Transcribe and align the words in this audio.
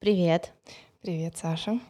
Привет. 0.00 0.52
Привет, 1.02 1.36
Саша. 1.36 1.80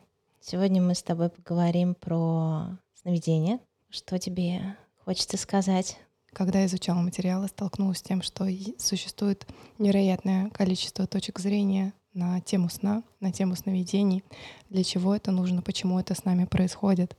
Сегодня 0.41 0.81
мы 0.81 0.95
с 0.95 1.03
тобой 1.03 1.29
поговорим 1.29 1.95
про 1.95 2.79
сновидение. 2.95 3.61
Что 3.91 4.19
тебе 4.19 4.79
хочется 5.05 5.37
сказать? 5.37 5.99
Когда 6.33 6.65
изучала 6.65 7.01
материалы, 7.01 7.49
столкнулась 7.49 7.99
с 7.99 8.03
тем, 8.03 8.23
что 8.23 8.49
существует 8.79 9.47
невероятное 9.77 10.49
количество 10.49 11.07
точек 11.07 11.39
зрения 11.39 11.93
на 12.15 12.41
тему 12.41 12.71
сна, 12.71 13.03
на 13.21 13.31
тему 13.31 13.57
сновидений, 13.57 14.25
для 14.71 14.85
чего 14.85 15.15
это 15.15 15.31
нужно, 15.31 15.61
почему 15.61 16.01
это 16.01 16.15
с 16.15 16.25
нами 16.25 16.47
происходит 16.47 17.15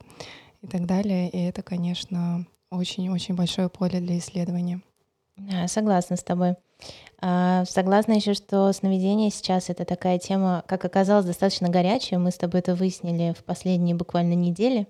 и 0.60 0.66
так 0.66 0.86
далее. 0.86 1.30
И 1.30 1.38
это, 1.38 1.62
конечно, 1.62 2.48
очень-очень 2.68 3.36
большое 3.36 3.68
поле 3.68 4.00
для 4.00 4.18
исследования. 4.18 4.82
Да, 5.36 5.68
согласна 5.68 6.16
с 6.16 6.24
тобой. 6.24 6.56
А, 7.20 7.64
согласна 7.66 8.12
еще, 8.12 8.34
что 8.34 8.72
сновидение 8.72 9.30
сейчас 9.30 9.68
это 9.68 9.84
такая 9.84 10.18
тема, 10.18 10.64
как 10.66 10.84
оказалось, 10.84 11.26
достаточно 11.26 11.68
горячая. 11.68 12.18
Мы 12.18 12.30
с 12.30 12.36
тобой 12.36 12.60
это 12.60 12.74
выяснили 12.74 13.34
в 13.38 13.44
последние 13.44 13.94
буквально 13.94 14.34
недели. 14.34 14.86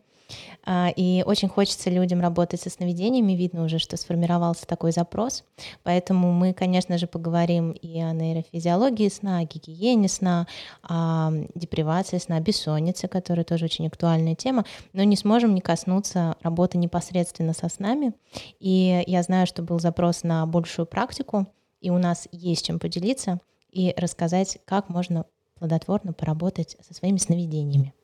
А, 0.65 0.93
и 0.95 1.23
очень 1.27 1.49
хочется 1.49 1.91
людям 1.91 2.21
работать 2.21 2.61
со 2.61 2.71
сновидениями. 2.71 3.33
Видно 3.33 3.65
уже, 3.65 3.79
что 3.79 3.97
сформировался 3.97 4.66
такой 4.66 4.93
запрос. 4.93 5.45
Поэтому 5.83 6.33
мы, 6.33 6.53
конечно 6.53 6.99
же, 6.99 7.07
поговорим 7.07 7.73
и 7.73 8.01
о 8.01 8.13
нейрофизиологии 8.13 9.09
сна, 9.09 9.38
о 9.38 9.45
гигиене 9.45 10.09
сна, 10.09 10.47
о 10.83 11.33
депривации 11.55 12.19
сна, 12.19 12.37
о 12.37 12.41
бессоннице, 12.41 13.09
которая 13.09 13.45
тоже 13.45 13.65
очень 13.65 13.87
актуальная 13.87 14.35
тема. 14.35 14.65
Но 14.93 15.02
не 15.02 15.16
сможем 15.16 15.55
не 15.55 15.61
коснуться 15.61 16.37
работы 16.43 16.79
непосредственно 16.79 17.55
со 17.55 17.69
снами. 17.69 18.13
И 18.61 19.02
я 19.07 19.23
знаю, 19.23 19.47
что 19.47 19.63
был 19.63 19.80
запрос 19.80 20.23
на 20.23 20.47
большую 20.47 20.87
практику 20.87 21.47
и 21.80 21.91
у 21.91 21.98
нас 21.98 22.29
есть 22.33 22.66
чем 22.66 22.79
поделиться 22.79 23.41
и 23.71 23.95
рассказать, 23.96 24.59
как 24.65 24.88
можно 24.88 25.27
плодотворно 25.59 26.13
поработать 26.13 26.77
со 26.80 26.95
своими 26.95 27.18
сновидениями. 27.18 27.95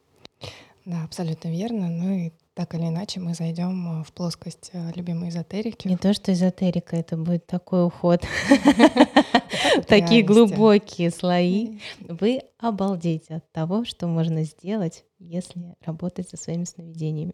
Да, 0.84 1.02
абсолютно 1.02 1.48
верно. 1.48 1.88
Ну 1.88 2.12
и 2.12 2.32
так 2.54 2.74
или 2.74 2.86
иначе 2.86 3.18
мы 3.18 3.34
зайдем 3.34 4.00
э, 4.00 4.04
в 4.04 4.12
плоскость 4.12 4.70
э, 4.72 4.92
любимой 4.94 5.30
эзотерики. 5.30 5.88
Не 5.88 5.96
то, 5.96 6.14
что 6.14 6.32
эзотерика, 6.32 6.96
это 6.96 7.16
будет 7.16 7.44
такой 7.46 7.84
уход. 7.84 8.22
Такие 9.88 10.22
глубокие 10.22 11.10
слои. 11.10 11.78
Вы 12.00 12.42
обалдеете 12.58 13.36
от 13.36 13.52
того, 13.52 13.84
что 13.84 14.06
можно 14.06 14.44
сделать, 14.44 15.04
если 15.18 15.74
работать 15.84 16.28
со 16.28 16.36
своими 16.36 16.64
сновидениями. 16.64 17.32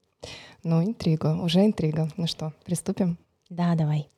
Ну, 0.62 0.82
интрига, 0.82 1.36
уже 1.42 1.64
интрига. 1.64 2.08
Ну 2.16 2.26
что, 2.26 2.52
приступим? 2.64 3.18
Да, 3.50 3.74
давай. 3.74 4.08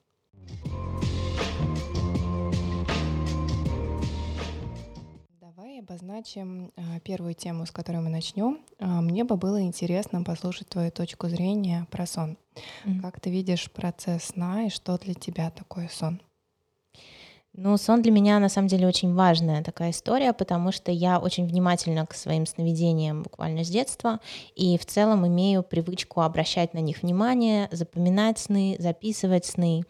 Обозначим 5.84 6.72
а, 6.76 6.98
первую 7.00 7.34
тему, 7.34 7.66
с 7.66 7.70
которой 7.70 7.98
мы 7.98 8.08
начнем. 8.08 8.60
А, 8.78 9.02
мне 9.02 9.24
бы 9.24 9.36
было 9.36 9.60
интересно 9.60 10.22
послушать 10.22 10.68
твою 10.68 10.90
точку 10.90 11.28
зрения 11.28 11.86
про 11.90 12.06
сон. 12.06 12.38
Mm. 12.86 13.00
Как 13.00 13.20
ты 13.20 13.30
видишь 13.30 13.70
процесс 13.70 14.24
сна 14.24 14.64
и 14.64 14.70
что 14.70 14.98
для 14.98 15.14
тебя 15.14 15.50
такое 15.50 15.88
сон? 15.88 16.22
Ну, 17.52 17.76
сон 17.76 18.02
для 18.02 18.10
меня 18.10 18.40
на 18.40 18.48
самом 18.48 18.66
деле 18.66 18.88
очень 18.88 19.14
важная 19.14 19.62
такая 19.62 19.90
история, 19.90 20.32
потому 20.32 20.72
что 20.72 20.90
я 20.90 21.20
очень 21.20 21.46
внимательна 21.46 22.04
к 22.06 22.14
своим 22.14 22.46
сновидениям 22.46 23.22
буквально 23.22 23.62
с 23.62 23.68
детства, 23.68 24.20
и 24.56 24.76
в 24.76 24.86
целом 24.86 25.26
имею 25.26 25.62
привычку 25.62 26.22
обращать 26.22 26.74
на 26.74 26.78
них 26.78 27.02
внимание, 27.02 27.68
запоминать 27.70 28.38
сны, 28.38 28.76
записывать 28.80 29.44
сны. 29.44 29.84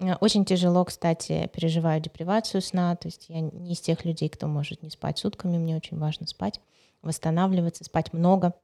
Э, 0.00 0.14
очень 0.20 0.44
тяжело, 0.44 0.84
кстати, 0.84 1.50
переживаю 1.52 2.00
депривацию 2.00 2.62
сна, 2.62 2.94
то 2.96 3.08
есть 3.08 3.26
я 3.28 3.40
не 3.40 3.72
из 3.72 3.80
тех 3.80 4.04
людей, 4.04 4.28
кто 4.28 4.46
может 4.46 4.82
не 4.82 4.90
спать 4.90 5.18
сутками, 5.18 5.58
мне 5.58 5.76
очень 5.76 5.98
важно 5.98 6.26
спать, 6.26 6.60
восстанавливаться, 7.02 7.84
спать 7.84 8.12
много. 8.12 8.54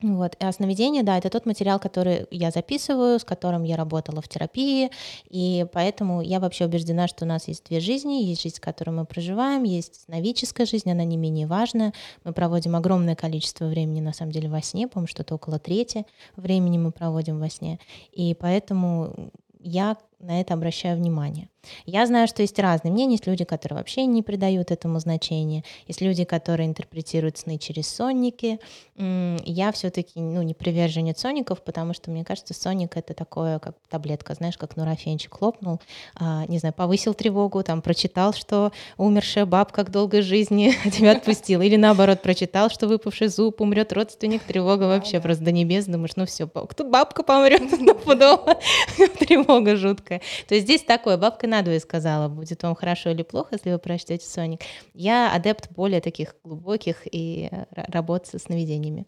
Вот. 0.00 0.36
И 0.38 0.52
сновидение, 0.52 1.02
да, 1.02 1.18
это 1.18 1.28
тот 1.28 1.44
материал, 1.44 1.80
который 1.80 2.26
я 2.30 2.52
записываю, 2.52 3.18
с 3.18 3.24
которым 3.24 3.64
я 3.64 3.76
работала 3.76 4.22
в 4.22 4.28
терапии, 4.28 4.90
и 5.28 5.66
поэтому 5.72 6.22
я 6.22 6.38
вообще 6.38 6.66
убеждена, 6.66 7.08
что 7.08 7.24
у 7.24 7.28
нас 7.28 7.48
есть 7.48 7.66
две 7.66 7.80
жизни, 7.80 8.22
есть 8.22 8.42
жизнь, 8.42 8.60
которую 8.60 8.96
мы 8.96 9.06
проживаем, 9.06 9.64
есть 9.64 10.04
сновидческая 10.04 10.66
жизнь, 10.66 10.88
она 10.88 11.02
не 11.02 11.16
менее 11.16 11.48
важная. 11.48 11.92
Мы 12.22 12.32
проводим 12.32 12.76
огромное 12.76 13.16
количество 13.16 13.64
времени, 13.64 14.00
на 14.00 14.12
самом 14.12 14.30
деле, 14.30 14.48
во 14.48 14.62
сне, 14.62 14.86
по-моему, 14.86 15.08
что-то 15.08 15.34
около 15.34 15.58
трети 15.58 16.06
времени 16.36 16.78
мы 16.78 16.92
проводим 16.92 17.40
во 17.40 17.50
сне, 17.50 17.80
и 18.12 18.34
поэтому 18.34 19.32
я 19.58 19.96
на 20.20 20.40
это 20.40 20.54
обращаю 20.54 20.96
внимание. 20.96 21.48
Я 21.86 22.06
знаю, 22.06 22.26
что 22.28 22.42
есть 22.42 22.58
разные 22.58 22.92
мнения. 22.92 23.14
Есть 23.14 23.26
люди, 23.26 23.44
которые 23.44 23.78
вообще 23.78 24.06
не 24.06 24.22
придают 24.22 24.70
этому 24.70 24.98
значения. 25.00 25.64
Есть 25.86 26.00
люди, 26.00 26.24
которые 26.24 26.66
интерпретируют 26.66 27.38
сны 27.38 27.58
через 27.58 27.88
сонники. 27.88 28.58
Я 28.96 29.70
все-таки 29.72 30.20
ну, 30.20 30.42
не 30.42 30.54
приверженец 30.54 31.20
соников, 31.20 31.62
потому 31.62 31.94
что 31.94 32.10
мне 32.10 32.24
кажется, 32.24 32.54
соник 32.54 32.96
это 32.96 33.14
такое, 33.14 33.58
как 33.58 33.76
таблетка, 33.88 34.34
знаешь, 34.34 34.56
как 34.56 34.76
нурофенчик 34.76 35.34
хлопнул, 35.34 35.80
а, 36.16 36.46
не 36.46 36.58
знаю, 36.58 36.74
повысил 36.74 37.14
тревогу, 37.14 37.62
там 37.62 37.80
прочитал, 37.80 38.32
что 38.32 38.72
умершая 38.96 39.46
бабка 39.46 39.84
к 39.84 39.90
долгой 39.90 40.22
жизни 40.22 40.74
тебя 40.90 41.12
отпустила. 41.12 41.62
Или 41.62 41.76
наоборот, 41.76 42.22
прочитал, 42.22 42.70
что 42.70 42.88
выпавший 42.88 43.28
зуб 43.28 43.60
умрет 43.60 43.92
родственник, 43.92 44.42
тревога 44.42 44.84
вообще 44.84 45.20
просто 45.20 45.44
до 45.44 45.52
небес. 45.52 45.86
Думаешь, 45.86 46.16
ну 46.16 46.26
все, 46.26 46.48
кто 46.48 46.84
бабка 46.84 47.22
помрет, 47.22 47.62
тревога 49.18 49.76
жуткая 49.76 50.07
жуткое. 50.08 50.20
То 50.46 50.54
есть 50.54 50.66
здесь 50.66 50.82
такое, 50.82 51.16
бабка 51.16 51.46
надвое 51.46 51.80
сказала, 51.80 52.28
будет 52.28 52.62
вам 52.62 52.74
хорошо 52.74 53.10
или 53.10 53.22
плохо, 53.22 53.50
если 53.52 53.72
вы 53.72 53.78
прочтете 53.78 54.26
Соник. 54.26 54.60
Я 54.94 55.32
адепт 55.32 55.70
более 55.70 56.00
таких 56.00 56.34
глубоких 56.44 57.02
и 57.10 57.50
работ 57.72 58.26
со 58.26 58.38
сновидениями. 58.38 59.06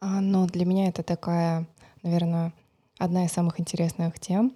А, 0.00 0.20
ну, 0.20 0.46
для 0.46 0.64
меня 0.64 0.88
это 0.88 1.02
такая, 1.02 1.66
наверное, 2.02 2.52
одна 2.98 3.24
из 3.24 3.32
самых 3.32 3.60
интересных 3.60 4.18
тем. 4.20 4.54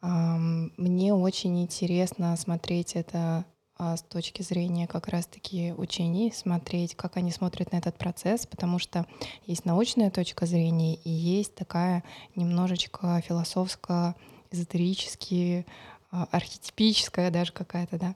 Мне 0.00 1.12
очень 1.12 1.60
интересно 1.60 2.36
смотреть 2.36 2.94
это 2.94 3.44
а, 3.76 3.96
с 3.96 4.02
точки 4.02 4.42
зрения 4.42 4.86
как 4.86 5.08
раз-таки 5.08 5.74
учений, 5.76 6.32
смотреть, 6.32 6.94
как 6.94 7.16
они 7.16 7.32
смотрят 7.32 7.72
на 7.72 7.78
этот 7.78 7.98
процесс, 7.98 8.46
потому 8.46 8.78
что 8.78 9.06
есть 9.44 9.64
научная 9.64 10.10
точка 10.10 10.46
зрения 10.46 10.94
и 10.94 11.10
есть 11.10 11.56
такая 11.56 12.04
немножечко 12.36 13.20
философская 13.26 14.14
эзотерические, 14.50 15.66
а, 16.10 16.26
архетипическая 16.30 17.30
даже 17.30 17.52
какая-то, 17.52 17.98
да. 17.98 18.14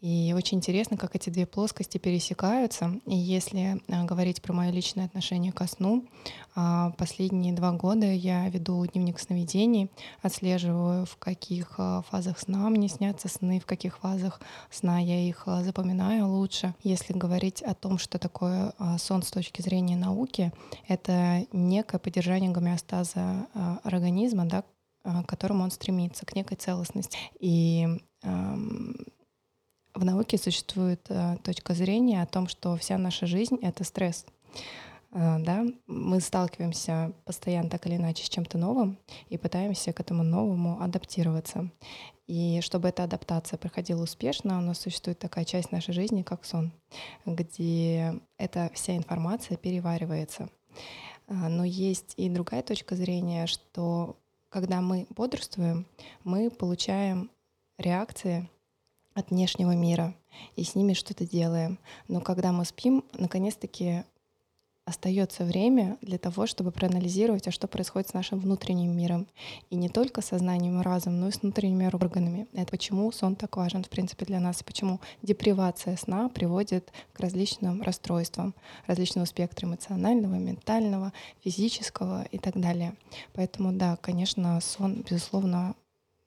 И 0.00 0.34
очень 0.36 0.58
интересно, 0.58 0.96
как 0.96 1.14
эти 1.14 1.30
две 1.30 1.46
плоскости 1.46 1.96
пересекаются. 1.98 3.00
И 3.06 3.14
если 3.14 3.80
а, 3.88 4.04
говорить 4.04 4.42
про 4.42 4.52
мое 4.52 4.70
личное 4.72 5.04
отношение 5.04 5.52
ко 5.52 5.68
сну, 5.68 6.04
а, 6.56 6.90
последние 6.98 7.52
два 7.52 7.70
года 7.70 8.06
я 8.06 8.48
веду 8.48 8.84
дневник 8.86 9.20
сновидений, 9.20 9.88
отслеживаю, 10.20 11.06
в 11.06 11.16
каких 11.16 11.78
фазах 12.10 12.40
сна 12.40 12.68
мне 12.70 12.88
снятся 12.88 13.28
сны, 13.28 13.60
в 13.60 13.66
каких 13.66 13.98
фазах 13.98 14.40
сна 14.68 14.98
я 14.98 15.20
их 15.20 15.44
запоминаю 15.46 16.26
лучше. 16.26 16.74
Если 16.82 17.12
говорить 17.12 17.62
о 17.62 17.74
том, 17.74 17.98
что 17.98 18.18
такое 18.18 18.72
сон 18.98 19.22
с 19.22 19.30
точки 19.30 19.62
зрения 19.62 19.96
науки, 19.96 20.52
это 20.88 21.46
некое 21.52 21.98
поддержание 21.98 22.50
гомеостаза 22.50 23.46
организма, 23.84 24.44
да, 24.44 24.64
к 25.24 25.26
которому 25.26 25.64
он 25.64 25.70
стремится, 25.70 26.26
к 26.26 26.34
некой 26.34 26.56
целостности. 26.56 27.18
И 27.40 27.86
в 29.98 30.04
науке 30.04 30.38
существует 30.38 31.04
а, 31.08 31.36
точка 31.38 31.74
зрения 31.74 32.22
о 32.22 32.26
том, 32.26 32.46
что 32.46 32.76
вся 32.76 32.98
наша 32.98 33.26
жизнь— 33.26 33.58
это 33.62 33.82
стресс. 33.82 34.26
А, 35.10 35.38
да? 35.40 35.64
Мы 35.86 36.20
сталкиваемся 36.20 37.12
постоянно 37.24 37.68
так 37.68 37.86
или 37.86 37.96
иначе 37.96 38.24
с 38.24 38.28
чем-то 38.28 38.58
новым 38.58 38.98
и 39.28 39.36
пытаемся 39.36 39.92
к 39.92 40.00
этому 40.00 40.22
новому 40.22 40.80
адаптироваться. 40.80 41.70
И 42.28 42.60
чтобы 42.60 42.88
эта 42.88 43.04
адаптация 43.04 43.58
проходила 43.58 44.02
успешно, 44.02 44.58
у 44.58 44.60
нас 44.60 44.78
существует 44.78 45.18
такая 45.18 45.44
часть 45.44 45.72
нашей 45.72 45.94
жизни, 45.94 46.22
как 46.22 46.44
сон, 46.44 46.72
где 47.24 48.20
эта 48.36 48.70
вся 48.74 48.96
информация 48.96 49.56
переваривается. 49.56 50.50
Но 51.26 51.64
есть 51.64 52.14
и 52.16 52.28
другая 52.28 52.62
точка 52.62 52.94
зрения, 52.94 53.46
что 53.46 54.16
когда 54.48 54.80
мы 54.80 55.06
бодрствуем, 55.10 55.86
мы 56.24 56.50
получаем 56.50 57.30
реакции 57.76 58.48
от 59.14 59.30
внешнего 59.30 59.72
мира 59.74 60.14
и 60.56 60.64
с 60.64 60.74
ними 60.74 60.92
что-то 60.92 61.26
делаем. 61.26 61.78
Но 62.06 62.20
когда 62.20 62.52
мы 62.52 62.64
спим, 62.64 63.04
наконец-таки 63.12 64.04
остается 64.88 65.44
время 65.44 65.98
для 66.00 66.18
того, 66.18 66.46
чтобы 66.46 66.72
проанализировать, 66.72 67.46
а 67.46 67.50
что 67.50 67.68
происходит 67.68 68.08
с 68.08 68.14
нашим 68.14 68.38
внутренним 68.38 68.96
миром. 68.96 69.26
И 69.70 69.76
не 69.76 69.88
только 69.88 70.22
сознанием 70.22 70.80
и 70.80 70.84
разумом, 70.84 71.20
но 71.20 71.28
и 71.28 71.32
с 71.32 71.42
внутренними 71.42 71.86
органами. 71.86 72.46
Это 72.54 72.70
почему 72.70 73.12
сон 73.12 73.36
так 73.36 73.56
важен, 73.56 73.84
в 73.84 73.90
принципе, 73.90 74.24
для 74.24 74.40
нас, 74.40 74.60
и 74.60 74.64
почему 74.64 75.00
депривация 75.22 75.96
сна 75.96 76.28
приводит 76.28 76.90
к 77.12 77.20
различным 77.20 77.82
расстройствам 77.82 78.54
различного 78.86 79.26
спектра 79.26 79.66
эмоционального, 79.66 80.34
ментального, 80.34 81.12
физического 81.44 82.24
и 82.32 82.38
так 82.38 82.58
далее. 82.58 82.94
Поэтому, 83.34 83.72
да, 83.72 83.96
конечно, 83.96 84.60
сон, 84.60 85.04
безусловно, 85.08 85.74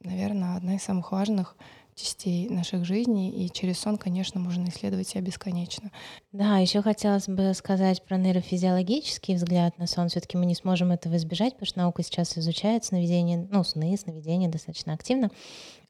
наверное, 0.04 0.56
одна 0.56 0.76
из 0.76 0.84
самых 0.84 1.12
важных 1.12 1.56
частей 2.02 2.50
наших 2.50 2.86
жизней, 2.86 3.30
и 3.30 3.50
через 3.50 3.80
сон, 3.80 3.98
конечно, 3.98 4.40
можно 4.40 4.68
исследовать 4.70 5.08
себя 5.08 5.22
бесконечно. 5.22 5.92
Да, 6.32 6.58
еще 6.58 6.82
хотелось 6.82 7.28
бы 7.28 7.54
сказать 7.54 8.04
про 8.04 8.18
нейрофизиологический 8.18 9.36
взгляд 9.36 9.78
на 9.78 9.88
сон. 9.88 10.10
Все-таки 10.10 10.38
мы 10.38 10.46
не 10.46 10.56
сможем 10.56 10.92
этого 10.92 11.16
избежать, 11.18 11.54
потому 11.54 11.68
что 11.68 11.80
наука 11.80 12.04
сейчас 12.04 12.38
изучает 12.38 12.84
сновидение, 12.84 13.48
ну, 13.50 13.64
сны, 13.64 13.96
сновидения 13.98 14.50
достаточно 14.50 14.94
активно. 14.94 15.30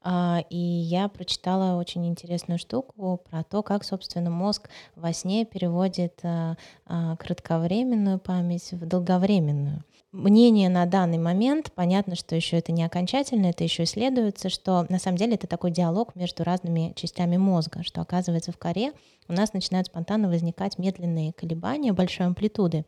А, 0.03 0.43
и 0.49 0.57
я 0.57 1.07
прочитала 1.07 1.79
очень 1.79 2.07
интересную 2.07 2.57
штуку 2.57 3.21
про 3.29 3.43
то, 3.43 3.61
как, 3.61 3.83
собственно, 3.83 4.31
мозг 4.31 4.69
во 4.95 5.13
сне 5.13 5.45
переводит 5.45 6.19
а, 6.23 6.57
а, 6.85 7.15
кратковременную 7.17 8.19
память 8.19 8.71
в 8.71 8.85
долговременную 8.85 9.83
мнение 10.11 10.69
на 10.69 10.85
данный 10.85 11.17
момент, 11.17 11.71
понятно, 11.73 12.15
что 12.15 12.35
еще 12.35 12.57
это 12.57 12.71
не 12.71 12.83
окончательно, 12.83 13.47
это 13.47 13.63
еще 13.63 13.83
исследуется, 13.83 14.49
что 14.49 14.85
на 14.89 14.99
самом 14.99 15.17
деле 15.17 15.35
это 15.35 15.47
такой 15.47 15.71
диалог 15.71 16.15
между 16.15 16.43
разными 16.43 16.93
частями 16.95 17.37
мозга, 17.37 17.83
что 17.83 18.01
оказывается 18.01 18.51
в 18.51 18.57
коре 18.57 18.93
у 19.27 19.33
нас 19.33 19.53
начинают 19.53 19.87
спонтанно 19.87 20.27
возникать 20.27 20.77
медленные 20.77 21.31
колебания 21.31 21.93
большой 21.93 22.25
амплитуды, 22.25 22.85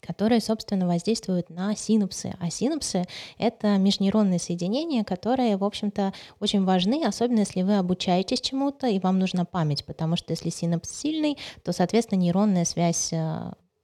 которые, 0.00 0.40
собственно, 0.40 0.86
воздействуют 0.86 1.50
на 1.50 1.74
синапсы. 1.76 2.34
А 2.40 2.48
синапсы— 2.50 3.04
это 3.38 3.76
межнейронные 3.76 4.38
соединения, 4.38 5.04
которые, 5.04 5.56
в 5.56 5.64
общем-то, 5.64 6.14
очень 6.40 6.64
важны, 6.64 7.04
особенно 7.04 7.40
если 7.40 7.62
вы 7.62 7.76
обучаетесь 7.76 8.40
чему-то, 8.40 8.86
и 8.86 8.98
вам 8.98 9.18
нужна 9.18 9.44
память, 9.44 9.84
потому 9.84 10.16
что 10.16 10.32
если 10.32 10.48
синапс 10.48 10.90
сильный, 10.90 11.36
то, 11.64 11.72
соответственно, 11.72 12.20
нейронная 12.20 12.64
связь 12.64 13.12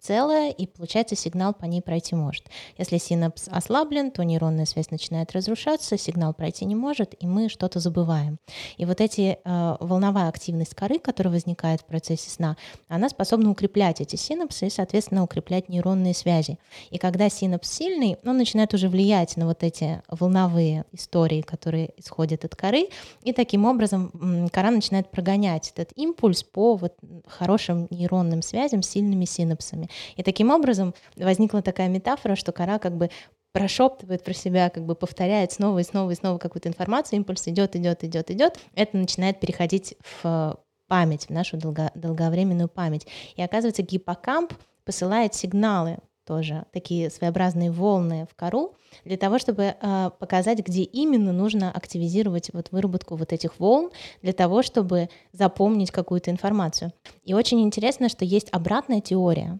целая, 0.04 0.50
и 0.50 0.66
получается 0.66 1.16
сигнал 1.16 1.54
по 1.54 1.64
ней 1.64 1.80
пройти 1.80 2.14
может. 2.14 2.44
Если 2.76 2.98
синапс 2.98 3.48
ослаблен, 3.48 4.10
то 4.10 4.22
нейронная 4.22 4.66
связь 4.66 4.90
начинает 4.90 5.32
разрушаться, 5.32 5.96
сигнал 5.96 6.34
пройти 6.34 6.66
не 6.66 6.74
может, 6.74 7.14
и 7.18 7.26
мы 7.26 7.48
что-то 7.48 7.80
забываем. 7.80 8.38
И 8.76 8.84
вот 8.84 9.00
эти 9.00 9.38
э, 9.42 9.76
волновая 9.80 10.28
активность 10.28 10.74
коры, 10.74 10.98
которая 10.98 11.32
возникает 11.32 11.80
в 11.80 11.84
процессе 11.86 12.28
сна, 12.28 12.56
она 12.88 13.08
способна 13.08 13.50
укреплять 13.50 14.02
эти 14.02 14.16
синапсы 14.16 14.66
и, 14.66 14.70
соответственно, 14.70 15.24
укреплять 15.24 15.70
нейронные 15.70 16.12
связи. 16.12 16.58
И 16.90 16.98
когда 16.98 17.30
синапс 17.30 17.70
сильный, 17.70 18.18
он 18.24 18.36
начинает 18.36 18.74
уже 18.74 18.88
влиять 18.88 19.36
на 19.38 19.46
вот 19.46 19.62
эти 19.62 20.02
волновые 20.08 20.84
истории, 20.92 21.40
которые 21.40 21.90
исходят 21.96 22.44
от 22.44 22.54
коры, 22.54 22.88
и 23.22 23.32
таким 23.32 23.64
образом 23.64 24.50
кора 24.52 24.70
начинает 24.70 25.10
прогонять 25.10 25.70
этот 25.74 25.96
импульс 25.96 26.42
по 26.42 26.76
вот 26.76 26.94
хорошим 27.26 27.86
нейронным 27.90 28.42
связям 28.42 28.82
с 28.82 28.90
сильными 28.90 29.24
синапсами. 29.24 29.88
И 30.16 30.22
таким 30.22 30.50
образом 30.50 30.94
возникла 31.16 31.62
такая 31.62 31.88
метафора, 31.88 32.36
что 32.36 32.52
кора 32.52 32.78
как 32.78 32.96
бы 32.96 33.10
прошептывает 33.52 34.24
про 34.24 34.32
себя, 34.32 34.68
как 34.68 34.84
бы 34.84 34.94
повторяет 34.94 35.52
снова 35.52 35.78
и 35.78 35.84
снова 35.84 36.10
и 36.10 36.14
снова 36.14 36.38
какую-то 36.38 36.68
информацию, 36.68 37.18
импульс 37.18 37.46
идет, 37.46 37.76
идет, 37.76 38.02
идет, 38.02 38.30
идет, 38.30 38.58
это 38.74 38.96
начинает 38.96 39.38
переходить 39.38 39.94
в 40.22 40.58
память, 40.88 41.26
в 41.26 41.30
нашу 41.30 41.56
долго, 41.56 41.90
долговременную 41.94 42.68
память. 42.68 43.06
И 43.36 43.42
оказывается, 43.42 43.82
гиппокамп 43.82 44.52
посылает 44.84 45.34
сигналы 45.34 45.98
тоже 46.26 46.64
такие 46.72 47.10
своеобразные 47.10 47.70
волны 47.70 48.26
в 48.30 48.34
кору 48.34 48.76
для 49.04 49.16
того, 49.16 49.38
чтобы 49.38 49.74
э, 49.78 50.10
показать, 50.18 50.60
где 50.66 50.82
именно 50.82 51.32
нужно 51.32 51.70
активизировать 51.70 52.50
вот 52.52 52.68
выработку 52.70 53.16
вот 53.16 53.32
этих 53.32 53.58
волн 53.58 53.90
для 54.22 54.32
того, 54.32 54.62
чтобы 54.62 55.10
запомнить 55.32 55.90
какую-то 55.90 56.30
информацию. 56.30 56.92
И 57.24 57.34
очень 57.34 57.60
интересно, 57.60 58.08
что 58.08 58.24
есть 58.24 58.48
обратная 58.52 59.00
теория, 59.00 59.58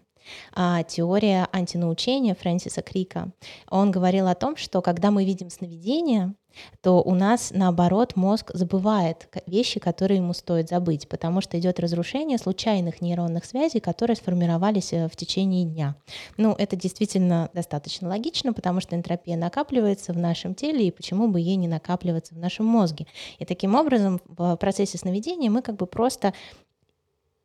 теория 0.87 1.47
антинаучения 1.51 2.35
Фрэнсиса 2.35 2.81
Крика. 2.81 3.31
Он 3.69 3.91
говорил 3.91 4.27
о 4.27 4.35
том, 4.35 4.55
что 4.57 4.81
когда 4.81 5.11
мы 5.11 5.25
видим 5.25 5.49
сновидения, 5.49 6.35
то 6.81 7.01
у 7.01 7.15
нас, 7.15 7.51
наоборот, 7.53 8.15
мозг 8.15 8.51
забывает 8.53 9.27
вещи, 9.45 9.79
которые 9.79 10.17
ему 10.17 10.33
стоит 10.33 10.69
забыть, 10.69 11.07
потому 11.07 11.41
что 11.41 11.59
идет 11.59 11.79
разрушение 11.79 12.37
случайных 12.37 13.01
нейронных 13.01 13.45
связей, 13.45 13.79
которые 13.79 14.15
сформировались 14.15 14.93
э, 14.93 15.07
в 15.07 15.15
течение 15.15 15.65
дня. 15.65 15.95
Ну, 16.37 16.55
это 16.57 16.75
действительно 16.75 17.49
достаточно 17.53 18.07
логично, 18.07 18.53
потому 18.53 18.81
что 18.81 18.95
энтропия 18.95 19.37
накапливается 19.37 20.13
в 20.13 20.17
нашем 20.17 20.55
теле, 20.55 20.87
и 20.87 20.91
почему 20.91 21.27
бы 21.27 21.39
ей 21.39 21.55
не 21.55 21.67
накапливаться 21.67 22.35
в 22.35 22.37
нашем 22.37 22.65
мозге. 22.65 23.07
И 23.39 23.45
таким 23.45 23.75
образом 23.75 24.21
в 24.27 24.55
процессе 24.57 24.97
сновидения 24.97 25.49
мы 25.49 25.61
как 25.61 25.75
бы 25.75 25.85
просто 25.85 26.33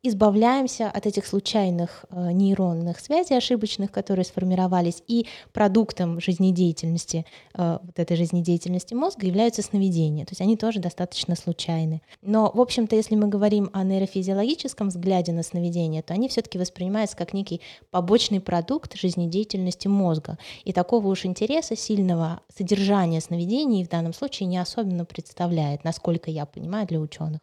избавляемся 0.03 0.89
от 0.89 1.05
этих 1.05 1.25
случайных 1.25 2.05
э, 2.09 2.31
нейронных 2.31 2.99
связей 2.99 3.35
ошибочных, 3.35 3.91
которые 3.91 4.25
сформировались, 4.25 5.03
и 5.07 5.27
продуктом 5.53 6.19
жизнедеятельности, 6.19 7.25
э, 7.53 7.77
вот 7.81 7.99
этой 7.99 8.17
жизнедеятельности 8.17 8.95
мозга 8.95 9.27
являются 9.27 9.61
сновидения. 9.61 10.25
То 10.25 10.31
есть 10.31 10.41
они 10.41 10.57
тоже 10.57 10.79
достаточно 10.79 11.35
случайны. 11.35 12.01
Но, 12.21 12.51
в 12.53 12.59
общем-то, 12.59 12.95
если 12.95 13.15
мы 13.15 13.27
говорим 13.27 13.69
о 13.73 13.83
нейрофизиологическом 13.83 14.89
взгляде 14.89 15.33
на 15.33 15.43
сновидения, 15.43 16.01
то 16.01 16.13
они 16.13 16.29
все-таки 16.29 16.57
воспринимаются 16.57 17.15
как 17.15 17.33
некий 17.33 17.61
побочный 17.91 18.39
продукт 18.39 18.95
жизнедеятельности 18.95 19.87
мозга. 19.87 20.37
И 20.63 20.73
такого 20.73 21.07
уж 21.07 21.25
интереса 21.25 21.75
сильного 21.75 22.41
содержания 22.55 23.21
сновидений 23.21 23.83
в 23.83 23.89
данном 23.89 24.13
случае 24.13 24.47
не 24.47 24.57
особенно 24.57 25.05
представляет, 25.05 25.83
насколько 25.83 26.31
я 26.31 26.45
понимаю, 26.45 26.87
для 26.87 26.99
ученых. 26.99 27.39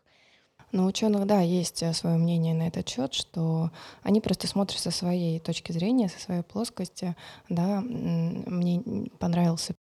Но 0.73 0.85
у 0.85 0.89
ученых, 0.89 1.27
да, 1.27 1.41
есть 1.41 1.83
э, 1.83 1.93
свое 1.93 2.17
мнение 2.17 2.55
на 2.55 2.69
этот 2.69 2.89
счет, 2.89 3.15
что 3.15 3.71
они 4.03 4.21
просто 4.21 4.47
смотрят 4.47 4.79
со 4.79 4.91
своей 4.91 5.41
точки 5.41 5.73
зрения, 5.73 6.09
со 6.09 6.21
своей 6.21 6.43
плоскости. 6.43 7.17
Да, 7.49 7.81
мне 7.81 9.09
понравился 9.19 9.75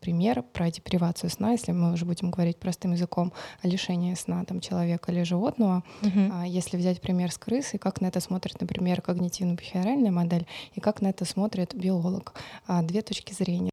пример 0.00 0.42
про 0.42 0.70
депривацию 0.70 1.30
сна, 1.30 1.52
если 1.52 1.72
мы 1.72 1.92
уже 1.92 2.04
будем 2.04 2.30
говорить 2.30 2.58
простым 2.58 2.92
языком 2.92 3.32
о 3.62 3.66
лишении 3.66 4.14
сна 4.14 4.44
там, 4.44 4.60
человека 4.60 5.12
или 5.12 5.22
животного. 5.22 5.82
Uh-huh. 6.02 6.48
Если 6.48 6.76
взять 6.76 7.00
пример 7.00 7.32
с 7.32 7.38
крысой, 7.38 7.78
как 7.78 8.00
на 8.00 8.06
это 8.06 8.20
смотрит, 8.20 8.60
например, 8.60 9.00
когнитивно-бихевиоральная 9.00 10.10
модель 10.10 10.46
и 10.74 10.80
как 10.80 11.02
на 11.02 11.08
это 11.08 11.24
смотрит 11.24 11.74
биолог. 11.74 12.34
А, 12.66 12.82
две 12.82 13.02
точки 13.02 13.32
зрения. 13.32 13.70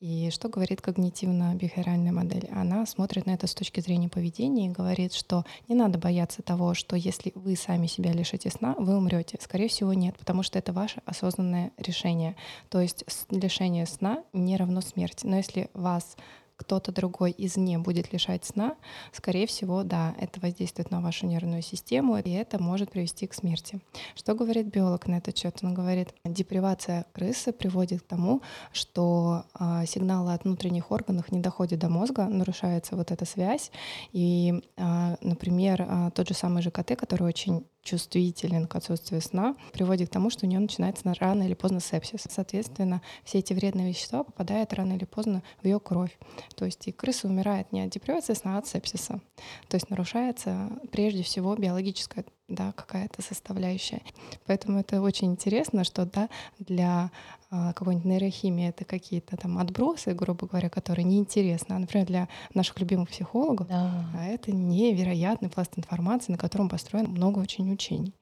И 0.00 0.30
что 0.30 0.48
говорит 0.48 0.80
когнитивно-бихевиоральная 0.80 2.12
модель? 2.12 2.48
Она 2.52 2.86
смотрит 2.86 3.26
на 3.26 3.32
это 3.32 3.48
с 3.48 3.54
точки 3.54 3.80
зрения 3.80 4.08
поведения 4.08 4.66
и 4.66 4.70
говорит, 4.70 5.12
что 5.12 5.44
не 5.66 5.74
надо 5.74 5.98
бояться 5.98 6.40
того, 6.40 6.74
что 6.74 6.94
если 6.94 7.32
вы 7.34 7.56
сами 7.56 7.88
себя 7.88 8.12
лишите 8.12 8.48
сна, 8.50 8.76
вы 8.78 8.96
умрете. 8.96 9.38
Скорее 9.40 9.68
всего, 9.68 9.92
нет, 9.92 10.16
потому 10.16 10.44
что 10.44 10.58
это 10.58 10.72
ваше 10.72 11.02
осознанное 11.04 11.72
решение. 11.78 12.36
То 12.68 12.80
есть 12.80 13.04
лишение 13.30 13.86
сна 13.86 14.22
не 14.32 14.56
равно 14.56 14.82
смерти. 14.82 15.26
Но 15.26 15.36
если 15.36 15.68
вас 15.74 16.16
кто-то 16.58 16.92
другой 16.92 17.34
извне 17.38 17.78
будет 17.78 18.12
лишать 18.12 18.44
сна, 18.44 18.76
скорее 19.12 19.46
всего, 19.46 19.84
да, 19.84 20.14
это 20.20 20.40
воздействует 20.40 20.90
на 20.90 21.00
вашу 21.00 21.26
нервную 21.26 21.62
систему, 21.62 22.18
и 22.18 22.30
это 22.30 22.60
может 22.60 22.90
привести 22.90 23.26
к 23.28 23.34
смерти. 23.34 23.80
Что 24.16 24.34
говорит 24.34 24.66
биолог 24.66 25.06
на 25.06 25.18
этот 25.18 25.38
счет? 25.38 25.58
Он 25.62 25.72
говорит, 25.72 26.08
депривация 26.24 27.06
крысы 27.12 27.52
приводит 27.52 28.02
к 28.02 28.06
тому, 28.06 28.42
что 28.72 29.44
э, 29.58 29.84
сигналы 29.86 30.34
от 30.34 30.44
внутренних 30.44 30.90
органов 30.90 31.30
не 31.30 31.40
доходят 31.40 31.78
до 31.78 31.88
мозга, 31.88 32.24
нарушается 32.24 32.96
вот 32.96 33.12
эта 33.12 33.24
связь, 33.24 33.70
и, 34.12 34.60
э, 34.76 35.16
например, 35.20 35.82
э, 35.82 36.10
тот 36.12 36.28
же 36.28 36.34
самый 36.34 36.62
ЖКТ, 36.62 36.96
который 36.96 37.28
очень 37.28 37.64
чувствителен 37.82 38.66
к 38.66 38.76
отсутствию 38.76 39.20
сна, 39.20 39.56
приводит 39.72 40.10
к 40.10 40.12
тому, 40.12 40.30
что 40.30 40.46
у 40.46 40.48
нее 40.48 40.60
начинается 40.60 41.12
рано 41.20 41.44
или 41.44 41.54
поздно 41.54 41.80
сепсис. 41.80 42.26
Соответственно, 42.28 43.02
все 43.24 43.38
эти 43.38 43.52
вредные 43.52 43.88
вещества 43.88 44.24
попадают 44.24 44.72
рано 44.74 44.94
или 44.94 45.04
поздно 45.04 45.42
в 45.62 45.64
ее 45.64 45.80
кровь. 45.80 46.16
То 46.54 46.64
есть 46.64 46.86
и 46.88 46.92
крыса 46.92 47.28
умирает 47.28 47.72
не 47.72 47.82
от 47.82 47.90
депривации 47.90 48.34
сна, 48.34 48.56
а 48.56 48.58
от 48.58 48.66
сепсиса. 48.66 49.20
То 49.68 49.76
есть 49.76 49.90
нарушается 49.90 50.70
прежде 50.90 51.22
всего 51.22 51.54
биологическая 51.56 52.24
да, 52.48 52.72
какая-то 52.72 53.22
составляющая. 53.22 54.00
Поэтому 54.46 54.80
это 54.80 55.02
очень 55.02 55.32
интересно, 55.32 55.84
что 55.84 56.06
да, 56.06 56.28
для 56.58 57.10
какой-нибудь 57.50 58.04
нейрохимии 58.04 58.68
это 58.68 58.84
какие-то 58.84 59.36
там 59.36 59.58
отбросы, 59.58 60.12
грубо 60.12 60.46
говоря, 60.46 60.68
которые 60.68 61.04
неинтересны. 61.04 61.74
А, 61.74 61.78
например, 61.78 62.06
для 62.06 62.28
наших 62.54 62.78
любимых 62.80 63.08
психологов 63.08 63.68
да. 63.68 64.10
а 64.14 64.26
это 64.26 64.52
невероятный 64.52 65.48
пласт 65.48 65.72
информации, 65.76 66.32
на 66.32 66.38
котором 66.38 66.68
построено 66.68 67.08
много 67.08 67.38
очень 67.38 67.72
учений. 67.72 68.14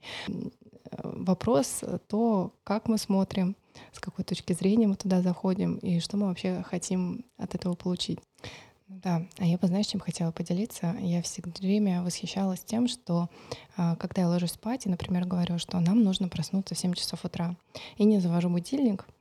Вопрос 1.02 1.83
то, 2.09 2.52
как 2.62 2.88
мы 2.88 2.99
смотрим, 2.99 3.56
с 3.92 3.99
какой 3.99 4.25
точки 4.25 4.52
зрения 4.52 4.87
мы 4.87 4.97
туда 4.97 5.21
заходим 5.21 5.76
и 5.76 6.00
что 6.00 6.16
мы 6.16 6.26
вообще 6.26 6.62
хотим 6.62 7.25
от 7.37 7.54
этого 7.54 7.75
получить. 7.75 8.21
Да, 8.88 9.26
а 9.38 9.45
я 9.45 9.59
бы, 9.59 9.66
знаешь, 9.66 9.87
чем 9.87 10.00
хотела 10.00 10.30
поделиться? 10.30 10.95
Я 11.00 11.21
всегда 11.21 11.50
время 11.59 12.04
восхищалась 12.04 12.61
тем, 12.61 12.87
что 12.87 13.28
а, 13.76 13.97
когда 13.97 14.23
я 14.23 14.28
ложусь 14.28 14.52
спать 14.52 14.87
и, 14.87 14.88
например, 14.88 15.25
говорю, 15.25 15.59
что 15.59 15.80
нам 15.80 16.04
нужно 16.04 16.28
проснуться 16.28 16.76
в 16.76 16.78
7 16.78 16.95
часов 16.95 17.25
утра, 17.25 17.56
и 17.97 18.04
не 18.04 18.21
завожу 18.21 18.49
будильник, 18.49 19.04
а, 19.04 19.16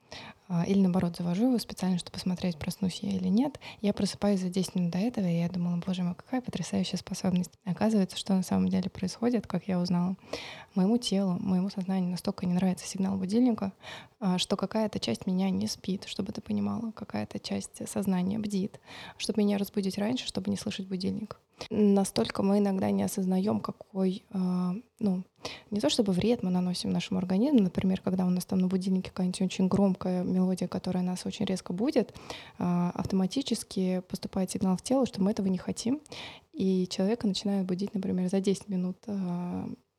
или 0.67 0.79
наоборот 0.79 1.15
завожу 1.17 1.47
его 1.47 1.57
специально, 1.57 1.97
чтобы 1.97 2.13
посмотреть, 2.13 2.57
проснусь 2.57 2.99
я 3.01 3.11
или 3.11 3.27
нет. 3.27 3.59
Я 3.81 3.93
просыпаюсь 3.93 4.41
за 4.41 4.49
10 4.49 4.75
минут 4.75 4.91
до 4.91 4.99
этого, 4.99 5.25
и 5.25 5.39
я 5.39 5.49
думала, 5.49 5.81
боже 5.85 6.03
мой, 6.03 6.15
какая 6.15 6.41
потрясающая 6.41 6.97
способность. 6.97 7.51
оказывается, 7.65 8.17
что 8.17 8.33
на 8.33 8.43
самом 8.43 8.69
деле 8.69 8.89
происходит, 8.89 9.47
как 9.47 9.67
я 9.67 9.79
узнала. 9.79 10.15
Моему 10.75 10.97
телу, 10.97 11.37
моему 11.39 11.69
сознанию 11.69 12.11
настолько 12.11 12.45
не 12.45 12.53
нравится 12.53 12.87
сигнал 12.87 13.17
будильника, 13.17 13.73
а, 14.19 14.37
что 14.37 14.55
какая-то 14.55 14.99
часть 14.99 15.25
меня 15.25 15.49
не 15.49 15.67
спит, 15.67 16.05
чтобы 16.05 16.31
ты 16.31 16.41
понимала, 16.41 16.91
какая-то 16.91 17.39
часть 17.39 17.87
сознания 17.89 18.37
бдит, 18.37 18.79
чтобы 19.17 19.41
меня 19.41 19.57
разбудить 19.57 19.97
раньше, 19.97 20.27
чтобы 20.27 20.51
не 20.51 20.57
слышать 20.57 20.87
будильник. 20.87 21.39
Настолько 21.69 22.43
мы 22.43 22.59
иногда 22.59 22.91
не 22.91 23.03
осознаем, 23.03 23.59
какой, 23.59 24.23
а, 24.31 24.73
ну, 24.99 25.23
не 25.71 25.79
то 25.79 25.89
чтобы 25.89 26.11
вред 26.11 26.43
мы 26.43 26.51
наносим 26.51 26.89
нашему 26.89 27.19
организму, 27.19 27.61
например, 27.61 28.01
когда 28.01 28.25
у 28.25 28.29
нас 28.29 28.45
там 28.45 28.59
на 28.59 28.67
будильнике 28.67 29.09
какая-нибудь 29.09 29.41
очень 29.41 29.67
громкая 29.67 30.23
мелодия, 30.23 30.67
которая 30.67 31.03
нас 31.03 31.25
очень 31.25 31.45
резко 31.45 31.73
будет, 31.73 32.13
а, 32.57 32.91
автоматически 32.93 34.01
поступает 34.07 34.51
сигнал 34.51 34.77
в 34.77 34.81
тело, 34.81 35.05
что 35.05 35.21
мы 35.21 35.31
этого 35.31 35.47
не 35.47 35.57
хотим, 35.57 36.01
и 36.53 36.87
человека 36.87 37.27
начинают 37.27 37.67
будить, 37.67 37.93
например, 37.93 38.29
за 38.29 38.39
10 38.39 38.69
минут 38.69 38.97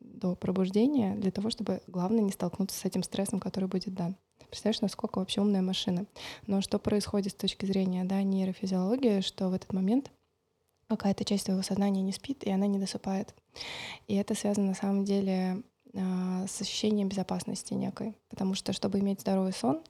до 0.01 0.35
пробуждения 0.35 1.15
для 1.17 1.31
того, 1.31 1.51
чтобы, 1.51 1.83
главное, 1.87 2.23
не 2.23 2.33
столкнуться 2.33 2.79
с 2.79 2.85
этим 2.85 3.03
стрессом, 3.03 3.41
который 3.41 3.69
будет 3.69 3.95
дан. 3.95 4.17
Представляешь, 4.49 4.81
насколько 4.81 5.19
вообще 5.19 5.41
умная 5.41 5.63
машина. 5.63 6.07
Но 6.47 6.61
что 6.61 6.79
происходит 6.79 7.33
с 7.33 7.37
точки 7.37 7.67
зрения 7.67 8.05
да, 8.05 8.23
нейрофизиологии, 8.23 9.21
что 9.21 9.49
в 9.49 9.55
этот 9.55 9.73
момент 9.73 10.11
какая-то 10.89 11.25
часть 11.25 11.47
твоего 11.47 11.63
сознания 11.63 12.03
не 12.03 12.13
спит, 12.13 12.45
и 12.45 12.51
она 12.51 12.67
не 12.67 12.79
досыпает. 12.79 13.35
И 14.07 14.15
это 14.15 14.35
связано 14.35 14.69
на 14.69 14.75
самом 14.75 15.05
деле 15.05 15.63
а, 15.95 16.47
с 16.47 16.61
ощущением 16.61 17.09
безопасности 17.09 17.75
некой. 17.75 18.17
Потому 18.29 18.55
что, 18.55 18.73
чтобы 18.73 19.01
иметь 19.01 19.21
здоровый 19.21 19.53
сон, 19.53 19.83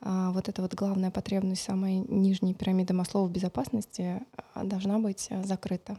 а, 0.00 0.30
вот 0.32 0.48
эта 0.48 0.62
вот 0.62 0.74
главная 0.74 1.10
потребность 1.10 1.62
самой 1.62 1.96
нижней 1.96 2.54
пирамиды 2.54 2.94
Маслова 2.94 3.26
в 3.26 3.32
безопасности 3.32 4.22
а, 4.54 4.64
должна 4.64 4.98
быть 4.98 5.28
закрыта. 5.44 5.98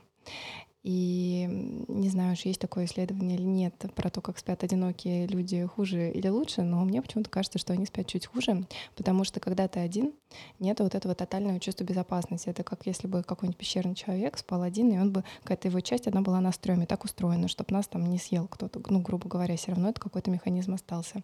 И 0.83 1.45
не 1.87 2.09
знаю, 2.09 2.33
уж 2.33 2.41
есть 2.41 2.61
такое 2.61 2.85
исследование 2.85 3.37
или 3.37 3.45
нет 3.45 3.73
про 3.95 4.09
то, 4.09 4.21
как 4.21 4.37
спят 4.37 4.63
одинокие 4.63 5.27
люди 5.27 5.65
хуже 5.65 6.11
или 6.11 6.29
лучше, 6.29 6.61
но 6.61 6.79
мне 6.85 7.01
почему-то 7.01 7.29
кажется, 7.29 7.59
что 7.59 7.73
они 7.73 7.85
спят 7.85 8.07
чуть 8.07 8.27
хуже, 8.27 8.65
потому 8.95 9.23
что 9.23 9.39
когда 9.39 9.67
ты 9.67 9.79
один, 9.79 10.13
нет 10.59 10.79
вот 10.79 10.95
этого 10.95 11.15
тотального 11.15 11.59
чувства 11.59 11.83
безопасности. 11.83 12.49
Это 12.49 12.63
как 12.63 12.85
если 12.85 13.07
бы 13.07 13.23
какой-нибудь 13.23 13.57
пещерный 13.57 13.95
человек 13.95 14.37
спал 14.37 14.61
один, 14.61 14.91
и 14.91 14.97
он 14.97 15.11
бы, 15.11 15.23
какая-то 15.41 15.67
его 15.67 15.79
часть, 15.81 16.07
она 16.07 16.21
была 16.21 16.39
на 16.39 16.51
стреме, 16.51 16.85
так 16.85 17.03
устроена, 17.03 17.47
чтобы 17.47 17.73
нас 17.73 17.87
там 17.87 18.05
не 18.05 18.17
съел 18.17 18.47
кто-то, 18.47 18.81
ну, 18.89 19.01
грубо 19.01 19.27
говоря, 19.27 19.57
все 19.57 19.71
равно 19.71 19.89
это 19.89 19.99
какой-то 19.99 20.31
механизм 20.31 20.73
остался. 20.73 21.23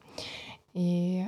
И 0.73 1.25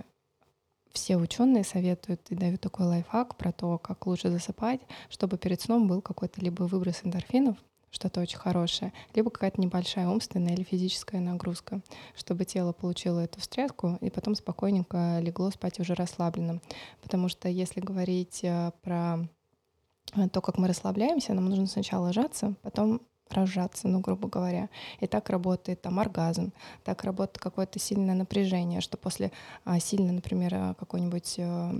все 0.91 1.17
ученые 1.17 1.63
советуют 1.63 2.21
и 2.31 2.35
дают 2.35 2.61
такой 2.61 2.87
лайфхак 2.87 3.35
про 3.35 3.51
то, 3.51 3.77
как 3.77 4.07
лучше 4.07 4.29
засыпать, 4.29 4.81
чтобы 5.09 5.37
перед 5.37 5.61
сном 5.61 5.87
был 5.87 6.01
какой-то 6.01 6.41
либо 6.41 6.63
выброс 6.63 7.01
эндорфинов, 7.03 7.57
что-то 7.95 8.19
очень 8.19 8.37
хорошее, 8.37 8.91
либо 9.13 9.29
какая-то 9.31 9.59
небольшая 9.61 10.09
умственная 10.09 10.53
или 10.53 10.63
физическая 10.63 11.21
нагрузка, 11.21 11.81
чтобы 12.15 12.43
тело 12.43 12.73
получило 12.73 13.21
эту 13.21 13.39
встряску 13.39 13.97
и 14.01 14.09
потом 14.09 14.35
спокойненько 14.35 15.19
легло 15.21 15.49
спать 15.49 15.79
уже 15.79 15.95
расслабленным. 15.95 16.61
Потому 17.01 17.29
что 17.29 17.47
если 17.47 17.79
говорить 17.79 18.41
э, 18.43 18.71
про 18.81 19.19
э, 20.13 20.27
то, 20.29 20.41
как 20.41 20.57
мы 20.57 20.67
расслабляемся, 20.67 21.33
нам 21.33 21.45
нужно 21.45 21.67
сначала 21.67 22.07
ложаться, 22.07 22.55
потом 22.61 23.01
разжаться, 23.29 23.87
ну, 23.87 23.99
грубо 23.99 24.27
говоря. 24.27 24.69
И 24.99 25.07
так 25.07 25.29
работает 25.29 25.81
там 25.81 25.99
оргазм, 25.99 26.53
так 26.83 27.03
работает 27.03 27.39
какое-то 27.39 27.79
сильное 27.79 28.15
напряжение, 28.15 28.81
что 28.81 28.97
после 28.97 29.31
а, 29.63 29.79
сильной, 29.79 30.11
например, 30.11 30.53
а, 30.53 30.73
какой-нибудь 30.75 31.35
а, 31.39 31.71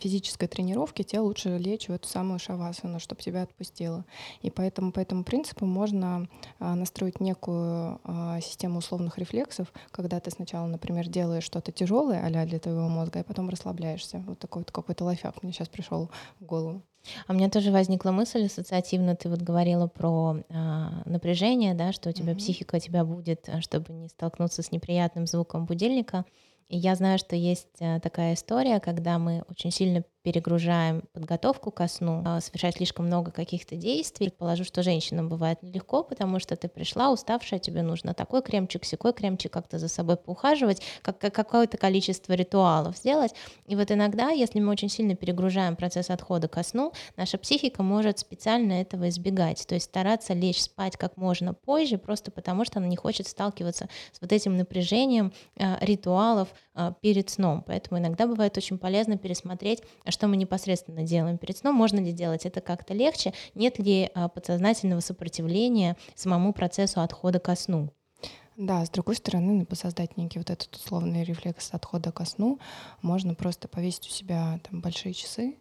физической 0.00 0.48
тренировки 0.48 1.02
тебе 1.02 1.20
лучше 1.20 1.56
лечь 1.58 1.88
в 1.88 1.92
эту 1.92 2.08
самую 2.08 2.38
шавасану, 2.38 2.98
чтобы 2.98 3.22
тебя 3.22 3.42
отпустило. 3.42 4.04
И 4.42 4.50
поэтому 4.50 4.92
по 4.92 5.00
этому 5.00 5.24
принципу 5.24 5.66
можно 5.66 6.28
а, 6.58 6.74
настроить 6.74 7.20
некую 7.20 8.00
а, 8.04 8.40
систему 8.40 8.78
условных 8.78 9.18
рефлексов, 9.18 9.72
когда 9.90 10.20
ты 10.20 10.30
сначала, 10.30 10.66
например, 10.66 11.08
делаешь 11.08 11.44
что-то 11.44 11.72
тяжелое 11.72 12.24
а 12.24 12.46
для 12.46 12.58
твоего 12.58 12.88
мозга, 12.88 13.20
и 13.20 13.22
потом 13.24 13.48
расслабляешься. 13.48 14.22
Вот 14.26 14.38
такой 14.38 14.62
вот 14.62 14.70
какой-то 14.70 15.04
лайфхак 15.04 15.42
мне 15.42 15.52
сейчас 15.52 15.68
пришел 15.68 16.10
в 16.40 16.44
голову. 16.44 16.82
А 17.26 17.32
у 17.32 17.36
меня 17.36 17.48
тоже 17.48 17.70
возникла 17.70 18.10
мысль 18.10 18.46
ассоциативно. 18.46 19.16
Ты 19.16 19.28
вот 19.28 19.40
говорила 19.40 19.86
про 19.86 20.38
а, 20.50 21.02
напряжение, 21.04 21.74
да, 21.74 21.92
что 21.92 22.10
у 22.10 22.12
тебя 22.12 22.32
mm-hmm. 22.32 22.36
психика 22.36 22.80
тебя 22.80 23.04
будет, 23.04 23.48
а, 23.48 23.60
чтобы 23.60 23.92
не 23.92 24.08
столкнуться 24.08 24.62
с 24.62 24.72
неприятным 24.72 25.26
звуком 25.26 25.66
будильника. 25.66 26.24
И 26.68 26.76
я 26.76 26.94
знаю, 26.94 27.18
что 27.18 27.34
есть 27.34 27.68
а, 27.80 28.00
такая 28.00 28.34
история, 28.34 28.80
когда 28.80 29.18
мы 29.18 29.42
очень 29.48 29.70
сильно 29.70 30.04
перегружаем 30.22 31.02
подготовку 31.12 31.70
ко 31.70 31.88
сну, 31.88 32.22
а, 32.26 32.40
совершать 32.40 32.76
слишком 32.76 33.06
много 33.06 33.30
каких-то 33.30 33.76
действий. 33.76 34.30
Положу, 34.30 34.64
что 34.64 34.82
женщинам 34.82 35.28
бывает 35.28 35.62
нелегко, 35.62 36.02
потому 36.02 36.40
что 36.40 36.56
ты 36.56 36.68
пришла 36.68 37.10
уставшая, 37.10 37.60
тебе 37.60 37.82
нужно 37.82 38.14
такой 38.14 38.42
кремчик, 38.42 38.84
секой 38.84 39.12
кремчик, 39.12 39.52
как-то 39.52 39.78
за 39.78 39.88
собой 39.88 40.16
поухаживать, 40.16 40.82
как, 41.02 41.18
как 41.18 41.34
какое-то 41.34 41.76
количество 41.76 42.32
ритуалов 42.32 42.96
сделать. 42.96 43.32
И 43.66 43.76
вот 43.76 43.90
иногда, 43.90 44.30
если 44.30 44.60
мы 44.60 44.72
очень 44.72 44.88
сильно 44.88 45.14
перегружаем 45.14 45.76
процесс 45.76 46.10
отхода 46.10 46.48
ко 46.48 46.62
сну, 46.62 46.92
наша 47.16 47.38
психика 47.38 47.82
может 47.82 48.18
специально 48.18 48.72
этого 48.72 49.08
избегать, 49.08 49.66
то 49.66 49.74
есть 49.74 49.86
стараться 49.86 50.34
лечь 50.34 50.62
спать 50.62 50.96
как 50.96 51.16
можно 51.16 51.54
позже, 51.54 51.98
просто 51.98 52.30
потому 52.30 52.64
что 52.64 52.80
она 52.80 52.88
не 52.88 52.96
хочет 52.96 53.28
сталкиваться 53.28 53.88
с 54.12 54.20
вот 54.20 54.32
этим 54.32 54.56
напряжением 54.56 55.32
э, 55.56 55.76
ритуалов 55.84 56.48
перед 57.00 57.30
сном. 57.30 57.64
Поэтому 57.66 58.00
иногда 58.00 58.26
бывает 58.26 58.56
очень 58.56 58.78
полезно 58.78 59.16
пересмотреть, 59.16 59.82
а 60.04 60.10
что 60.10 60.28
мы 60.28 60.36
непосредственно 60.36 61.02
делаем 61.02 61.38
перед 61.38 61.58
сном, 61.58 61.74
можно 61.74 61.98
ли 61.98 62.12
делать 62.12 62.46
это 62.46 62.60
как-то 62.60 62.94
легче, 62.94 63.32
нет 63.54 63.78
ли 63.78 64.10
а, 64.14 64.28
подсознательного 64.28 65.00
сопротивления 65.00 65.96
самому 66.14 66.52
процессу 66.52 67.00
отхода 67.00 67.38
ко 67.38 67.54
сну. 67.54 67.90
Да, 68.56 68.84
с 68.84 68.90
другой 68.90 69.14
стороны, 69.14 69.64
создать 69.74 70.16
некий 70.16 70.40
вот 70.40 70.50
этот 70.50 70.74
условный 70.74 71.22
рефлекс 71.22 71.68
отхода 71.72 72.10
ко 72.10 72.24
сну, 72.24 72.58
можно 73.02 73.34
просто 73.34 73.68
повесить 73.68 74.08
у 74.08 74.10
себя 74.10 74.58
там 74.68 74.80
большие 74.80 75.14
часы 75.14 75.56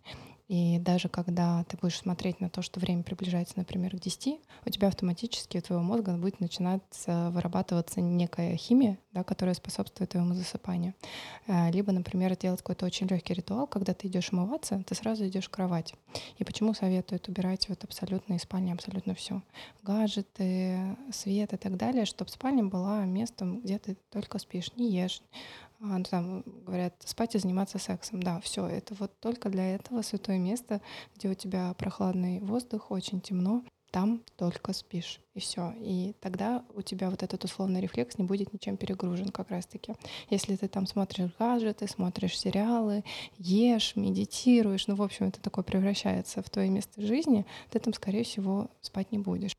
и 0.48 0.80
даже 0.80 1.10
когда 1.10 1.66
ты 1.66 1.78
будешь 1.78 1.98
смотреть 1.98 2.40
на 2.40 2.50
то, 2.50 2.62
что 2.62 2.80
время 2.80 3.04
приближается, 3.04 3.56
например, 3.58 3.92
к 3.98 4.00
10, 4.00 4.40
у 4.66 4.70
тебя 4.70 4.88
автоматически 4.88 5.58
у 5.58 5.62
твоего 5.62 5.84
мозга 5.84 6.16
будет 6.16 6.40
начинать 6.40 6.82
вырабатываться 7.06 8.00
некая 8.00 8.56
химия, 8.56 8.98
да, 9.12 9.24
которая 9.24 9.56
способствует 9.56 10.12
твоему 10.12 10.34
засыпанию. 10.36 10.94
Э, 11.48 11.70
либо, 11.72 11.92
например, 11.92 12.38
делать 12.38 12.62
какой-то 12.62 12.86
очень 12.86 13.08
легкий 13.08 13.34
ритуал, 13.34 13.68
когда 13.68 13.94
ты 13.94 14.08
идешь 14.08 14.32
умываться, 14.32 14.84
ты 14.86 14.96
сразу 14.96 15.28
идешь 15.28 15.48
в 15.48 15.50
кровать. 15.50 15.94
И 16.38 16.44
почему 16.44 16.74
советуют 16.74 17.28
убирать 17.28 17.68
вот 17.68 17.84
абсолютно 17.84 18.36
из 18.36 18.44
спальни 18.44 18.72
абсолютно 18.72 19.16
все? 19.16 19.42
Гаджеты, 19.84 20.96
свет 21.12 21.54
и 21.54 21.58
так 21.58 21.76
далее, 21.76 22.06
чтобы 22.06 22.32
спальня 22.32 22.64
была 22.64 23.04
местом, 23.06 23.60
где 23.60 23.80
ты 23.80 23.98
только 24.12 24.40
спишь, 24.40 24.72
не 24.78 24.92
ешь, 24.92 25.22
ну, 25.80 26.04
там 26.04 26.44
говорят, 26.66 26.96
спать 27.06 27.36
и 27.36 27.40
заниматься 27.40 27.80
сексом. 27.80 28.22
Да, 28.22 28.40
все, 28.42 28.66
это 28.66 28.96
вот 28.96 29.20
только 29.20 29.50
для 29.50 29.76
этого 29.76 30.02
святое 30.02 30.38
место, 30.38 30.82
где 31.16 31.30
у 31.30 31.34
тебя 31.34 31.74
прохладный 31.76 32.40
воздух, 32.40 32.92
очень 32.92 33.22
темно, 33.22 33.64
там 33.92 34.22
только 34.36 34.74
спишь, 34.74 35.22
и 35.34 35.40
все. 35.40 35.74
И 35.80 36.14
тогда 36.20 36.66
у 36.74 36.82
тебя 36.82 37.10
вот 37.10 37.24
этот 37.24 37.44
условный 37.44 37.82
рефлекс 37.82 38.18
не 38.18 38.26
будет 38.26 38.54
ничем 38.54 38.78
перегружен 38.78 39.30
как 39.30 39.50
раз-таки. 39.50 39.94
Если 40.30 40.56
ты 40.56 40.68
там 40.68 40.86
смотришь 40.86 41.32
гаджеты, 41.40 41.88
смотришь 41.88 42.38
сериалы, 42.38 43.04
ешь, 43.38 43.96
медитируешь, 43.96 44.88
ну, 44.88 44.96
в 44.96 45.02
общем, 45.02 45.28
это 45.28 45.42
такое 45.42 45.64
превращается 45.64 46.44
в 46.44 46.50
твое 46.50 46.70
место 46.70 47.02
жизни, 47.02 47.46
ты 47.72 47.80
там, 47.80 47.94
скорее 47.94 48.24
всего, 48.24 48.70
спать 48.82 49.12
не 49.12 49.20
будешь. 49.20 49.54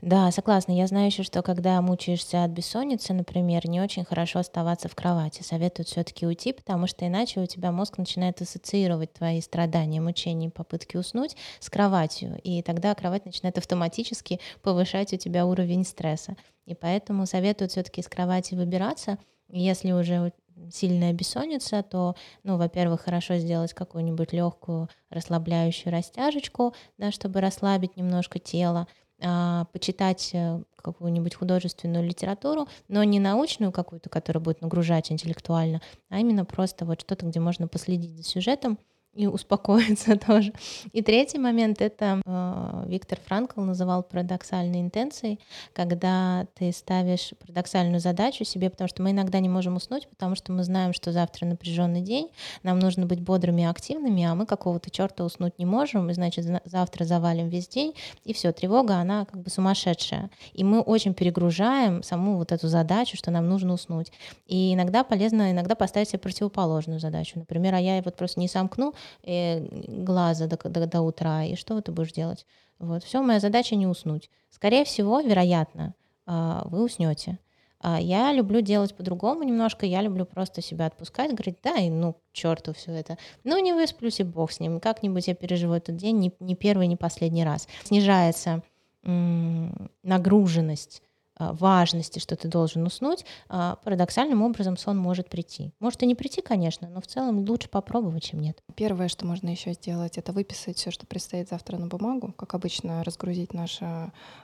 Да, 0.00 0.30
согласна. 0.30 0.72
Я 0.72 0.86
знаю 0.86 1.06
еще, 1.06 1.22
что 1.22 1.42
когда 1.42 1.80
мучаешься 1.82 2.44
от 2.44 2.50
бессонницы, 2.50 3.12
например, 3.12 3.68
не 3.68 3.80
очень 3.80 4.04
хорошо 4.04 4.40
оставаться 4.40 4.88
в 4.88 4.94
кровати. 4.94 5.42
Советуют 5.42 5.88
все-таки 5.88 6.26
уйти, 6.26 6.52
потому 6.52 6.86
что 6.86 7.06
иначе 7.06 7.40
у 7.40 7.46
тебя 7.46 7.70
мозг 7.72 7.98
начинает 7.98 8.40
ассоциировать 8.40 9.12
твои 9.12 9.40
страдания, 9.40 10.00
мучения, 10.00 10.50
попытки 10.50 10.96
уснуть 10.96 11.36
с 11.60 11.70
кроватью. 11.70 12.38
И 12.42 12.62
тогда 12.62 12.94
кровать 12.94 13.26
начинает 13.26 13.58
автоматически 13.58 14.40
повышать 14.62 15.12
у 15.12 15.16
тебя 15.16 15.46
уровень 15.46 15.84
стресса. 15.84 16.36
И 16.66 16.74
поэтому 16.74 17.26
советуют 17.26 17.72
все-таки 17.72 18.02
с 18.02 18.08
кровати 18.08 18.54
выбираться. 18.54 19.18
Если 19.50 19.92
уже 19.92 20.32
сильная 20.72 21.12
бессонница, 21.12 21.82
то, 21.82 22.14
ну, 22.42 22.56
во-первых, 22.58 23.02
хорошо 23.02 23.36
сделать 23.36 23.72
какую-нибудь 23.74 24.32
легкую 24.32 24.88
расслабляющую 25.08 25.92
растяжечку, 25.92 26.74
да, 26.98 27.10
чтобы 27.12 27.40
расслабить 27.40 27.96
немножко 27.96 28.38
тело. 28.38 28.86
А, 29.20 29.64
почитать 29.72 30.30
э, 30.32 30.62
какую-нибудь 30.76 31.34
художественную 31.34 32.06
литературу, 32.06 32.68
но 32.86 33.02
не 33.02 33.18
научную 33.18 33.72
какую-то, 33.72 34.08
которая 34.08 34.42
будет 34.42 34.60
нагружать 34.60 35.10
интеллектуально, 35.10 35.80
а 36.08 36.20
именно 36.20 36.44
просто 36.44 36.84
вот 36.84 37.00
что-то, 37.00 37.26
где 37.26 37.40
можно 37.40 37.66
последить 37.66 38.16
за 38.16 38.22
сюжетом 38.22 38.78
и 39.18 39.26
успокоиться 39.26 40.16
тоже. 40.26 40.52
И 40.92 41.02
третий 41.02 41.38
момент— 41.38 41.80
это 41.82 42.22
э, 42.24 42.84
Виктор 42.86 43.18
Франкл 43.26 43.60
называл 43.62 44.04
парадоксальной 44.04 44.80
интенцией, 44.80 45.40
когда 45.72 46.46
ты 46.54 46.70
ставишь 46.70 47.32
парадоксальную 47.40 47.98
задачу 47.98 48.44
себе, 48.44 48.70
потому 48.70 48.86
что 48.86 49.02
мы 49.02 49.10
иногда 49.10 49.40
не 49.40 49.48
можем 49.48 49.74
уснуть, 49.74 50.08
потому 50.08 50.36
что 50.36 50.52
мы 50.52 50.62
знаем, 50.62 50.92
что 50.92 51.10
завтра 51.10 51.46
напряженный 51.46 52.00
день, 52.00 52.30
нам 52.62 52.78
нужно 52.78 53.06
быть 53.06 53.20
бодрыми 53.20 53.62
и 53.62 53.64
активными, 53.64 54.22
а 54.22 54.36
мы 54.36 54.46
какого-то 54.46 54.88
черта 54.88 55.24
уснуть 55.24 55.58
не 55.58 55.66
можем, 55.66 56.08
и 56.10 56.14
значит 56.14 56.46
завтра 56.64 57.04
завалим 57.04 57.48
весь 57.48 57.66
день, 57.66 57.94
и 58.22 58.32
все, 58.32 58.52
тревога, 58.52 58.98
она 58.98 59.24
как 59.24 59.42
бы 59.42 59.50
сумасшедшая. 59.50 60.30
И 60.52 60.62
мы 60.62 60.80
очень 60.80 61.12
перегружаем 61.12 62.04
саму 62.04 62.36
вот 62.36 62.52
эту 62.52 62.68
задачу, 62.68 63.16
что 63.16 63.32
нам 63.32 63.48
нужно 63.48 63.74
уснуть. 63.74 64.12
И 64.46 64.74
иногда 64.74 65.02
полезно 65.02 65.50
иногда 65.50 65.74
поставить 65.74 66.10
себе 66.10 66.20
противоположную 66.20 67.00
задачу. 67.00 67.40
Например, 67.40 67.74
а 67.74 67.80
я 67.80 68.00
вот 68.00 68.14
просто 68.14 68.38
не 68.38 68.46
сомкну 68.46 68.94
глаза 69.24 70.46
до, 70.46 70.56
до, 70.56 70.86
до 70.86 71.00
утра, 71.00 71.44
и 71.44 71.54
что 71.54 71.80
ты 71.80 71.92
будешь 71.92 72.12
делать? 72.12 72.46
Вот, 72.78 73.02
все, 73.04 73.22
моя 73.22 73.40
задача 73.40 73.74
не 73.76 73.86
уснуть. 73.86 74.30
Скорее 74.50 74.84
всего, 74.84 75.20
вероятно, 75.20 75.94
а, 76.26 76.62
вы 76.66 76.84
уснете. 76.84 77.38
А 77.80 78.00
я 78.00 78.32
люблю 78.32 78.60
делать 78.60 78.94
по-другому 78.94 79.44
немножко, 79.44 79.86
я 79.86 80.02
люблю 80.02 80.24
просто 80.24 80.62
себя 80.62 80.86
отпускать, 80.86 81.32
говорить, 81.32 81.58
да, 81.62 81.76
и 81.76 81.90
ну, 81.90 82.14
к 82.14 82.18
черту 82.32 82.72
все 82.72 82.92
это. 82.92 83.18
Ну, 83.44 83.62
не 83.62 83.72
высплюсь, 83.72 84.18
и 84.20 84.24
бог 84.24 84.50
с 84.50 84.58
ним. 84.58 84.80
Как-нибудь 84.80 85.28
я 85.28 85.34
переживу 85.34 85.74
этот 85.74 85.96
день 85.96 86.18
не, 86.18 86.34
не 86.40 86.56
первый, 86.56 86.88
не 86.88 86.96
последний 86.96 87.44
раз. 87.44 87.68
Снижается 87.84 88.62
м- 89.04 89.90
нагруженность 90.02 91.02
важности, 91.38 92.18
что 92.18 92.36
ты 92.36 92.48
должен 92.48 92.86
уснуть, 92.86 93.24
а, 93.48 93.76
парадоксальным 93.84 94.42
образом 94.42 94.76
сон 94.76 94.98
может 94.98 95.28
прийти. 95.28 95.72
Может 95.80 96.02
и 96.02 96.06
не 96.06 96.14
прийти, 96.14 96.42
конечно, 96.42 96.88
но 96.88 97.00
в 97.00 97.06
целом 97.06 97.40
лучше 97.48 97.68
попробовать, 97.68 98.24
чем 98.24 98.40
нет. 98.40 98.62
Первое, 98.74 99.08
что 99.08 99.26
можно 99.26 99.48
еще 99.48 99.72
сделать, 99.72 100.18
это 100.18 100.32
выписать 100.32 100.76
все, 100.76 100.90
что 100.90 101.06
предстоит 101.06 101.48
завтра 101.48 101.76
на 101.78 101.86
бумагу, 101.86 102.32
как 102.32 102.54
обычно, 102.54 103.04
разгрузить 103.04 103.54
нашу 103.54 103.84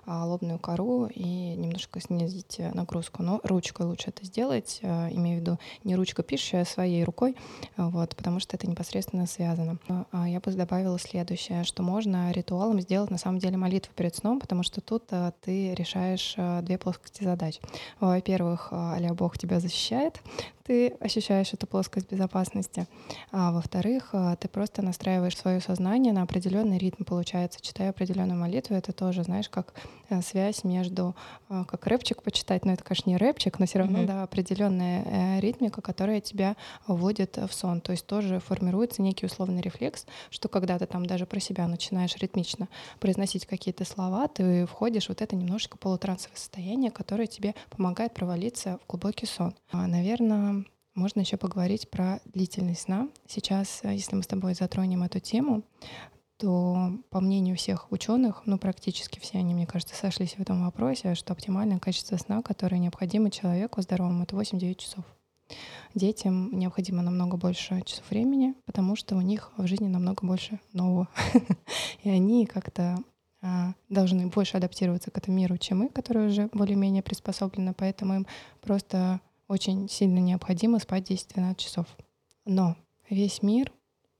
а, 0.06 0.26
лобную 0.26 0.58
кору 0.58 1.06
и 1.06 1.24
немножко 1.24 2.00
снизить 2.00 2.58
нагрузку. 2.58 3.22
Но 3.22 3.40
ручкой 3.42 3.86
лучше 3.86 4.10
это 4.10 4.24
сделать, 4.24 4.80
имею 4.82 5.38
в 5.38 5.40
виду 5.40 5.58
не 5.82 5.96
ручка 5.96 6.22
пишущая, 6.22 6.62
а 6.62 6.64
своей 6.64 7.04
рукой, 7.04 7.36
вот, 7.76 8.14
потому 8.16 8.40
что 8.40 8.56
это 8.56 8.68
непосредственно 8.68 9.26
связано. 9.26 9.78
Я 10.12 10.40
бы 10.40 10.52
добавила 10.52 10.98
следующее, 10.98 11.64
что 11.64 11.82
можно 11.82 12.30
ритуалом 12.32 12.80
сделать 12.80 13.10
на 13.10 13.18
самом 13.18 13.38
деле 13.38 13.56
молитву 13.56 13.92
перед 13.94 14.14
сном, 14.14 14.40
потому 14.40 14.62
что 14.62 14.80
тут 14.80 15.04
ты 15.40 15.74
решаешь 15.74 16.34
две 16.64 16.78
плоскости 16.84 17.24
задач. 17.24 17.60
Во-первых, 18.00 18.68
а 18.70 18.98
Бог 19.14 19.38
тебя 19.38 19.60
защищает, 19.60 20.20
ты 20.64 20.88
ощущаешь 21.00 21.52
эту 21.52 21.66
плоскость 21.66 22.10
безопасности. 22.10 22.86
А 23.30 23.52
во-вторых, 23.52 24.10
а, 24.12 24.34
ты 24.36 24.48
просто 24.48 24.80
настраиваешь 24.80 25.36
свое 25.36 25.60
сознание 25.60 26.12
на 26.14 26.22
определенный 26.22 26.78
ритм, 26.78 27.04
получается. 27.04 27.60
Читая 27.60 27.90
определенную 27.90 28.40
молитву, 28.40 28.74
это 28.74 28.92
тоже, 28.92 29.24
знаешь, 29.24 29.50
как 29.50 29.74
э, 30.08 30.22
связь 30.22 30.64
между, 30.64 31.14
а, 31.50 31.64
как 31.64 31.86
рэпчик 31.86 32.22
почитать, 32.22 32.64
но 32.64 32.72
это, 32.72 32.82
конечно, 32.82 33.10
не 33.10 33.18
рэпчик, 33.18 33.58
но 33.58 33.66
все 33.66 33.80
равно, 33.80 34.00
mm-hmm. 34.00 34.06
да, 34.06 34.22
определенная 34.22 35.04
э, 35.04 35.40
ритмика, 35.40 35.82
которая 35.82 36.22
тебя 36.22 36.56
вводит 36.86 37.36
в 37.36 37.52
сон. 37.52 37.82
То 37.82 37.92
есть 37.92 38.06
тоже 38.06 38.40
формируется 38.40 39.02
некий 39.02 39.26
условный 39.26 39.60
рефлекс, 39.60 40.06
что 40.30 40.48
когда 40.48 40.78
ты 40.78 40.86
там 40.86 41.04
даже 41.04 41.26
про 41.26 41.40
себя 41.40 41.68
начинаешь 41.68 42.16
ритмично 42.16 42.68
произносить 43.00 43.44
какие-то 43.44 43.84
слова, 43.84 44.28
ты 44.28 44.64
входишь 44.64 45.10
вот 45.10 45.20
это 45.20 45.36
немножечко 45.36 45.76
полутрансовое 45.76 46.38
состояние, 46.38 46.73
которое 46.90 47.26
тебе 47.26 47.54
помогает 47.70 48.14
провалиться 48.14 48.78
в 48.82 48.86
глубокий 48.86 49.26
сон. 49.26 49.54
Наверное, 49.72 50.64
можно 50.94 51.20
еще 51.20 51.36
поговорить 51.36 51.90
про 51.90 52.20
длительность 52.24 52.82
сна. 52.82 53.08
Сейчас, 53.26 53.80
э, 53.82 53.94
если 53.94 54.14
мы 54.14 54.22
с 54.22 54.28
тобой 54.28 54.54
затронем 54.54 55.02
эту 55.02 55.18
тему, 55.18 55.64
то, 56.36 56.92
по 57.10 57.20
мнению 57.20 57.56
всех 57.56 57.90
ученых, 57.90 58.42
ну, 58.46 58.58
практически 58.58 59.18
все 59.18 59.38
они, 59.38 59.54
мне 59.54 59.66
кажется, 59.66 59.96
сошлись 59.96 60.34
в 60.34 60.40
этом 60.40 60.64
вопросе, 60.64 61.14
что 61.14 61.32
оптимальное 61.32 61.78
качество 61.78 62.16
сна, 62.16 62.42
которое 62.42 62.78
необходимо 62.78 63.30
человеку 63.30 63.82
здоровому, 63.82 64.22
это 64.22 64.36
8-9 64.36 64.74
часов. 64.76 65.04
Детям 65.94 66.56
необходимо 66.58 67.02
намного 67.02 67.36
больше 67.36 67.82
часов 67.82 68.08
времени, 68.10 68.54
потому 68.64 68.96
что 68.96 69.16
у 69.16 69.20
них 69.20 69.52
в 69.56 69.66
жизни 69.66 69.88
намного 69.88 70.26
больше 70.26 70.58
нового. 70.72 71.08
И 72.02 72.10
они 72.10 72.46
как-то 72.46 72.82
а, 72.92 73.13
должны 73.88 74.26
больше 74.28 74.56
адаптироваться 74.56 75.10
к 75.10 75.18
этому 75.18 75.36
миру, 75.36 75.58
чем 75.58 75.80
мы, 75.80 75.88
которые 75.88 76.28
уже 76.28 76.48
более-менее 76.52 77.02
приспособлены, 77.02 77.74
поэтому 77.74 78.14
им 78.14 78.26
просто 78.60 79.20
очень 79.48 79.88
сильно 79.88 80.18
необходимо 80.18 80.78
спать 80.78 81.10
10-12 81.10 81.56
часов. 81.56 81.86
Но 82.44 82.76
весь 83.08 83.42
мир 83.42 83.72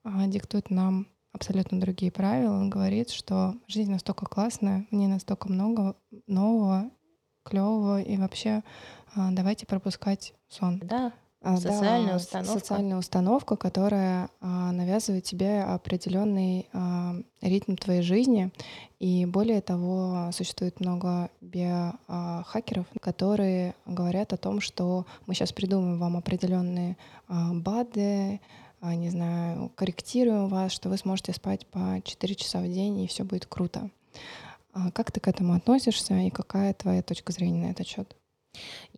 а, 0.03 0.27
диктует 0.27 0.71
нам 0.71 1.07
абсолютно 1.33 1.81
другие 1.81 2.13
правила. 2.13 2.55
Он 2.55 2.71
говорит, 2.71 3.11
что 3.11 3.55
жизнь 3.67 3.91
настолько 3.91 4.27
классная, 4.27 4.87
в 4.91 4.95
ней 4.95 5.09
настолько 5.09 5.51
много 5.51 5.97
нового, 6.27 6.91
клевого, 7.43 8.01
и 8.01 8.17
вообще 8.17 8.63
а, 9.15 9.31
давайте 9.33 9.67
пропускать 9.67 10.35
сон. 10.49 10.79
Да, 10.79 11.07
а, 11.07 11.13
социальная 11.57 12.11
да, 12.11 12.17
установка. 12.17 12.59
Социальная 12.59 12.97
установка, 12.97 13.57
которая 13.57 14.31
а, 14.41 14.73
навязывает 14.73 15.25
тебе 15.25 15.63
определенный 15.63 16.69
а, 16.73 17.15
ритм 17.41 17.77
твоей 17.77 18.03
жизни. 18.03 18.51
И 18.99 19.27
более 19.27 19.61
того, 19.61 20.31
существует 20.33 20.81
много 20.81 21.31
биохакеров, 21.41 22.87
которые 23.01 23.75
говорят 23.85 24.33
о 24.33 24.39
том, 24.39 24.61
что 24.61 25.07
мы 25.27 25.35
сейчас 25.35 25.53
придумаем 25.53 25.99
вам 25.99 26.17
определенные 26.17 26.97
а, 27.29 27.53
БАДы, 27.53 28.41
а, 28.81 28.95
не 28.95 29.11
знаю, 29.11 29.71
корректируем 29.77 30.49
вас, 30.49 30.73
что 30.73 30.89
вы 30.89 30.97
сможете 30.97 31.33
спать 31.33 31.67
по 31.67 32.01
4 32.03 32.35
часа 32.35 32.61
в 32.61 32.69
день, 32.69 33.01
и 33.01 33.07
все 33.07 33.25
будет 33.25 33.47
круто. 33.47 33.91
А 34.73 34.91
как 34.91 35.13
ты 35.13 35.21
к 35.21 35.29
этому 35.29 35.55
относишься 35.55 36.15
и 36.15 36.31
какая 36.31 36.75
твоя 36.75 37.03
точка 37.03 37.33
зрения 37.33 37.67
на 37.67 37.71
этот 37.71 37.87
счет? 37.87 38.17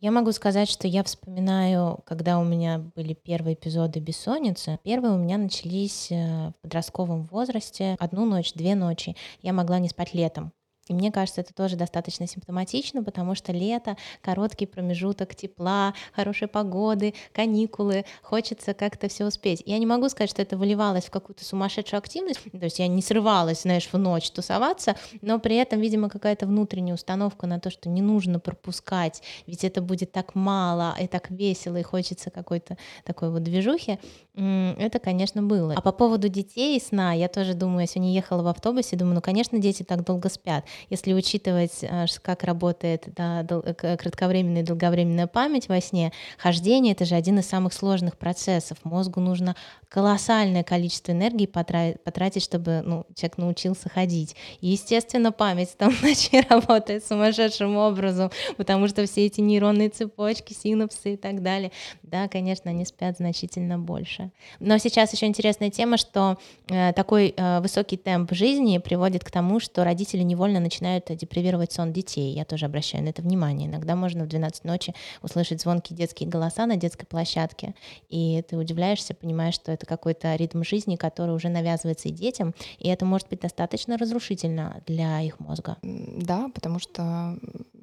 Я 0.01 0.11
могу 0.11 0.33
сказать, 0.33 0.69
что 0.69 0.87
я 0.87 1.03
вспоминаю, 1.03 2.01
когда 2.05 2.38
у 2.38 2.45
меня 2.45 2.79
были 2.95 3.14
первые 3.14 3.55
эпизоды 3.55 3.99
бессонницы. 4.01 4.79
Первые 4.83 5.14
у 5.14 5.19
меня 5.19 5.38
начались 5.38 6.09
э, 6.11 6.51
в 6.51 6.55
подростковом 6.62 7.25
возрасте. 7.25 7.97
Одну 7.99 8.27
ночь, 8.27 8.53
две 8.53 8.75
ночи. 8.75 9.16
Я 9.42 9.53
могла 9.53 9.79
не 9.79 9.88
спать 9.88 10.12
летом. 10.12 10.53
И 10.88 10.94
мне 10.94 11.11
кажется, 11.11 11.40
это 11.40 11.53
тоже 11.53 11.77
достаточно 11.77 12.27
симптоматично, 12.27 13.03
потому 13.03 13.35
что 13.35 13.53
лето, 13.53 13.96
короткий 14.20 14.66
промежуток 14.66 15.35
тепла, 15.35 15.94
хорошей 16.12 16.46
погоды, 16.49 17.14
каникулы, 17.33 18.05
хочется 18.22 18.72
как-то 18.72 19.09
все 19.09 19.27
успеть. 19.27 19.62
Я 19.66 19.79
не 19.79 19.87
могу 19.87 20.09
сказать, 20.09 20.31
что 20.31 20.42
это 20.42 20.57
выливалось 20.57 21.07
в 21.07 21.11
какую-то 21.11 21.44
сумасшедшую 21.44 21.99
активность, 21.99 22.40
то 22.53 22.64
есть 22.64 22.79
я 22.79 22.87
не 22.87 23.03
срывалась, 23.03 23.62
знаешь, 23.62 23.88
в 23.92 23.99
ночь 23.99 24.31
тусоваться, 24.31 24.96
но 25.22 25.40
при 25.40 25.57
этом, 25.57 25.81
видимо, 25.81 26.09
какая-то 26.09 26.46
внутренняя 26.46 26.94
установка 26.94 27.46
на 27.46 27.59
то, 27.59 27.70
что 27.70 27.88
не 27.88 28.03
нужно 28.03 28.38
пропускать, 28.38 29.22
ведь 29.46 29.64
это 29.64 29.81
будет 29.81 30.12
так 30.12 30.35
мало, 30.35 30.94
и 31.01 31.09
так 31.09 31.31
весело, 31.31 31.77
и 31.77 31.83
хочется 31.83 32.31
какой-то 32.31 32.77
такой 33.05 33.31
вот 33.31 33.42
движухи, 33.42 33.99
это, 34.35 34.99
конечно, 34.99 35.42
было. 35.42 35.75
А 35.77 35.81
по 35.81 35.92
поводу 35.92 36.29
детей 36.29 36.77
и 36.77 36.81
сна, 36.81 37.12
я 37.12 37.29
тоже 37.29 37.55
думаю, 37.55 37.81
я 37.81 37.87
сегодня 37.87 38.12
ехала 38.12 38.42
в 38.42 38.49
автобусе, 38.49 38.96
думаю, 38.96 39.16
ну, 39.16 39.20
конечно, 39.20 39.59
дети 39.59 39.83
так 39.83 40.05
долго 40.05 40.29
спят 40.29 40.64
если 40.90 41.12
учитывать, 41.12 41.78
э, 41.82 42.06
как 42.22 42.44
работает 42.44 43.04
да, 43.14 43.44
кратковременная 43.44 44.62
и 44.62 44.64
долговременная 44.64 45.26
память 45.26 45.68
во 45.68 45.80
сне, 45.80 46.12
хождение— 46.38 46.92
это 46.94 47.04
же 47.04 47.14
один 47.14 47.38
из 47.38 47.46
самых 47.46 47.72
сложных 47.72 48.16
процессов. 48.16 48.78
Мозгу 48.84 49.20
нужно 49.20 49.56
колоссальное 49.88 50.62
количество 50.62 51.12
энергии 51.12 51.46
потратить, 51.46 52.42
чтобы 52.42 52.82
ну, 52.84 53.06
человек 53.14 53.38
научился 53.38 53.88
ходить. 53.88 54.36
И, 54.60 54.68
естественно, 54.68 55.32
память 55.32 55.70
в 55.70 55.76
том 55.76 55.92
ночи 56.02 56.44
работает 56.48 57.04
сумасшедшим 57.04 57.76
образом, 57.76 58.30
потому 58.56 58.88
что 58.88 59.06
все 59.06 59.26
эти 59.26 59.40
нейронные 59.40 59.88
цепочки, 59.88 60.52
синапсы 60.52 61.14
и 61.14 61.16
так 61.16 61.42
далее, 61.42 61.72
да, 62.02 62.28
конечно, 62.28 62.70
они 62.70 62.84
спят 62.84 63.16
значительно 63.16 63.78
больше. 63.78 64.30
Но 64.60 64.78
сейчас 64.78 65.12
еще 65.12 65.26
интересная 65.26 65.70
тема, 65.70 65.96
что 65.96 66.38
э, 66.68 66.92
такой 66.92 67.34
э, 67.36 67.60
высокий 67.60 67.96
темп 67.96 68.32
жизни 68.32 68.78
приводит 68.78 69.24
к 69.24 69.30
тому, 69.30 69.60
что 69.60 69.84
родители 69.84 70.22
невольно 70.22 70.58
начинают 70.66 71.07
депривировать 71.16 71.72
сон 71.72 71.92
детей. 71.92 72.35
Я 72.35 72.44
тоже 72.44 72.66
обращаю 72.66 73.05
на 73.05 73.11
это 73.11 73.22
внимание. 73.22 73.68
Иногда 73.68 73.94
можно 73.94 74.24
в 74.24 74.29
12 74.29 74.64
ночи 74.64 74.94
услышать 75.22 75.61
звонкие 75.61 75.96
детские 75.96 76.29
голоса 76.29 76.66
на 76.66 76.76
детской 76.76 77.07
площадке, 77.07 77.74
и 78.09 78.42
ты 78.48 78.57
удивляешься, 78.57 79.14
понимаешь, 79.14 79.55
что 79.55 79.70
это 79.70 79.87
какой-то 79.87 80.35
ритм 80.35 80.62
жизни, 80.64 80.96
который 80.96 81.35
уже 81.35 81.48
навязывается 81.48 82.09
и 82.09 82.12
детям, 82.12 82.55
и 82.79 82.88
это 82.88 83.05
может 83.05 83.29
быть 83.29 83.40
достаточно 83.40 83.96
разрушительно 83.96 84.83
для 84.87 85.20
их 85.20 85.38
мозга. 85.38 85.76
Да, 85.83 86.50
потому 86.55 86.81
что 86.81 87.38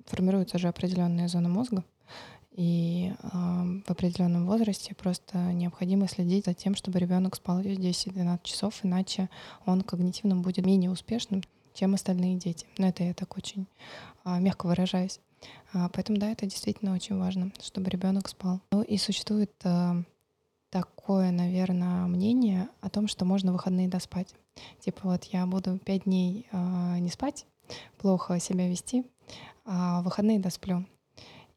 формируются 0.08 0.58
же 0.58 0.67
определенные 0.67 1.30
зоны 1.30 1.48
мозга, 1.48 1.84
и 2.56 3.12
э, 3.12 3.28
в 3.86 3.89
определенном 3.89 4.46
возрасте 4.46 4.93
просто 4.93 5.38
необходимо 5.54 6.08
следить 6.08 6.46
за 6.46 6.54
тем, 6.54 6.76
чтобы 6.76 7.00
ребенок 7.00 7.36
спал 7.36 7.62
10-12 7.62 8.39
часов, 8.43 8.80
иначе 8.84 9.30
он 9.65 9.82
когнитивно 9.82 10.36
будет 10.36 10.65
менее 10.65 10.91
успешным, 10.91 11.41
чем 11.74 11.94
остальные 11.94 12.38
дети. 12.38 12.66
Но 12.78 12.88
это 12.88 13.04
я 13.04 13.14
так 13.14 13.38
очень 13.38 13.68
а, 14.24 14.40
мягко 14.40 14.68
выражаюсь. 14.68 15.20
А, 15.74 15.90
поэтому 15.90 16.18
да, 16.20 16.32
это 16.32 16.46
действительно 16.46 16.94
очень 16.94 17.18
важно, 17.18 17.52
чтобы 17.62 17.90
ребенок 17.90 18.28
спал. 18.28 18.62
Ну 18.72 18.82
и 18.82 18.98
существует 18.98 19.52
так 20.70 20.88
такое, 21.06 21.32
наверное, 21.32 22.06
мнение 22.08 22.70
о 22.80 22.90
том, 22.90 23.10
что 23.10 23.26
можно 23.26 23.52
выходные 23.52 23.90
доспать. 23.90 24.34
Типа 24.80 25.02
вот 25.04 25.26
я 25.26 25.46
буду 25.46 25.78
пять 25.78 26.06
дней 26.06 26.48
э, 26.50 27.00
не 27.00 27.10
спать, 27.10 27.46
плохо 27.98 28.40
себя 28.40 28.70
вести, 28.70 29.04
а 29.66 30.02
выходные 30.02 30.40
досплю. 30.40 30.86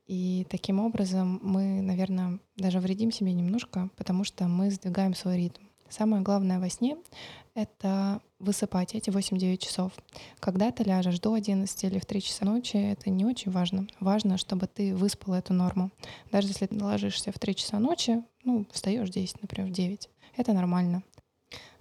И 0.09 0.47
таким 0.51 0.81
образом 0.81 1.39
мы, 1.45 1.81
наверное, 1.81 2.41
даже 2.57 2.81
вредим 2.81 3.13
себе 3.13 3.33
немножко, 3.33 3.89
потому 3.97 4.25
что 4.25 4.49
мы 4.49 4.71
сдвигаем 4.73 5.15
свой 5.15 5.37
ритм. 5.37 5.63
Самое 5.89 6.23
главное 6.23 6.59
во 6.59 6.69
сне— 6.69 6.97
это 7.55 8.21
высыпать 8.39 8.95
эти 8.95 9.11
8-9 9.11 9.57
часов. 9.59 9.93
Когда 10.41 10.71
ты 10.71 10.85
ляжешь 10.85 11.21
до 11.21 11.35
11 11.35 11.85
или 11.85 11.99
в 11.99 12.07
3 12.07 12.23
часа 12.23 12.45
ночи, 12.45 12.77
это 12.77 13.11
не 13.11 13.25
очень 13.25 13.51
важно. 13.51 13.87
Важно, 14.01 14.39
чтобы 14.39 14.67
ты 14.67 14.95
выспал 14.95 15.35
эту 15.35 15.53
норму. 15.53 15.91
Даже 16.31 16.49
если 16.49 16.67
ты 16.67 16.83
ложишься 16.83 17.33
в 17.33 17.39
3 17.39 17.55
часа 17.55 17.79
ночи, 17.79 18.23
ну, 18.45 18.67
встаешь 18.71 19.11
10, 19.11 19.43
например, 19.43 19.71
в 19.71 19.73
9, 19.73 20.09
это 20.37 20.53
нормально. 20.53 21.03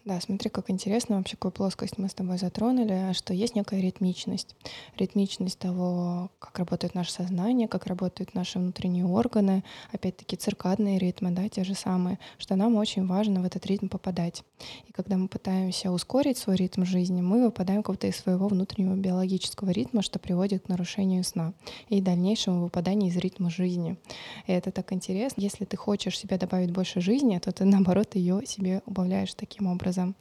Да, 0.05 0.21
смотри, 0.21 0.51
как 0.51 0.69
интересно 0.69 1.17
вообще, 1.17 1.35
какую 1.35 1.51
плоскость 1.51 1.97
мы 1.97 2.09
с 2.09 2.13
тобой 2.13 2.37
затронули, 2.37 3.11
что 3.13 3.33
есть 3.33 3.55
некая 3.55 3.81
ритмичность. 3.81 4.55
Ритмичность 4.99 5.57
того, 5.57 6.29
как 6.37 6.59
работает 6.59 6.93
наше 6.93 7.11
сознание, 7.11 7.67
как 7.67 7.87
работают 7.87 8.35
наши 8.35 8.59
внутренние 8.59 9.07
органы, 9.07 9.63
опять-таки 9.91 10.35
циркадные 10.35 10.99
ритмы, 10.99 11.31
да, 11.31 11.49
те 11.49 11.63
же 11.63 11.73
самые, 11.73 12.19
что 12.37 12.55
нам 12.55 12.75
очень 12.75 13.07
важно 13.07 13.41
в 13.41 13.45
этот 13.45 13.65
ритм 13.65 13.87
попадать. 13.87 14.43
И 14.87 14.91
когда 14.91 15.17
мы 15.17 15.27
пытаемся 15.27 15.89
ускорить 15.91 16.37
свой 16.37 16.55
ритм 16.55 16.85
жизни, 16.85 17.23
мы 17.23 17.43
выпадаем 17.43 17.81
как-то 17.81 18.05
из 18.05 18.17
своего 18.17 18.47
внутреннего 18.47 18.93
биологического 18.93 19.71
ритма, 19.71 20.03
что 20.03 20.19
приводит 20.19 20.65
к 20.65 20.69
нарушению 20.69 21.23
сна 21.23 21.53
и 21.89 21.99
дальнейшему 21.99 22.61
выпаданию 22.61 23.09
из 23.09 23.17
ритма 23.17 23.49
жизни. 23.49 23.97
И 24.45 24.51
это 24.51 24.69
так 24.69 24.93
интересно. 24.93 25.41
Если 25.41 25.65
ты 25.65 25.77
хочешь 25.77 26.19
себе 26.19 26.37
добавить 26.37 26.69
больше 26.69 27.01
жизни, 27.01 27.39
то 27.39 27.51
ты, 27.51 27.65
наоборот, 27.65 28.13
ее 28.13 28.45
себе 28.45 28.83
убавляешь 28.85 29.33
таким 29.33 29.65
образом 29.65 29.94
образом. 29.95 30.15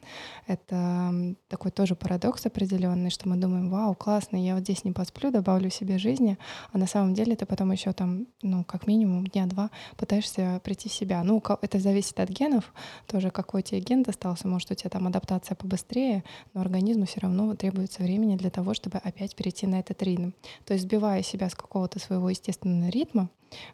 Это 0.47 1.35
такой 1.47 1.71
тоже 1.71 1.95
парадокс 1.95 2.45
определенный, 2.45 3.09
что 3.09 3.27
мы 3.27 3.37
думаем, 3.37 3.69
вау, 3.69 3.95
классно, 3.95 4.37
я 4.37 4.55
вот 4.55 4.63
здесь 4.63 4.83
не 4.83 4.91
посплю, 4.91 5.31
добавлю 5.31 5.69
себе 5.69 5.97
жизни, 5.97 6.37
а 6.71 6.77
на 6.77 6.87
самом 6.87 7.13
деле 7.13 7.35
ты 7.35 7.45
потом 7.45 7.71
еще 7.71 7.93
там, 7.93 8.27
ну, 8.41 8.63
как 8.63 8.87
минимум 8.87 9.25
дня 9.27 9.45
два 9.45 9.69
пытаешься 9.97 10.61
прийти 10.63 10.89
в 10.89 10.93
себя. 10.93 11.23
Ну, 11.23 11.41
это 11.61 11.79
зависит 11.79 12.19
от 12.19 12.29
генов, 12.29 12.73
тоже 13.07 13.29
какой 13.31 13.61
тебе 13.61 13.81
ген 13.81 14.03
достался, 14.03 14.47
может, 14.47 14.71
у 14.71 14.75
тебя 14.75 14.89
там 14.89 15.07
адаптация 15.07 15.55
побыстрее, 15.55 16.23
но 16.53 16.61
организму 16.61 17.05
все 17.05 17.19
равно 17.21 17.55
требуется 17.55 18.03
времени 18.03 18.35
для 18.35 18.49
того, 18.49 18.73
чтобы 18.73 18.97
опять 18.97 19.35
перейти 19.35 19.67
на 19.67 19.79
этот 19.79 20.01
ритм. 20.03 20.31
То 20.65 20.73
есть 20.73 20.85
сбивая 20.85 21.23
себя 21.23 21.49
с 21.49 21.55
какого-то 21.55 21.99
своего 21.99 22.29
естественного 22.29 22.89
ритма, 22.89 23.29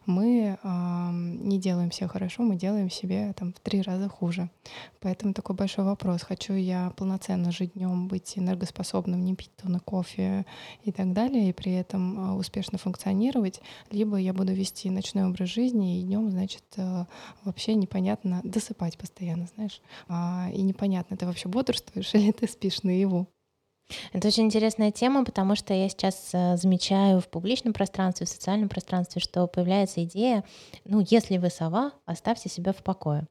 мы 0.06 0.58
э, 0.62 1.10
не 1.12 1.58
делаем 1.58 1.90
себе 1.90 2.08
хорошо, 2.08 2.42
мы 2.42 2.56
делаем 2.56 2.90
себе 2.90 3.32
там 3.34 3.52
в 3.52 3.60
три 3.60 3.82
раза 3.82 4.08
хуже. 4.08 4.50
Поэтому 5.00 5.34
такой 5.34 5.56
большой 5.56 5.84
вопрос: 5.84 6.22
хочу 6.22 6.54
я 6.54 6.90
полноценно 6.96 7.52
жить 7.52 7.72
днем, 7.74 8.08
быть 8.08 8.38
энергоспособным, 8.38 9.24
не 9.24 9.34
пить 9.34 9.54
тонны 9.56 9.80
кофе 9.80 10.46
и 10.84 10.92
так 10.92 11.12
далее, 11.12 11.48
и 11.48 11.52
при 11.52 11.72
этом 11.72 12.18
э, 12.18 12.38
успешно 12.38 12.78
функционировать, 12.78 13.60
либо 13.90 14.16
я 14.16 14.32
буду 14.32 14.52
вести 14.52 14.90
ночной 14.90 15.26
образ 15.26 15.48
жизни 15.48 15.98
и 16.00 16.02
днем, 16.02 16.30
значит, 16.30 16.64
э, 16.76 17.04
вообще 17.44 17.74
непонятно 17.74 18.40
досыпать 18.44 18.98
постоянно, 18.98 19.46
знаешь, 19.54 19.80
э, 20.08 20.52
и 20.54 20.62
непонятно, 20.62 21.16
ты 21.16 21.26
вообще 21.26 21.48
бодрствуешь 21.48 22.14
или 22.14 22.32
ты 22.32 22.46
спишь 22.46 22.82
наяву. 22.82 23.28
Это 24.12 24.28
очень 24.28 24.44
интересная 24.44 24.90
тема, 24.90 25.24
потому 25.24 25.54
что 25.54 25.74
я 25.74 25.88
сейчас 25.88 26.30
э, 26.32 26.56
замечаю 26.56 27.20
в 27.20 27.28
публичном 27.28 27.72
пространстве, 27.72 28.26
в 28.26 28.30
социальном 28.30 28.68
пространстве, 28.68 29.20
что 29.20 29.46
появляется 29.46 30.02
идея, 30.04 30.44
ну, 30.84 31.04
если 31.08 31.38
вы 31.38 31.50
сова, 31.50 31.92
оставьте 32.06 32.48
себя 32.48 32.72
в 32.72 32.82
покое. 32.82 33.26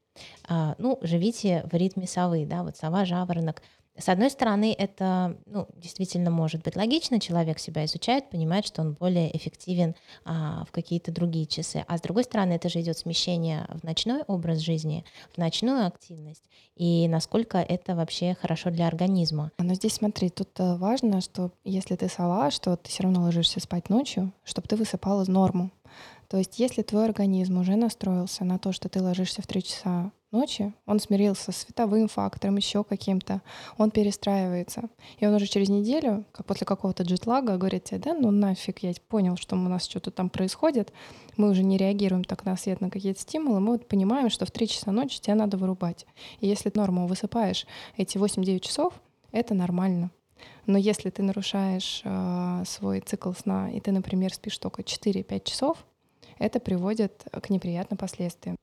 А, 0.48 0.74
ну, 0.78 0.98
живите 1.02 1.64
в 1.70 1.74
ритме 1.74 2.06
совы, 2.06 2.46
да, 2.46 2.62
вот 2.62 2.76
сова, 2.76 3.04
жаворонок. 3.04 3.62
С 3.98 4.08
одной 4.08 4.30
стороны, 4.30 4.74
это 4.76 5.36
ну, 5.44 5.68
действительно 5.76 6.30
может 6.30 6.62
быть 6.62 6.76
логично, 6.76 7.20
человек 7.20 7.58
себя 7.58 7.84
изучает, 7.84 8.30
понимает, 8.30 8.66
что 8.66 8.80
он 8.80 8.94
более 8.94 9.36
эффективен 9.36 9.94
а, 10.24 10.64
в 10.64 10.72
какие-то 10.72 11.12
другие 11.12 11.46
часы. 11.46 11.84
А 11.86 11.98
с 11.98 12.00
другой 12.00 12.24
стороны, 12.24 12.54
это 12.54 12.70
же 12.70 12.80
идет 12.80 12.96
смещение 12.96 13.66
в 13.68 13.84
ночной 13.84 14.22
образ 14.26 14.58
жизни, 14.60 15.04
в 15.34 15.38
ночную 15.38 15.86
активность, 15.86 16.42
и 16.74 17.06
насколько 17.06 17.58
это 17.58 17.94
вообще 17.94 18.34
хорошо 18.40 18.70
для 18.70 18.86
организма. 18.86 19.52
Но 19.58 19.74
здесь 19.74 19.94
смотри, 19.94 20.30
тут 20.30 20.48
э, 20.58 20.76
важно, 20.76 21.20
что 21.20 21.50
если 21.64 21.94
ты 21.94 22.08
сова, 22.08 22.50
что 22.50 22.76
ты 22.76 22.88
все 22.88 23.02
равно 23.02 23.22
ложишься 23.22 23.60
спать 23.60 23.90
ночью, 23.90 24.32
чтобы 24.42 24.68
ты 24.68 24.76
высыпала 24.76 25.24
норму. 25.28 25.70
То 26.28 26.38
есть 26.38 26.58
если 26.58 26.80
твой 26.80 27.04
организм 27.04 27.58
уже 27.58 27.76
настроился 27.76 28.44
на 28.44 28.58
то, 28.58 28.72
что 28.72 28.88
ты 28.88 29.02
ложишься 29.02 29.42
в 29.42 29.46
3 29.46 29.62
часа 29.62 30.12
ночи, 30.32 30.72
он 30.86 30.98
смирился 30.98 31.52
с 31.52 31.58
световым 31.58 32.08
фактором, 32.08 32.56
еще 32.56 32.82
каким-то, 32.82 33.42
он 33.78 33.90
перестраивается. 33.90 34.88
И 35.18 35.26
он 35.26 35.34
уже 35.34 35.46
через 35.46 35.68
неделю, 35.68 36.24
как 36.32 36.46
после 36.46 36.66
какого-то 36.66 37.02
джетлага, 37.04 37.56
говорит 37.56 37.84
тебе, 37.84 37.98
да, 37.98 38.14
ну 38.14 38.30
нафиг, 38.30 38.80
я 38.80 38.92
понял, 39.08 39.36
что 39.36 39.56
у 39.56 39.58
нас 39.58 39.84
что-то 39.84 40.10
там 40.10 40.30
происходит, 40.30 40.92
мы 41.36 41.50
уже 41.50 41.62
не 41.62 41.76
реагируем 41.76 42.24
так 42.24 42.44
на 42.44 42.56
свет, 42.56 42.80
на 42.80 42.90
какие-то 42.90 43.20
стимулы, 43.20 43.60
мы 43.60 43.72
вот 43.72 43.86
понимаем, 43.86 44.30
что 44.30 44.46
в 44.46 44.50
3 44.50 44.68
часа 44.68 44.90
ночи 44.90 45.20
тебя 45.20 45.34
надо 45.34 45.56
вырубать. 45.56 46.06
И 46.40 46.46
если 46.46 46.72
норму 46.74 47.06
высыпаешь 47.06 47.66
эти 47.96 48.18
8-9 48.18 48.60
часов, 48.60 48.94
это 49.30 49.54
нормально. 49.54 50.10
Но 50.66 50.78
если 50.78 51.10
ты 51.10 51.22
нарушаешь 51.22 52.02
э, 52.04 52.62
свой 52.66 53.00
цикл 53.00 53.32
сна, 53.32 53.70
и 53.70 53.80
ты, 53.80 53.92
например, 53.92 54.32
спишь 54.32 54.58
только 54.58 54.82
4-5 54.82 55.44
часов, 55.44 55.84
это 56.38 56.60
приводит 56.60 57.24
к 57.30 57.50
неприятным 57.50 57.96
последствиям. 57.96 58.56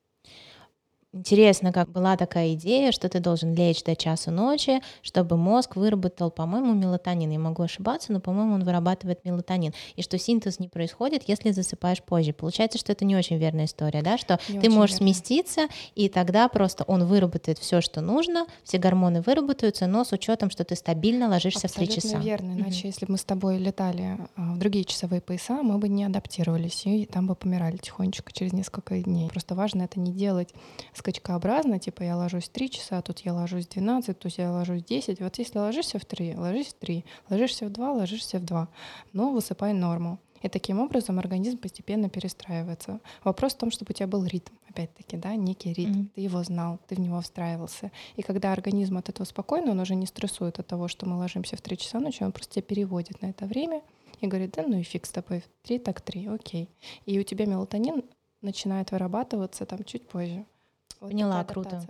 Интересно, 1.12 1.74
как 1.74 1.90
была 1.90 2.16
такая 2.18 2.54
идея, 2.54 2.92
что 2.92 3.10
ты 3.10 3.20
должен 3.20 3.56
лечь 3.56 3.82
до 3.84 3.96
часу 3.96 4.30
ночи, 4.30 4.80
чтобы 5.02 5.38
мозг 5.38 5.76
выработал, 5.76 6.30
по-моему, 6.30 6.76
мелатонин. 6.76 7.32
Я 7.32 7.40
могу 7.40 7.64
ошибаться, 7.64 8.14
но, 8.14 8.20
по-моему, 8.20 8.54
он 8.54 8.64
вырабатывает 8.64 9.26
мелатонин. 9.26 9.74
И 9.96 10.04
что 10.04 10.20
синтез 10.20 10.60
не 10.60 10.68
происходит, 10.68 11.24
если 11.26 11.50
засыпаешь 11.50 12.04
позже. 12.04 12.32
Получается, 12.32 12.78
что 12.78 12.92
это 12.92 13.06
не 13.06 13.16
очень 13.16 13.38
верная 13.38 13.66
история, 13.66 14.04
да, 14.04 14.20
что 14.20 14.40
не 14.50 14.60
ты 14.60 14.70
можешь 14.70 15.00
верно. 15.00 15.08
сместиться, 15.08 15.68
и 15.96 16.10
тогда 16.10 16.48
просто 16.48 16.84
он 16.84 17.06
выработает 17.06 17.58
все, 17.58 17.82
что 17.82 18.02
нужно, 18.02 18.46
все 18.64 18.78
гормоны 18.78 19.22
выработаются, 19.22 19.88
но 19.88 20.04
с 20.04 20.12
учетом, 20.12 20.52
что 20.52 20.64
ты 20.64 20.76
стабильно 20.76 21.28
ложишься 21.28 21.66
Абсолютно 21.66 21.96
в 21.98 22.02
3 22.02 22.10
часа. 22.10 22.18
верно. 22.20 22.52
Иначе, 22.52 22.88
если 22.88 23.08
бы 23.08 23.14
мы 23.14 23.18
с 23.18 23.24
тобой 23.24 23.58
летали 23.58 24.20
а, 24.36 24.54
в 24.54 24.60
другие 24.60 24.86
часовые 24.86 25.22
пояса, 25.22 25.64
мы 25.64 25.80
бы 25.80 25.90
не 25.90 26.04
адаптировались, 26.04 26.86
и 26.86 27.06
там 27.08 27.26
бы 27.26 27.34
помирали 27.34 27.78
тихонечко 27.78 28.32
через 28.32 28.54
несколько 28.54 29.00
дней. 29.02 29.28
Просто 29.30 29.56
важно 29.56 29.82
это 29.82 30.00
не 30.00 30.12
делать 30.12 30.54
скачкообразно, 31.00 31.80
типа 31.80 32.04
я 32.04 32.16
ложусь 32.16 32.46
в 32.46 32.50
3 32.50 32.70
часа, 32.70 33.02
тут 33.02 33.20
я 33.20 33.34
ложусь 33.34 33.66
в 33.66 33.70
12, 33.70 34.20
тут 34.20 34.32
я 34.34 34.52
ложусь 34.52 34.84
в 34.84 34.86
10. 34.86 35.20
Вот 35.22 35.38
если 35.40 35.60
ложишься 35.60 36.00
в 36.00 36.06
3, 36.06 36.36
ложись 36.36 36.68
в 36.68 36.74
3, 36.74 37.06
ложишься 37.30 37.66
в 37.66 37.72
2, 37.72 37.92
ложишься 37.94 38.40
в 38.40 38.46
2, 38.46 38.68
но 39.14 39.32
высыпай 39.32 39.74
норму. 39.74 40.20
И 40.42 40.48
таким 40.48 40.80
образом 40.80 41.20
организм 41.20 41.58
постепенно 41.58 42.10
перестраивается. 42.10 43.00
Вопрос 43.24 43.54
в 43.54 43.58
том, 43.58 43.72
чтобы 43.72 43.92
у 43.92 43.94
тебя 43.94 44.08
был 44.08 44.26
ритм, 44.26 44.54
опять-таки, 44.70 45.18
да, 45.18 45.36
некий 45.36 45.74
ритм. 45.74 46.02
Mm-hmm. 46.02 46.10
Ты 46.16 46.22
его 46.22 46.44
знал, 46.44 46.80
ты 46.88 46.96
в 46.96 47.00
него 47.00 47.20
встраивался. 47.20 47.92
И 48.16 48.22
когда 48.22 48.54
организм 48.54 48.98
от 48.98 49.10
этого 49.10 49.26
спокойно, 49.26 49.72
он 49.72 49.80
уже 49.80 49.96
не 49.96 50.06
стрессует 50.06 50.60
от 50.60 50.68
того, 50.68 50.88
что 50.88 51.06
мы 51.06 51.18
ложимся 51.18 51.58
в 51.58 51.62
3 51.62 51.78
часа 51.78 52.00
ночи, 52.00 52.24
он 52.24 52.32
просто 52.32 52.56
тебя 52.56 52.64
переводит 52.64 53.22
на 53.22 53.28
это 53.28 53.46
время 53.46 53.82
и 54.22 54.28
говорит, 54.28 54.52
да 54.56 54.64
ну 54.64 54.80
и 54.80 54.84
фиг 54.84 55.06
с 55.06 55.12
тобой, 55.12 55.44
3 55.64 55.80
так 55.80 56.00
3, 56.02 56.28
окей. 56.28 56.70
И 57.06 57.20
у 57.20 57.24
тебя 57.24 57.46
мелатонин 57.46 58.04
начинает 58.42 58.92
вырабатываться 58.92 59.66
там 59.66 59.84
чуть 59.84 60.08
позже. 60.08 60.46
Вот 61.00 61.12
Поняла, 61.12 61.44
круто. 61.46 61.82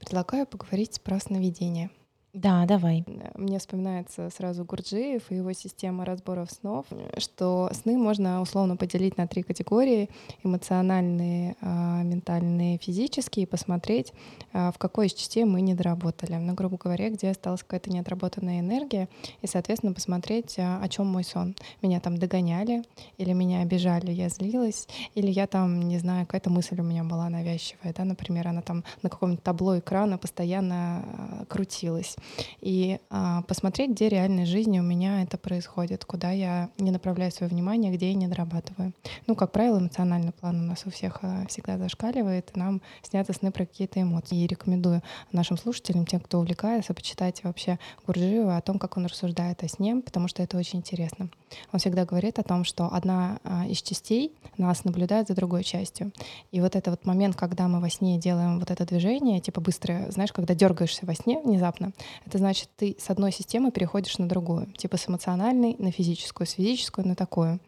Предлагаю 0.00 0.46
поговорить 0.46 1.00
про 1.02 1.20
сновидение. 1.20 1.90
Да, 2.34 2.66
давай. 2.66 3.04
Мне 3.36 3.58
вспоминается 3.58 4.28
сразу 4.28 4.62
Гурджиев 4.62 5.30
и 5.30 5.36
его 5.36 5.52
система 5.54 6.04
разборов 6.04 6.50
снов, 6.50 6.84
что 7.16 7.70
сны 7.72 7.96
можно 7.96 8.42
условно 8.42 8.76
поделить 8.76 9.16
на 9.16 9.26
три 9.26 9.42
категории— 9.42 10.10
эмоциональные, 10.44 11.56
а, 11.62 12.02
ментальные, 12.02 12.78
физические, 12.78 13.44
и 13.44 13.46
посмотреть, 13.46 14.12
а, 14.52 14.72
в 14.72 14.78
какой 14.78 15.06
из 15.06 15.14
частей 15.14 15.44
мы 15.44 15.62
не 15.62 15.72
доработали. 15.74 16.34
Ну, 16.34 16.52
грубо 16.52 16.76
говоря, 16.76 17.08
где 17.08 17.30
осталась 17.30 17.62
какая-то 17.62 17.90
неотработанная 17.90 18.60
энергия, 18.60 19.08
и, 19.40 19.46
соответственно, 19.46 19.94
посмотреть, 19.94 20.58
а, 20.58 20.80
о 20.82 20.88
чем 20.88 21.06
мой 21.06 21.24
сон. 21.24 21.56
Меня 21.80 21.98
там 21.98 22.18
догоняли, 22.18 22.82
или 23.16 23.32
меня 23.32 23.62
обижали, 23.62 24.10
я 24.10 24.28
злилась, 24.28 24.86
или 25.14 25.30
я 25.30 25.46
там, 25.46 25.80
не 25.80 25.98
знаю, 25.98 26.26
какая-то 26.26 26.50
мысль 26.50 26.78
у 26.78 26.84
меня 26.84 27.04
была 27.04 27.30
навязчивая, 27.30 27.94
да, 27.96 28.04
например, 28.04 28.48
она 28.48 28.60
там 28.60 28.84
на 29.02 29.08
каком-нибудь 29.08 29.42
табло 29.42 29.78
экрана 29.78 30.18
постоянно 30.18 31.46
крутилась 31.48 32.17
и 32.60 32.98
а, 33.10 33.42
посмотреть, 33.42 33.90
где 33.90 34.08
реальной 34.08 34.46
жизни 34.46 34.78
у 34.80 34.82
меня 34.82 35.22
это 35.22 35.38
происходит, 35.38 36.04
куда 36.04 36.30
я 36.30 36.70
не 36.78 36.90
направляю 36.90 37.32
свое 37.32 37.50
внимание, 37.50 37.92
где 37.92 38.08
я 38.08 38.14
не 38.14 38.28
дорабатываю. 38.28 38.92
Ну, 39.26 39.34
как 39.34 39.52
правило, 39.52 39.78
эмоциональный 39.78 40.32
план 40.32 40.60
у 40.60 40.64
нас 40.64 40.84
у 40.86 40.90
всех 40.90 41.18
а, 41.22 41.46
всегда 41.48 41.78
зашкаливает, 41.78 42.50
и 42.54 42.58
нам 42.58 42.82
снятся 43.02 43.32
сны 43.32 43.50
про 43.50 43.66
какие-то 43.66 44.00
эмоции. 44.00 44.38
И 44.38 44.46
рекомендую 44.46 45.02
нашим 45.32 45.56
слушателям, 45.56 46.06
тем, 46.06 46.20
кто 46.20 46.38
увлекается, 46.38 46.94
почитать 46.94 47.42
вообще 47.44 47.78
Гурджиева 48.06 48.56
о 48.56 48.62
том, 48.62 48.78
как 48.78 48.96
он 48.96 49.06
рассуждает 49.06 49.62
о 49.62 49.68
сне, 49.68 49.96
потому 49.96 50.28
что 50.28 50.42
это 50.42 50.56
очень 50.56 50.80
интересно. 50.80 51.30
Он 51.72 51.80
всегда 51.80 52.04
говорит 52.04 52.38
о 52.38 52.42
том, 52.42 52.64
что 52.64 52.88
одна 52.92 53.38
а, 53.44 53.66
из 53.66 53.82
частей 53.82 54.32
нас 54.56 54.84
наблюдает 54.84 55.28
за 55.28 55.34
другой 55.34 55.64
частью. 55.64 56.12
И 56.50 56.60
вот 56.60 56.76
это 56.76 56.90
вот 56.90 57.04
момент, 57.04 57.36
когда 57.36 57.68
мы 57.68 57.80
во 57.80 57.90
сне 57.90 58.18
делаем 58.18 58.58
вот 58.58 58.70
это 58.70 58.84
движение, 58.84 59.40
типа 59.40 59.60
быстрое, 59.60 60.10
знаешь, 60.10 60.32
когда 60.32 60.54
дергаешься 60.54 61.06
во 61.06 61.14
сне 61.14 61.40
внезапно, 61.40 61.92
это 62.26 62.38
значит, 62.38 62.68
ты 62.76 62.96
с 62.98 63.10
одной 63.10 63.32
системы 63.32 63.70
переходишь 63.70 64.18
на 64.18 64.28
другую, 64.28 64.72
типа 64.76 64.96
с 64.96 65.08
эмоциональной 65.08 65.76
на 65.78 65.90
физическую, 65.90 66.46
с 66.46 66.52
физическую 66.52 67.06
на 67.06 67.14
такую. 67.14 67.60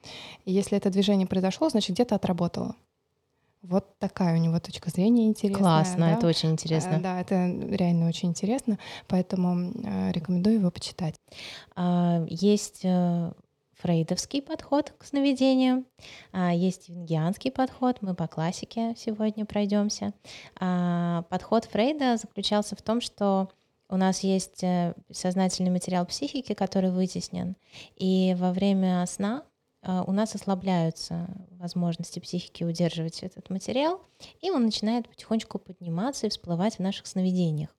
И 0.44 0.53
если 0.53 0.76
это 0.76 0.90
движение 0.90 1.26
произошло, 1.26 1.68
значит, 1.68 1.94
где-то 1.94 2.14
отработало. 2.14 2.76
Вот 3.62 3.98
такая 3.98 4.35
у 4.37 4.40
него 4.40 4.59
точка 4.59 4.88
зрения 4.88 5.26
интересная. 5.26 5.62
Классно, 5.62 6.07
да? 6.07 6.12
это 6.12 6.26
очень 6.26 6.50
интересно. 6.50 6.94
Э, 6.94 7.00
да, 7.00 7.20
это 7.20 7.35
реально 7.35 8.09
очень 8.09 8.31
интересно, 8.31 8.79
поэтому 9.07 9.72
э, 9.85 10.12
рекомендую 10.12 10.61
его 10.61 10.70
почитать. 10.70 11.14
А, 11.76 12.24
есть 12.26 12.81
э, 12.85 13.33
фрейдовский 13.81 14.40
подход 14.40 14.94
к 14.96 15.05
сновидению, 15.05 15.85
а, 16.33 16.55
есть 16.55 16.88
юнгианский 16.88 17.50
подход, 17.50 17.98
мы 18.00 18.14
по 18.14 18.29
классике 18.29 18.94
сегодня 18.96 19.44
пройдемся. 19.44 20.14
А, 20.59 21.22
подход 21.29 21.66
Фрейда 21.66 22.16
заключался 22.16 22.76
в 22.76 22.83
том, 22.83 23.00
что 23.00 23.50
у 23.90 23.96
нас 23.96 24.20
есть 24.20 24.64
сознательный 25.11 25.70
материал 25.70 26.07
психики, 26.07 26.55
который 26.55 26.90
вытеснен, 26.90 27.57
и 27.96 28.35
во 28.38 28.53
время 28.53 29.05
сна 29.07 29.44
а, 29.83 30.05
у 30.07 30.12
нас 30.12 30.35
ослабляются 30.35 31.29
возможности 31.53 32.18
психики 32.18 32.64
удерживать 32.64 33.22
этот 33.22 33.50
материал, 33.50 34.00
и 34.40 34.50
он 34.50 34.64
начинает 34.64 35.09
потихонечку 35.09 35.59
подниматься 35.59 36.26
и 36.26 36.31
всплывать 36.31 36.76
в 36.76 36.81
наших 36.81 37.07
сновидениях. 37.07 37.70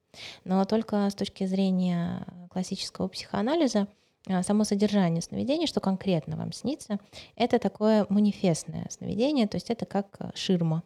Но 0.43 0.63
только 0.65 1.09
с 1.09 1.15
точки 1.15 1.45
зрения 1.45 2.25
классического 2.49 3.07
психоанализа 3.07 3.87
а, 4.27 4.43
само 4.43 4.63
содержание 4.63 5.21
сновидения, 5.21 5.67
что 5.67 5.79
конкретно 5.79 6.37
вам 6.37 6.51
снится, 6.53 6.99
это 7.35 7.59
такое 7.59 8.05
манифестное 8.09 8.87
сновидение, 8.89 9.47
то 9.47 9.57
есть 9.57 9.69
это 9.69 9.85
как 9.85 10.19
ширма, 10.33 10.83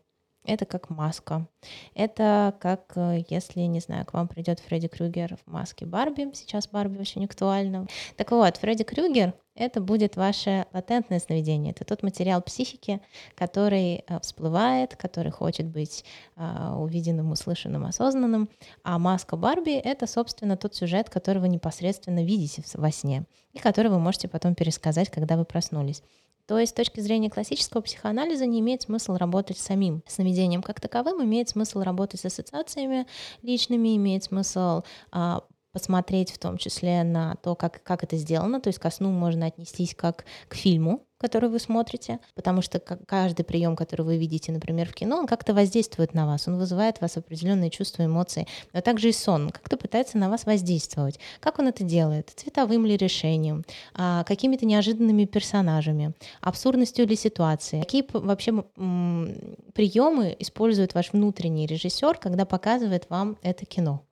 это 0.47 0.65
как 0.65 0.89
маска. 0.89 1.47
Это 1.93 2.55
как 2.59 2.93
э, 2.95 3.23
если, 3.29 3.61
не 3.61 3.79
знаю, 3.79 4.05
к 4.05 4.13
вам 4.13 4.27
придет 4.27 4.59
Фредди 4.59 4.87
Крюгер 4.87 5.37
в 5.45 5.51
маске 5.51 5.85
Барби. 5.85 6.31
Сейчас 6.33 6.67
Барби 6.67 6.99
очень 6.99 7.25
актуальна. 7.25 7.87
Так 8.17 8.31
вот, 8.31 8.57
Фредди 8.57 8.83
Крюгер— 8.83 9.33
это 9.55 9.81
будет 9.81 10.15
ваше 10.15 10.65
латентное 10.73 11.19
сновидение. 11.19 11.71
Это 11.71 11.85
тот 11.85 12.03
материал 12.03 12.41
психики, 12.41 13.01
который 13.35 14.03
э, 14.07 14.19
всплывает, 14.21 14.95
который 14.95 15.31
хочет 15.31 15.67
быть 15.67 16.03
uh, 16.35 16.77
увиденным, 16.77 17.31
услышанным, 17.31 17.85
осознанным. 17.85 18.49
А 18.83 18.99
маска 18.99 19.37
Барби— 19.37 19.73
это, 19.73 20.07
собственно, 20.07 20.57
тот 20.57 20.75
сюжет, 20.75 21.09
который 21.09 21.39
вы 21.39 21.47
непосредственно 21.47 22.23
видите 22.23 22.63
во 22.73 22.91
сне 22.91 23.25
и 23.53 23.59
который 23.59 23.89
вы 23.89 23.99
можете 23.99 24.27
потом 24.27 24.53
пересказать, 24.53 25.09
когда 25.09 25.37
вы 25.37 25.45
проснулись. 25.45 26.03
То 26.47 26.59
есть 26.59 26.71
с 26.73 26.75
точки 26.75 26.99
зрения 26.99 27.29
классического 27.29 27.81
психоанализа 27.81 28.45
не 28.45 28.59
имеет 28.59 28.83
смысла 28.83 29.17
работать 29.17 29.57
с 29.57 29.61
самим 29.61 30.03
сновидением 30.07 30.61
как 30.61 30.79
таковым, 30.79 31.23
имеет 31.23 31.49
смысл 31.49 31.81
работать 31.81 32.19
с 32.19 32.25
ассоциациями 32.25 33.07
личными, 33.41 33.95
имеет 33.95 34.23
смысл 34.23 34.83
а, 35.11 35.43
посмотреть 35.71 36.31
в 36.31 36.37
том 36.37 36.57
числе 36.57 37.03
на 37.03 37.35
то, 37.37 37.55
как, 37.55 37.83
как 37.83 38.03
это 38.03 38.15
сделано. 38.15 38.61
То 38.61 38.69
есть 38.69 38.79
ко 38.79 38.89
сну 38.91 39.09
можно 39.11 39.47
отнестись 39.47 39.95
как 39.95 40.25
к 40.47 40.55
фильму, 40.55 41.04
который 41.17 41.49
вы 41.49 41.59
смотрите, 41.59 42.19
потому 42.35 42.61
что 42.61 42.79
каждый 42.79 43.43
прием, 43.43 43.75
который 43.75 44.01
вы 44.01 44.17
видите, 44.17 44.51
например, 44.51 44.89
в 44.89 44.93
кино, 44.93 45.17
он 45.17 45.27
как-то 45.27 45.53
воздействует 45.53 46.13
на 46.13 46.25
вас, 46.25 46.47
он 46.47 46.57
вызывает 46.57 46.97
в 46.97 47.01
вас 47.01 47.17
определенные 47.17 47.69
чувства, 47.69 48.05
эмоции, 48.05 48.47
но 48.73 48.81
также 48.81 49.09
и 49.09 49.11
сон 49.13 49.49
как-то 49.49 49.77
пытается 49.77 50.17
на 50.17 50.29
вас 50.29 50.45
воздействовать. 50.45 51.19
Как 51.39 51.59
он 51.59 51.67
это 51.67 51.83
делает? 51.83 52.31
Цветовым 52.35 52.85
ли 52.85 52.97
решением, 52.97 53.63
а, 53.93 54.23
какими-то 54.23 54.65
неожиданными 54.65 55.25
персонажами, 55.25 56.13
абсурдностью 56.41 57.07
ли 57.07 57.15
ситуации? 57.15 57.79
Какие 57.79 58.05
вообще 58.11 58.51
приемы 59.73 60.35
использует 60.39 60.93
ваш 60.93 61.13
внутренний 61.13 61.67
режиссер, 61.67 62.17
когда 62.17 62.45
показывает 62.45 63.09
вам 63.09 63.37
это 63.41 63.65
кино? 63.65 64.03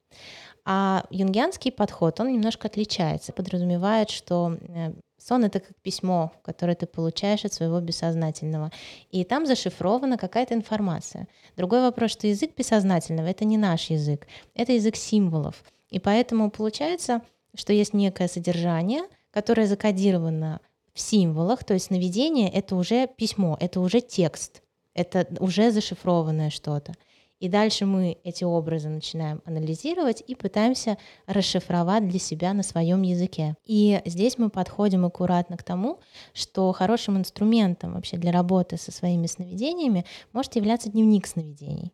А 0.65 1.05
юнгианский 1.09 1.71
подход, 1.71 2.19
он 2.21 2.31
немножко 2.31 2.67
отличается, 2.67 3.33
подразумевает, 3.33 4.09
что 4.09 4.57
э, 4.69 4.93
сон— 5.25 5.43
это 5.45 5.59
как 5.59 5.75
письмо, 5.77 6.31
которое 6.43 6.75
ты 6.75 6.85
получаешь 6.85 7.45
от 7.45 7.53
своего 7.53 7.79
бессознательного, 7.79 8.71
и 9.09 9.23
там 9.23 9.45
зашифрована 9.45 10.17
какая-то 10.17 10.53
информация. 10.53 11.27
Другой 11.55 11.81
вопрос, 11.81 12.11
что 12.11 12.27
язык 12.27 12.51
бессознательного— 12.57 13.27
это 13.27 13.45
не 13.45 13.57
наш 13.57 13.89
язык, 13.89 14.27
это 14.53 14.73
язык 14.73 14.95
символов. 14.95 15.63
И 15.89 15.99
поэтому 15.99 16.51
получается, 16.51 17.21
что 17.55 17.73
есть 17.73 17.93
некое 17.93 18.27
содержание, 18.27 19.03
которое 19.31 19.67
закодировано 19.67 20.59
в 20.93 20.99
символах, 20.99 21.63
то 21.63 21.73
есть 21.73 21.87
сновидение— 21.87 22.49
это 22.53 22.75
уже 22.75 23.07
письмо, 23.07 23.57
это 23.59 23.79
уже 23.79 24.01
текст, 24.01 24.61
это 24.93 25.27
уже 25.39 25.71
зашифрованное 25.71 26.49
что-то. 26.49 26.93
И 27.39 27.49
дальше 27.49 27.85
мы 27.85 28.17
эти 28.23 28.43
образы 28.43 28.89
начинаем 28.89 29.41
анализировать 29.45 30.23
и 30.25 30.35
пытаемся 30.35 30.97
расшифровать 31.27 32.07
для 32.07 32.19
себя 32.19 32.53
на 32.53 32.63
своем 32.63 33.01
языке. 33.01 33.55
И 33.65 34.01
здесь 34.05 34.37
мы 34.37 34.49
подходим 34.49 35.05
аккуратно 35.05 35.57
к 35.57 35.63
тому, 35.63 35.99
что 36.33 36.71
хорошим 36.71 37.17
инструментом 37.17 37.93
вообще 37.93 38.17
для 38.17 38.31
работы 38.31 38.77
со 38.77 38.91
своими 38.91 39.27
сновидениями 39.27 40.05
может 40.31 40.55
являться 40.55 40.89
дневник 40.89 41.27
сновидений. 41.27 41.91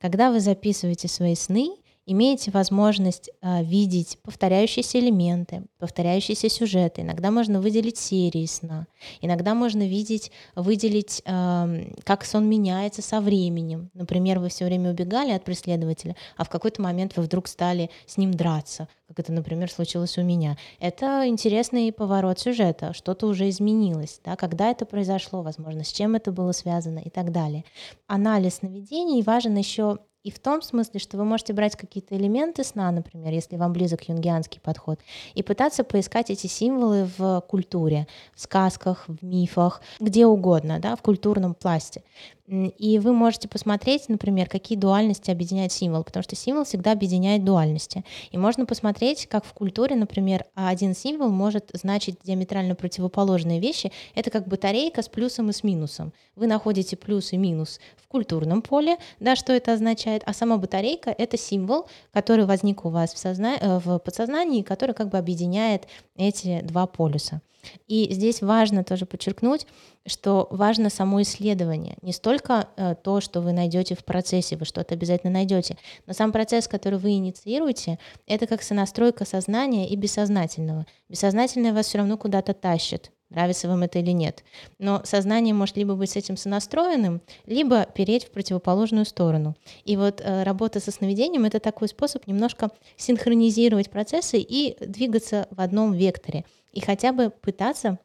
Когда 0.00 0.32
вы 0.32 0.40
записываете 0.40 1.06
свои 1.06 1.36
сны, 1.36 1.76
имеете 2.06 2.50
возможность 2.50 3.30
э, 3.40 3.62
видеть 3.62 4.18
повторяющиеся 4.22 4.98
элементы, 4.98 5.64
повторяющиеся 5.78 6.48
сюжеты. 6.48 7.02
Иногда 7.02 7.30
можно 7.30 7.60
выделить 7.60 7.96
серии 7.96 8.46
сна, 8.46 8.86
иногда 9.20 9.54
можно 9.54 9.86
видеть, 9.86 10.32
выделить, 10.56 11.22
э, 11.24 11.94
как 12.04 12.24
сон 12.24 12.48
меняется 12.48 13.02
со 13.02 13.20
временем. 13.20 13.90
Например, 13.94 14.40
вы 14.40 14.48
все 14.48 14.64
время 14.64 14.90
убегали 14.90 15.30
от 15.30 15.44
преследователя, 15.44 16.16
а 16.36 16.44
в 16.44 16.48
какой-то 16.48 16.82
момент 16.82 17.16
вы 17.16 17.22
вдруг 17.22 17.46
стали 17.46 17.90
с 18.06 18.16
ним 18.16 18.32
драться, 18.32 18.88
как 19.08 19.20
это, 19.20 19.32
например, 19.32 19.70
случилось 19.70 20.18
у 20.18 20.22
меня. 20.22 20.56
Это 20.80 21.26
интересный 21.26 21.92
поворот 21.92 22.40
сюжета, 22.40 22.92
что-то 22.94 23.26
уже 23.26 23.48
изменилось, 23.48 24.20
да, 24.24 24.36
когда 24.36 24.70
это 24.70 24.86
произошло, 24.86 25.42
возможно, 25.42 25.84
с 25.84 25.92
чем 25.92 26.16
это 26.16 26.32
было 26.32 26.52
связано 26.52 26.98
и 26.98 27.10
так 27.10 27.30
далее. 27.30 27.64
Анализ 28.06 28.56
сновидений 28.56 29.22
важен 29.22 29.56
еще 29.56 29.98
и 30.24 30.30
в 30.30 30.38
том 30.38 30.62
смысле, 30.62 31.00
что 31.00 31.16
вы 31.16 31.24
можете 31.24 31.52
брать 31.52 31.76
какие-то 31.76 32.16
элементы 32.16 32.62
сна, 32.64 32.90
например, 32.90 33.32
если 33.32 33.56
вам 33.56 33.72
близок 33.72 34.08
юнгианский 34.08 34.60
подход, 34.60 35.00
и 35.34 35.42
пытаться 35.42 35.84
поискать 35.84 36.30
эти 36.30 36.46
символы 36.46 37.08
в 37.18 37.40
культуре, 37.48 38.06
в 38.34 38.40
сказках, 38.40 39.04
в 39.08 39.24
мифах, 39.24 39.82
где 39.98 40.26
угодно, 40.26 40.78
да, 40.78 40.94
в 40.96 41.02
культурном 41.02 41.54
пласте. 41.54 42.02
И 42.48 42.98
вы 42.98 43.12
можете 43.12 43.46
посмотреть, 43.46 44.08
например, 44.08 44.48
какие 44.48 44.76
дуальности 44.76 45.30
объединяет 45.30 45.70
символ, 45.70 46.02
потому 46.02 46.24
что 46.24 46.34
символ 46.34 46.64
всегда 46.64 46.90
объединяет 46.90 47.44
дуальности. 47.44 48.04
И 48.32 48.36
можно 48.36 48.66
посмотреть, 48.66 49.26
как 49.26 49.44
в 49.44 49.52
культуре, 49.52 49.94
например, 49.94 50.44
один 50.54 50.94
символ 50.94 51.28
может 51.28 51.70
значить 51.72 52.18
диаметрально 52.24 52.74
противоположные 52.74 53.60
вещи. 53.60 53.92
Это 54.16 54.30
как 54.30 54.48
батарейка 54.48 55.02
с 55.02 55.08
плюсом 55.08 55.50
и 55.50 55.52
с 55.52 55.62
минусом. 55.62 56.12
Вы 56.34 56.48
находите 56.48 56.96
плюс 56.96 57.32
и 57.32 57.36
минус 57.36 57.78
в 57.96 58.08
культурном 58.08 58.60
поле, 58.60 58.96
да, 59.20 59.36
что 59.36 59.52
это 59.52 59.74
означает, 59.74 60.22
а 60.26 60.34
сама 60.34 60.56
батарейка— 60.56 61.14
это 61.18 61.38
символ, 61.38 61.86
который 62.12 62.44
возник 62.44 62.84
у 62.84 62.88
вас 62.88 63.14
в, 63.14 63.18
созна... 63.18 63.56
Э, 63.60 63.78
в 63.78 63.98
подсознании, 63.98 64.62
который 64.62 64.94
как 64.96 65.10
бы 65.10 65.18
объединяет 65.18 65.86
эти 66.16 66.60
два 66.62 66.86
полюса. 66.86 67.40
И 67.86 68.08
здесь 68.12 68.42
важно 68.42 68.84
тоже 68.84 69.06
подчеркнуть, 69.06 69.66
что 70.06 70.48
важно 70.50 70.90
само 70.90 71.22
исследование. 71.22 71.96
Не 72.02 72.12
столько 72.12 72.68
э, 72.76 72.94
то, 73.02 73.20
что 73.20 73.40
вы 73.40 73.52
найдете 73.52 73.94
в 73.94 74.04
процессе, 74.04 74.56
вы 74.56 74.64
что-то 74.64 74.94
обязательно 74.94 75.32
найдете, 75.32 75.76
но 76.06 76.12
сам 76.12 76.32
процесс, 76.32 76.66
который 76.66 76.98
вы 76.98 77.12
инициируете, 77.12 77.98
это 78.26 78.46
как 78.46 78.62
сонастройка 78.62 79.24
сознания 79.24 79.88
и 79.88 79.96
бессознательного. 79.96 80.86
Бессознательное 81.08 81.72
вас 81.72 81.86
все 81.86 81.98
равно 81.98 82.16
куда-то 82.16 82.52
тащит, 82.52 83.12
нравится 83.30 83.68
вам 83.68 83.82
это 83.84 84.00
или 84.00 84.10
нет. 84.10 84.42
Но 84.78 85.02
сознание 85.04 85.54
может 85.54 85.76
либо 85.76 85.94
быть 85.94 86.10
с 86.10 86.16
этим 86.16 86.36
сонастроенным, 86.36 87.22
либо 87.46 87.86
переть 87.94 88.24
в 88.24 88.30
противоположную 88.30 89.04
сторону. 89.04 89.54
И 89.84 89.96
вот 89.96 90.20
э, 90.20 90.42
работа 90.42 90.80
со 90.80 90.90
сновидением— 90.90 91.44
это 91.46 91.60
такой 91.60 91.88
способ 91.88 92.26
немножко 92.26 92.70
синхронизировать 92.96 93.90
процессы 93.90 94.38
и 94.38 94.76
двигаться 94.84 95.46
в 95.50 95.60
одном 95.60 95.92
векторе— 95.92 96.44
и 96.72 96.80
хотя 96.80 97.12
бы 97.12 97.30
пытаться 97.30 97.98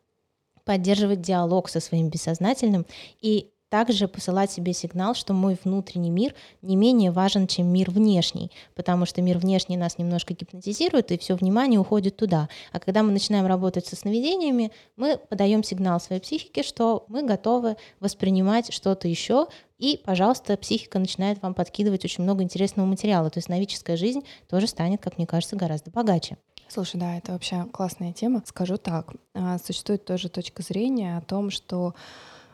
поддерживать 0.63 1.21
диалог 1.21 1.69
со 1.69 1.79
своим 1.79 2.09
бессознательным 2.09 2.85
и 3.21 3.51
также 3.69 4.07
посылать 4.07 4.51
себе 4.51 4.73
сигнал, 4.73 5.13
что 5.13 5.33
мой 5.33 5.57
внутренний 5.61 6.09
мир 6.09 6.33
не 6.61 6.75
менее 6.75 7.11
важен, 7.11 7.47
чем 7.47 7.67
мир 7.67 7.91
внешний, 7.91 8.51
потому 8.75 9.05
что 9.05 9.21
мир 9.21 9.37
внешний 9.37 9.77
нас 9.77 9.97
немножко 9.97 10.33
гипнотизирует, 10.33 11.11
и 11.11 11.17
все 11.17 11.35
внимание 11.35 11.79
уходит 11.79 12.15
туда. 12.15 12.47
А 12.71 12.79
когда 12.79 13.03
мы 13.03 13.11
начинаем 13.11 13.45
работать 13.45 13.85
со 13.85 13.95
сновидениями, 13.95 14.71
мы 14.95 15.17
подаем 15.17 15.63
сигнал 15.63 15.99
своей 15.99 16.21
психике, 16.21 16.63
что 16.63 17.05
мы 17.09 17.23
готовы 17.23 17.75
воспринимать 17.99 18.73
что-то 18.73 19.07
еще, 19.07 19.47
и, 19.77 20.01
пожалуйста, 20.03 20.57
психика 20.57 20.97
начинает 20.97 21.41
вам 21.41 21.53
подкидывать 21.53 22.03
очень 22.03 22.23
много 22.23 22.43
интересного 22.43 22.87
материала. 22.87 23.29
То 23.29 23.37
есть 23.37 23.49
новическая 23.49 23.95
жизнь 23.97 24.23
тоже 24.49 24.67
станет, 24.67 25.01
как 25.01 25.17
мне 25.17 25.27
кажется, 25.27 25.55
гораздо 25.55 25.91
богаче. 25.91 26.37
Слушай, 26.69 26.99
да, 26.99 27.17
это 27.17 27.31
вообще 27.31 27.65
классная 27.71 28.13
тема. 28.13 28.43
Скажу 28.45 28.77
так, 28.77 29.13
а, 29.33 29.57
существует 29.57 30.05
тоже 30.05 30.29
точка 30.29 30.63
зрения 30.63 31.17
о 31.17 31.21
том, 31.21 31.49
что 31.49 31.95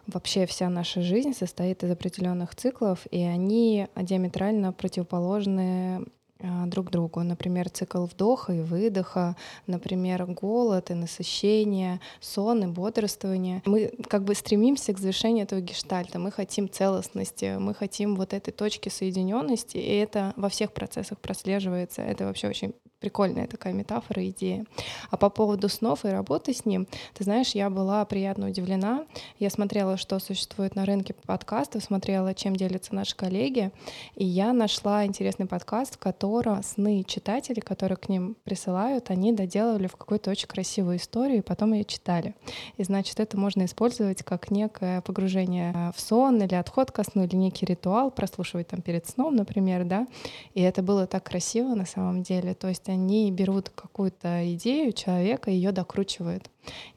вообще 0.08 0.45
вся 0.45 0.69
наша 0.69 1.02
жизнь 1.02 1.34
состоит 1.34 1.84
из 1.84 1.91
определенных 1.91 2.56
циклов, 2.56 3.06
и 3.10 3.21
они 3.21 3.88
диаметрально 3.95 4.71
противоположны 4.71 6.06
а, 6.39 6.65
друг 6.67 6.91
другу. 6.91 7.21
Например, 7.23 7.69
цикл 7.69 8.06
вдоха 8.06 8.54
и 8.54 8.62
выдоха, 8.62 9.36
например, 9.65 10.26
голод 10.26 10.91
и 10.91 10.93
насыщение, 10.93 12.02
сон 12.19 12.63
и 12.63 12.67
бодрствование. 12.67 13.62
Мы 13.65 13.93
как 14.10 14.26
бы 14.26 14.36
стремимся 14.36 14.93
к 14.93 14.99
завершению 14.99 15.45
этого 15.45 15.62
гештальта, 15.62 16.19
мы 16.19 16.32
хотим 16.32 16.69
целостности, 16.69 17.56
мы 17.58 17.73
хотим 17.73 18.15
вот 18.15 18.34
этой 18.34 18.52
точки 18.52 18.89
соединенности, 18.89 19.78
и 19.78 19.95
это 19.95 20.34
во 20.36 20.49
всех 20.49 20.73
процессах 20.73 21.19
прослеживается. 21.19 22.02
Это 22.02 22.26
вообще 22.26 22.49
очень 22.49 22.73
прикольная 23.03 23.47
такая 23.47 23.73
метафора, 23.73 24.25
идея. 24.29 24.65
А 25.11 25.17
по 25.17 25.29
поводу 25.29 25.67
снов 25.67 26.05
и 26.05 26.07
работы 26.07 26.53
с 26.53 26.65
ним, 26.65 26.87
ты 27.13 27.25
знаешь, 27.25 27.49
я 27.49 27.69
была 27.69 28.05
приятно 28.05 28.47
удивлена. 28.47 29.03
Я 29.39 29.49
смотрела, 29.49 29.97
что 29.97 30.19
существует 30.19 30.77
на 30.77 30.85
рынке 30.85 31.13
подкастов, 31.25 31.83
смотрела, 31.83 32.33
чем 32.33 32.55
делятся 32.55 32.95
наши 32.95 33.13
коллеги, 33.13 33.71
и 34.15 34.23
я 34.23 34.53
нашла 34.53 35.05
интересный 35.05 35.47
подкаст, 35.47 35.95
в 35.95 35.97
котором 35.97 36.63
сны 36.63 37.03
читателей, 37.05 37.61
которые 37.61 37.97
к 37.97 38.07
ним 38.07 38.37
присылают, 38.45 39.09
они 39.09 39.33
доделывали 39.33 39.87
в 39.87 39.97
какой-то 39.97 40.31
очень 40.31 40.47
красивую 40.47 40.95
историю, 40.95 41.39
и 41.39 41.41
потом 41.41 41.73
ее 41.73 41.83
читали. 41.83 42.35
И 42.77 42.85
значит, 42.85 43.19
это 43.19 43.37
можно 43.37 43.65
использовать 43.65 44.23
как 44.23 44.49
некое 44.49 45.01
погружение 45.01 45.91
в 45.93 45.99
сон 45.99 46.41
или 46.41 46.55
отход 46.55 46.91
ко 46.91 47.03
сну, 47.03 47.25
или 47.25 47.35
некий 47.35 47.65
ритуал, 47.65 48.11
прослушивать 48.11 48.69
там 48.69 48.81
перед 48.81 49.05
сном, 49.07 49.35
например, 49.35 49.83
да. 49.83 50.07
И 50.53 50.61
это 50.61 50.81
было 50.81 51.05
так 51.05 51.23
красиво 51.23 51.75
на 51.75 51.85
самом 51.85 52.23
деле. 52.23 52.53
То 52.53 52.69
есть 52.69 52.87
они 52.93 53.32
берут 53.32 53.69
какую-то 53.69 54.53
идею 54.56 54.93
человека 54.93 55.51
и 55.51 55.56
ее 55.56 55.71
докручивают. 55.71 56.49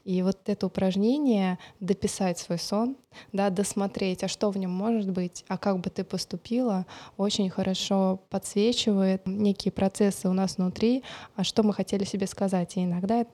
И 0.05 0.21
вот 0.21 0.37
это 0.45 0.67
упражнение 0.67 1.59
дописать 1.79 2.39
свой 2.39 2.57
сон, 2.57 2.95
да, 3.33 3.49
досмотреть, 3.49 4.23
а 4.23 4.27
что 4.27 4.49
в 4.49 4.57
нем 4.57 4.71
может 4.71 5.11
быть, 5.11 5.43
а 5.47 5.57
как 5.57 5.79
бы 5.79 5.89
ты 5.89 6.03
поступила, 6.03 6.85
очень 7.17 7.49
хорошо 7.49 8.21
подсвечивает 8.29 9.23
некие 9.25 9.71
процессы 9.71 10.29
у 10.29 10.33
нас 10.33 10.57
внутри, 10.57 11.03
а 11.35 11.43
что 11.43 11.63
мы 11.63 11.73
хотели 11.73 12.05
себе 12.05 12.27
сказать. 12.27 12.77
И 12.77 12.83
иногда 12.83 13.25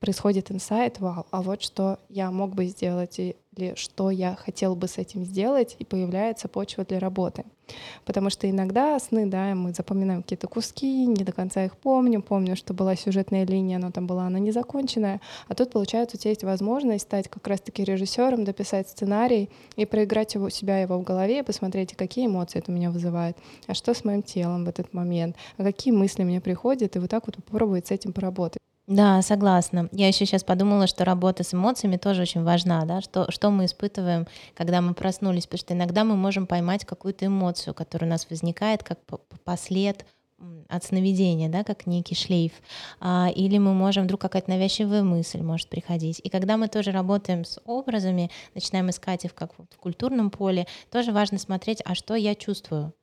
происходит 0.00 0.50
инсайт, 0.50 1.00
вау, 1.00 1.26
а 1.30 1.42
вот 1.42 1.62
что 1.62 1.98
я 2.08 2.30
мог 2.30 2.54
бы 2.54 2.66
сделать, 2.66 3.18
или 3.18 3.74
что 3.74 4.10
я 4.10 4.36
хотел 4.36 4.76
бы 4.76 4.86
с 4.86 4.98
этим 4.98 5.24
сделать, 5.24 5.74
и 5.78 5.84
появляется 5.84 6.48
почва 6.48 6.84
для 6.84 7.00
работы. 7.00 7.44
Потому 8.04 8.30
что 8.30 8.48
иногда 8.48 8.98
сны, 8.98 9.26
да, 9.26 9.54
мы 9.54 9.72
запоминаем 9.72 10.22
какие-то 10.22 10.46
куски, 10.46 11.06
не 11.06 11.24
до 11.24 11.32
конца 11.32 11.64
их 11.64 11.76
помню, 11.76 12.22
помню, 12.22 12.56
что 12.56 12.72
была 12.72 12.96
сюжетная 12.96 13.44
линия, 13.44 13.78
но 13.78 13.90
там 13.90 14.06
была 14.06 14.26
она 14.26 14.38
незаконченная, 14.38 15.20
а 15.48 15.54
тут, 15.54 15.72
получается, 15.72 16.16
у 16.16 16.20
тебя 16.20 16.30
есть 16.30 16.44
возможность 16.44 17.04
стать 17.04 17.28
как 17.28 17.46
раз-таки 17.46 17.84
режиссером, 17.84 18.44
дописать 18.44 18.88
сценарий 18.88 19.50
и 19.76 19.84
проиграть 19.84 20.34
его, 20.34 20.48
себя 20.48 20.78
его 20.78 20.98
в 20.98 21.02
голове, 21.02 21.42
посмотреть, 21.42 21.94
какие 21.96 22.26
эмоции 22.26 22.60
это 22.60 22.70
у 22.70 22.74
меня 22.74 22.90
вызывает, 22.90 23.36
а 23.66 23.74
что 23.74 23.92
с 23.92 24.04
моим 24.04 24.22
телом 24.22 24.64
в 24.64 24.68
этот 24.68 24.94
момент, 24.94 25.36
а 25.56 25.64
какие 25.64 25.92
мысли 25.92 26.22
мне 26.22 26.40
приходят, 26.40 26.94
и 26.96 26.98
вот 27.00 27.10
так 27.10 27.26
вот 27.26 27.36
попробовать 27.36 27.88
с 27.88 27.90
этим 27.90 28.12
поработать. 28.12 28.62
Да, 28.88 29.20
согласна. 29.20 29.88
Я 29.92 30.08
еще 30.08 30.24
сейчас 30.24 30.42
подумала, 30.44 30.86
что 30.86 31.04
работа 31.04 31.44
с 31.44 31.52
эмоциями 31.52 31.98
тоже 31.98 32.22
очень 32.22 32.42
важна, 32.42 32.86
да, 32.86 33.02
что, 33.02 33.30
что 33.30 33.50
мы 33.50 33.66
испытываем, 33.66 34.26
когда 34.54 34.80
мы 34.80 34.94
проснулись, 34.94 35.44
потому 35.46 35.58
что 35.58 35.74
иногда 35.74 36.04
мы 36.04 36.16
можем 36.16 36.46
поймать 36.46 36.86
какую-то 36.86 37.26
эмоцию, 37.26 37.74
которая 37.74 38.08
у 38.08 38.12
нас 38.12 38.26
возникает 38.30 38.82
как 38.82 38.98
послед 39.44 40.06
от 40.68 40.84
сновидения, 40.84 41.48
да, 41.50 41.64
как 41.64 41.86
некий 41.86 42.14
шлейф, 42.14 42.52
а, 43.00 43.28
или 43.34 43.58
мы 43.58 43.74
можем, 43.74 44.04
вдруг 44.04 44.20
какая-то 44.22 44.50
навязчивая 44.50 45.02
мысль 45.02 45.42
может 45.42 45.68
приходить. 45.68 46.20
И 46.24 46.30
когда 46.30 46.56
мы 46.56 46.68
тоже 46.68 46.90
работаем 46.92 47.44
с 47.44 47.60
образами, 47.66 48.30
начинаем 48.54 48.88
искать 48.90 49.24
их 49.24 49.34
как 49.34 49.52
в 49.58 49.76
культурном 49.78 50.30
поле, 50.30 50.66
тоже 50.90 51.12
важно 51.12 51.38
смотреть, 51.38 51.82
а 51.84 51.94
что 51.94 52.14
я 52.14 52.34
чувствую, 52.34 52.94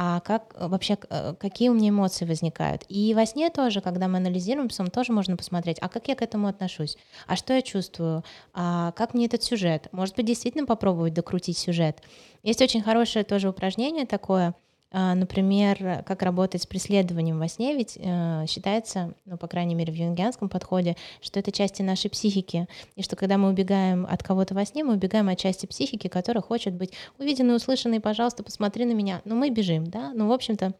а 0.00 0.20
как 0.20 0.54
э, 0.54 0.68
вообще, 0.68 0.96
э, 1.10 1.34
какие 1.40 1.70
у 1.70 1.74
меня 1.74 1.88
эмоции 1.88 2.24
возникают. 2.24 2.84
И 2.88 3.12
во 3.14 3.26
сне 3.26 3.50
тоже, 3.50 3.80
когда 3.80 4.06
мы 4.06 4.18
анализируем 4.18 4.70
сон, 4.70 4.86
тоже 4.86 5.12
можно 5.12 5.36
посмотреть, 5.36 5.78
а 5.80 5.88
как 5.88 6.06
я 6.06 6.14
к 6.14 6.22
этому 6.22 6.46
отношусь, 6.46 6.96
а 7.26 7.34
что 7.34 7.52
я 7.52 7.62
чувствую, 7.62 8.22
а 8.54 8.92
как 8.92 9.12
мне 9.12 9.26
этот 9.26 9.42
сюжет. 9.42 9.88
Может 9.90 10.14
быть, 10.14 10.26
действительно 10.26 10.66
попробовать 10.66 11.14
докрутить 11.14 11.58
сюжет. 11.58 12.00
Есть 12.44 12.62
очень 12.62 12.80
хорошее 12.80 13.24
тоже 13.24 13.48
упражнение 13.48 14.06
такое— 14.06 14.54
например, 14.90 16.02
как 16.06 16.22
работать 16.22 16.62
с 16.62 16.66
преследованием 16.66 17.38
во 17.38 17.48
сне, 17.48 17.74
ведь 17.76 17.98
э, 18.00 18.46
считается, 18.48 19.14
ну, 19.26 19.36
по 19.36 19.46
крайней 19.46 19.74
мере, 19.74 19.92
в 19.92 19.96
юнгианском 19.96 20.48
подходе, 20.48 20.96
что 21.20 21.40
это 21.40 21.52
части 21.52 21.82
нашей 21.82 22.10
психики, 22.10 22.66
и 22.96 23.02
что 23.02 23.16
когда 23.16 23.36
мы 23.36 23.50
убегаем 23.50 24.06
от 24.08 24.22
кого-то 24.22 24.54
во 24.54 24.64
сне, 24.64 24.84
мы 24.84 24.94
убегаем 24.94 25.28
от 25.28 25.38
части 25.38 25.66
психики, 25.66 26.08
которая 26.08 26.42
хочет 26.42 26.74
быть 26.74 26.92
увиденной, 27.18 27.56
услышанной, 27.56 28.00
пожалуйста, 28.00 28.42
посмотри 28.42 28.84
на 28.84 28.92
меня. 28.92 29.20
Но 29.24 29.34
мы 29.34 29.50
бежим, 29.50 29.86
да, 29.86 30.12
ну, 30.14 30.28
в 30.28 30.32
общем-то, 30.32 30.74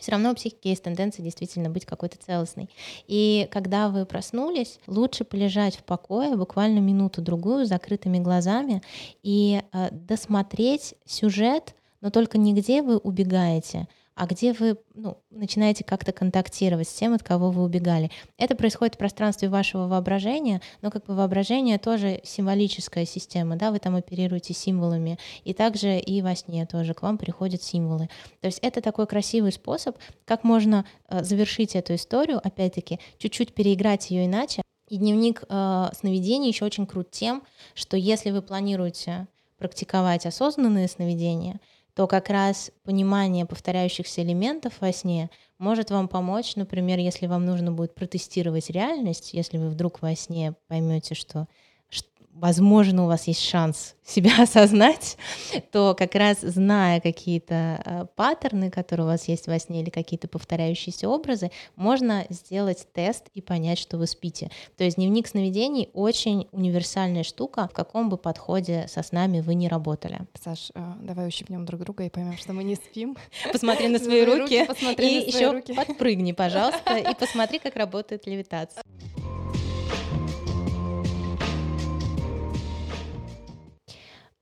все 0.00 0.12
равно 0.12 0.32
у 0.32 0.34
психики 0.34 0.68
есть 0.68 0.82
тенденция 0.82 1.22
действительно 1.22 1.68
быть 1.68 1.84
какой-то 1.84 2.16
целостной. 2.18 2.70
И 3.06 3.48
когда 3.50 3.88
вы 3.90 4.06
проснулись, 4.06 4.80
лучше 4.86 5.24
полежать 5.24 5.76
в 5.76 5.84
покое 5.84 6.36
буквально 6.36 6.78
минуту-другую 6.78 7.66
с 7.66 7.68
закрытыми 7.68 8.18
глазами 8.18 8.82
и 9.22 9.62
э, 9.72 9.88
досмотреть 9.90 10.94
сюжет 11.04 11.74
но 12.00 12.10
только 12.10 12.38
не 12.38 12.54
где 12.54 12.82
вы 12.82 12.96
убегаете, 12.98 13.88
а 14.20 14.26
где 14.26 14.52
вы 14.52 14.76
ну, 14.94 15.16
начинаете 15.30 15.82
как-то 15.82 16.12
контактировать 16.12 16.88
с 16.88 16.92
тем, 16.92 17.14
от 17.14 17.22
кого 17.22 17.50
вы 17.50 17.62
убегали. 17.62 18.10
Это 18.36 18.54
происходит 18.54 18.96
в 18.96 18.98
пространстве 18.98 19.48
вашего 19.48 19.86
воображения, 19.86 20.60
но 20.82 20.90
как 20.90 21.06
бы 21.06 21.14
воображение 21.14 21.78
тоже 21.78 22.20
символическая 22.22 23.06
система, 23.06 23.56
да, 23.56 23.70
вы 23.70 23.78
там 23.78 23.96
оперируете 23.96 24.52
символами, 24.52 25.18
и 25.44 25.54
также 25.54 25.98
и 25.98 26.20
во 26.20 26.34
сне 26.34 26.66
тоже 26.66 26.92
к 26.92 27.00
вам 27.00 27.16
приходят 27.16 27.62
символы. 27.62 28.10
То 28.40 28.46
есть 28.46 28.58
это 28.60 28.82
такой 28.82 29.06
красивый 29.06 29.52
способ, 29.52 29.96
как 30.26 30.44
можно 30.44 30.84
э, 31.08 31.22
завершить 31.24 31.74
эту 31.74 31.94
историю, 31.94 32.40
опять-таки, 32.44 33.00
чуть-чуть 33.16 33.54
переиграть 33.54 34.10
ее 34.10 34.26
иначе. 34.26 34.60
И 34.88 34.98
дневник 34.98 35.44
э, 35.48 35.88
сновидений 35.94 36.48
еще 36.48 36.66
очень 36.66 36.86
крут 36.86 37.10
тем, 37.10 37.42
что 37.74 37.96
если 37.96 38.32
вы 38.32 38.42
планируете 38.42 39.28
практиковать 39.56 40.26
осознанные 40.26 40.88
сновидения, 40.88 41.60
то 41.94 42.06
как 42.06 42.30
раз 42.30 42.70
понимание 42.84 43.46
повторяющихся 43.46 44.22
элементов 44.22 44.74
во 44.80 44.92
сне 44.92 45.30
может 45.58 45.90
вам 45.90 46.08
помочь, 46.08 46.56
например, 46.56 46.98
если 46.98 47.26
вам 47.26 47.44
нужно 47.44 47.72
будет 47.72 47.94
протестировать 47.94 48.70
реальность, 48.70 49.34
если 49.34 49.58
вы 49.58 49.68
вдруг 49.68 50.00
во 50.02 50.14
сне 50.14 50.54
поймете, 50.68 51.14
что 51.14 51.48
возможно, 52.34 53.04
у 53.04 53.06
вас 53.06 53.26
есть 53.26 53.42
шанс 53.42 53.94
себя 54.04 54.32
осознать, 54.42 55.16
то 55.70 55.94
как 55.94 56.14
раз 56.14 56.40
зная 56.40 57.00
какие-то 57.00 57.82
э, 57.84 58.06
паттерны, 58.16 58.70
которые 58.70 59.06
у 59.06 59.08
вас 59.08 59.28
есть 59.28 59.46
во 59.46 59.58
сне 59.58 59.82
или 59.82 59.90
какие-то 59.90 60.28
повторяющиеся 60.28 61.08
образы, 61.08 61.50
можно 61.76 62.26
сделать 62.28 62.86
тест 62.92 63.26
и 63.34 63.40
понять, 63.40 63.78
что 63.78 63.98
вы 63.98 64.06
спите. 64.06 64.50
То 64.76 64.84
есть 64.84 64.96
дневник 64.96 65.28
сновидений 65.28 65.90
очень 65.92 66.48
универсальная 66.52 67.22
штука, 67.22 67.68
в 67.68 67.72
каком 67.72 68.08
бы 68.08 68.16
подходе 68.16 68.86
со 68.88 69.02
снами 69.02 69.40
вы 69.40 69.54
не 69.54 69.68
работали. 69.68 70.20
Саш, 70.42 70.70
э, 70.74 70.92
давай 71.02 71.28
ущипнем 71.28 71.64
друг 71.64 71.82
друга 71.82 72.04
и 72.04 72.08
поймем, 72.08 72.36
что 72.36 72.52
мы 72.52 72.64
не 72.64 72.74
спим. 72.74 73.16
Посмотри 73.52 73.88
на 73.88 73.98
свои 74.00 74.24
руки 74.24 74.66
и 74.98 75.26
еще 75.26 75.62
подпрыгни, 75.74 76.32
пожалуйста, 76.40 76.96
и 76.96 77.14
посмотри, 77.14 77.58
как 77.58 77.76
работает 77.76 78.26
левитация. 78.26 78.82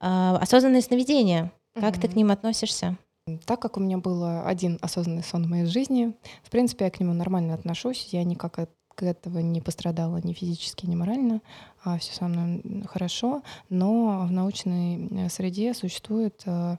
Осознанные 0.01 0.83
сновидения. 0.83 1.53
Как 1.75 1.97
mm-hmm. 1.97 2.01
ты 2.01 2.09
к 2.09 2.17
ним 2.17 2.31
относишься? 2.31 2.97
Так 3.45 3.61
как 3.61 3.77
у 3.77 3.81
меня 3.81 3.99
был 3.99 4.25
один 4.47 4.79
осознанный 4.81 5.23
сон 5.23 5.45
в 5.45 5.49
моей 5.49 5.67
жизни, 5.67 6.15
в 6.43 6.51
принципе, 6.51 6.87
я 6.87 6.91
к 6.91 6.99
нему 6.99 7.13
нормально 7.13 7.55
отношусь. 7.55 8.09
Я 8.11 8.25
никак 8.25 8.59
от 8.59 8.71
этого 9.03 9.39
не 9.39 9.61
пострадала 9.61 10.21
ни 10.23 10.33
физически, 10.33 10.87
ни 10.87 10.97
морально, 10.97 11.41
а 11.85 11.99
все 11.99 12.15
со 12.15 12.27
мной 12.27 12.63
хорошо. 12.87 13.43
Но 13.69 14.27
в 14.27 14.33
научной 14.33 15.09
э, 15.11 15.29
среде 15.29 15.75
существует 15.75 16.43
э, 16.47 16.51
а, 16.51 16.79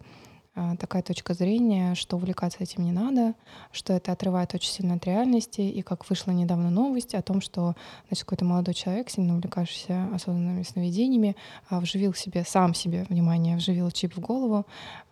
такая 0.79 1.01
точка 1.03 1.33
зрения, 1.33 1.95
что 1.95 2.17
увлекаться 2.17 2.57
этим 2.61 2.83
не 2.83 2.91
надо, 2.91 3.35
что 3.71 3.93
это 3.93 4.11
отрывает 4.11 4.53
очень 4.53 4.71
сильно 4.71 4.95
от 4.95 5.05
реальности, 5.05 5.61
и 5.61 5.81
как 5.81 6.09
вышла 6.09 6.31
недавно 6.31 6.69
новость 6.69 7.15
о 7.15 7.21
том, 7.21 7.41
что 7.41 7.75
значит, 8.07 8.25
какой-то 8.25 8.45
молодой 8.45 8.73
человек, 8.73 9.09
сильно 9.09 9.35
увлекающийся 9.35 10.09
осознанными 10.13 10.63
сновидениями, 10.63 11.35
а, 11.69 11.79
вживил 11.79 12.13
себе, 12.13 12.43
сам 12.45 12.73
себе, 12.73 13.05
внимание, 13.09 13.57
вживил 13.57 13.91
чип 13.91 14.15
в 14.15 14.19
голову, 14.19 14.65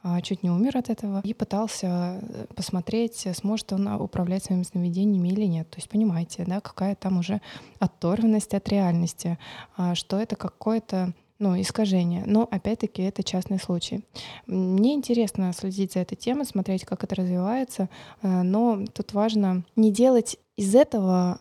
а, 0.03 0.21
чуть 0.21 0.43
не 0.43 0.49
умер 0.49 0.77
от 0.77 0.89
этого, 0.89 1.21
и 1.23 1.33
пытался 1.33 2.19
э, 2.21 2.45
посмотреть, 2.55 3.27
сможет 3.33 3.73
он 3.73 3.87
управлять 3.87 4.45
своими 4.45 4.63
сновидениями 4.63 5.29
или 5.29 5.45
нет. 5.45 5.69
То 5.69 5.77
есть 5.77 5.89
понимаете, 5.89 6.43
да, 6.45 6.61
какая 6.61 6.95
там 6.95 7.19
уже 7.19 7.41
оторванность 7.79 8.53
от 8.53 8.67
реальности, 8.69 9.37
что 9.93 10.19
это 10.19 10.35
какое-то 10.35 11.13
ну, 11.39 11.59
искажение. 11.59 12.23
Но, 12.25 12.47
опять-таки, 12.49 13.01
это 13.03 13.23
частный 13.23 13.59
случай. 13.59 14.03
Мне 14.47 14.93
интересно 14.93 15.53
следить 15.53 15.93
за 15.93 15.99
этой 15.99 16.15
темой, 16.15 16.45
смотреть, 16.45 16.85
как 16.85 17.03
это 17.03 17.15
развивается, 17.15 17.89
э, 18.21 18.41
но 18.41 18.85
тут 18.93 19.13
важно 19.13 19.63
не 19.75 19.91
делать 19.91 20.37
из 20.55 20.73
этого 20.73 21.39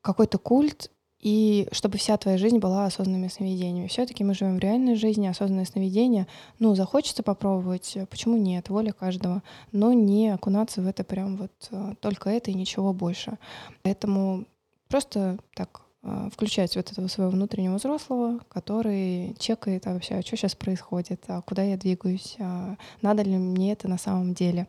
какой-то 0.00 0.38
культ 0.38 0.90
и 1.20 1.68
чтобы 1.72 1.98
вся 1.98 2.16
твоя 2.16 2.38
жизнь 2.38 2.58
была 2.58 2.86
осознанными 2.86 3.28
сновидениями. 3.28 3.88
Все-таки 3.88 4.22
мы 4.22 4.34
живем 4.34 4.56
в 4.56 4.60
реальной 4.60 4.94
жизни, 4.94 5.26
осознанное 5.26 5.64
сновидение. 5.64 6.28
Ну, 6.60 6.74
захочется 6.74 7.22
попробовать, 7.22 7.96
почему 8.08 8.36
нет, 8.36 8.68
воля 8.68 8.92
каждого, 8.92 9.42
но 9.72 9.92
не 9.92 10.28
окунаться 10.28 10.80
в 10.80 10.86
это 10.86 11.02
прям 11.02 11.36
вот 11.36 11.52
э, 11.70 11.94
только 12.00 12.30
это 12.30 12.50
и 12.50 12.54
ничего 12.54 12.92
больше. 12.92 13.38
Поэтому 13.82 14.44
просто 14.88 15.38
так 15.54 15.87
включать 16.32 16.76
вот 16.76 16.90
этого 16.90 17.08
своего 17.08 17.30
внутреннего 17.32 17.76
взрослого, 17.76 18.40
который 18.48 19.34
чекает 19.38 19.86
а 19.86 19.94
вообще, 19.94 20.14
а 20.14 20.22
что 20.22 20.36
сейчас 20.36 20.54
происходит, 20.54 21.24
а 21.28 21.42
куда 21.42 21.62
я 21.62 21.76
двигаюсь, 21.76 22.36
а 22.38 22.76
надо 23.02 23.22
ли 23.22 23.36
мне 23.36 23.72
это 23.72 23.88
на 23.88 23.98
самом 23.98 24.34
деле. 24.34 24.66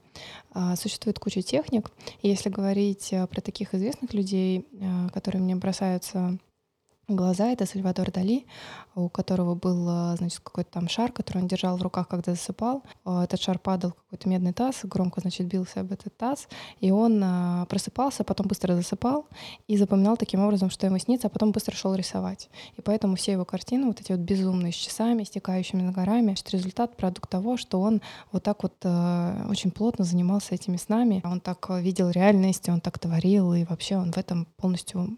А, 0.51 0.75
существует 0.75 1.19
куча 1.19 1.41
техник, 1.41 1.91
если 2.21 2.49
говорить 2.49 3.13
а, 3.13 3.27
про 3.27 3.41
таких 3.41 3.73
известных 3.73 4.13
людей, 4.13 4.67
которые 5.13 5.41
мне 5.41 5.55
бросаются 5.55 6.37
глаза. 7.15 7.47
Это 7.47 7.65
Сальвадор 7.65 8.11
Дали, 8.11 8.45
у 8.95 9.09
которого 9.09 9.55
был, 9.55 9.87
а, 9.89 10.15
значит, 10.17 10.39
какой-то 10.39 10.71
там 10.71 10.87
шар, 10.87 11.11
который 11.11 11.41
он 11.41 11.47
держал 11.47 11.77
в 11.77 11.81
руках, 11.81 12.07
когда 12.07 12.33
засыпал. 12.33 12.83
А, 13.05 13.23
этот 13.23 13.41
шар 13.41 13.59
падал 13.59 13.91
в 13.91 13.95
какой-то 14.03 14.29
медный 14.29 14.53
таз, 14.53 14.81
громко, 14.83 15.21
значит, 15.21 15.47
бился 15.47 15.81
об 15.81 15.91
этот 15.91 16.15
таз, 16.17 16.47
и 16.79 16.91
он 16.91 17.21
а, 17.23 17.65
просыпался, 17.65 18.23
потом 18.23 18.47
быстро 18.47 18.75
засыпал 18.75 19.27
и 19.67 19.77
запоминал 19.77 20.17
таким 20.17 20.41
образом, 20.41 20.69
что 20.69 20.85
ему 20.85 20.97
снится, 20.97 21.27
а 21.27 21.29
потом 21.29 21.51
быстро 21.51 21.75
шел 21.75 21.93
рисовать. 21.95 22.49
И 22.77 22.81
поэтому 22.81 23.15
все 23.15 23.33
его 23.33 23.45
картины, 23.45 23.87
вот 23.87 24.01
эти 24.01 24.11
вот 24.11 24.21
безумные, 24.21 24.71
с 24.71 24.75
часами, 24.75 25.23
стекающими 25.23 25.81
на 25.81 25.91
горами, 25.91 26.33
это 26.33 26.51
результат, 26.51 26.97
продукт 26.97 27.29
того, 27.29 27.57
что 27.57 27.79
он 27.81 28.01
вот 28.31 28.43
так 28.43 28.63
вот 28.63 28.73
очень 28.83 29.71
плотно 29.71 30.05
занимался 30.05 30.55
этими 30.55 30.77
снами, 30.77 31.21
он 31.23 31.39
так 31.39 31.69
видел 31.69 32.09
реальность, 32.09 32.69
он 32.69 32.81
так 32.81 32.99
творил, 32.99 33.53
и 33.53 33.65
вообще 33.65 33.97
он 33.97 34.11
в 34.11 34.17
этом 34.17 34.45
полностью 34.57 35.17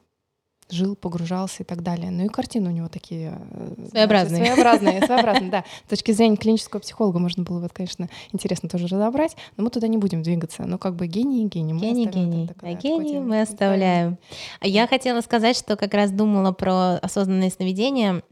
жил, 0.71 0.95
погружался 0.95 1.63
и 1.63 1.65
так 1.65 1.83
далее. 1.83 2.11
Ну 2.11 2.25
и 2.25 2.27
картины 2.27 2.69
у 2.69 2.73
него 2.73 2.87
такие 2.87 3.37
э, 3.51 3.87
своеобразные. 3.89 4.45
Своеобразные, 4.45 5.05
своеобразные, 5.05 5.51
да. 5.51 5.63
С 5.85 5.89
точки 5.89 6.11
зрения 6.11 6.37
клинического 6.37 6.79
психолога 6.79 7.19
можно 7.19 7.43
было 7.43 7.59
бы, 7.59 7.69
конечно, 7.69 8.09
интересно 8.31 8.69
тоже 8.69 8.87
разобрать, 8.87 9.35
но 9.57 9.63
мы 9.63 9.69
туда 9.69 9.87
не 9.87 9.97
будем 9.97 10.23
двигаться. 10.23 10.63
Ну 10.65 10.77
как 10.77 10.95
бы 10.95 11.07
гений, 11.07 11.47
гений. 11.47 11.73
Гений, 11.73 12.05
гений. 12.05 12.49
Да, 12.61 12.73
гений 12.73 13.19
мы 13.19 13.41
оставляем. 13.41 14.17
А 14.59 14.67
я 14.67 14.87
хотела 14.87 15.21
сказать, 15.21 15.57
что 15.57 15.75
как 15.75 15.93
раз 15.93 16.11
думала 16.11 16.51
про 16.51 16.95
осознанное 16.97 17.49
сновидение, 17.49 18.23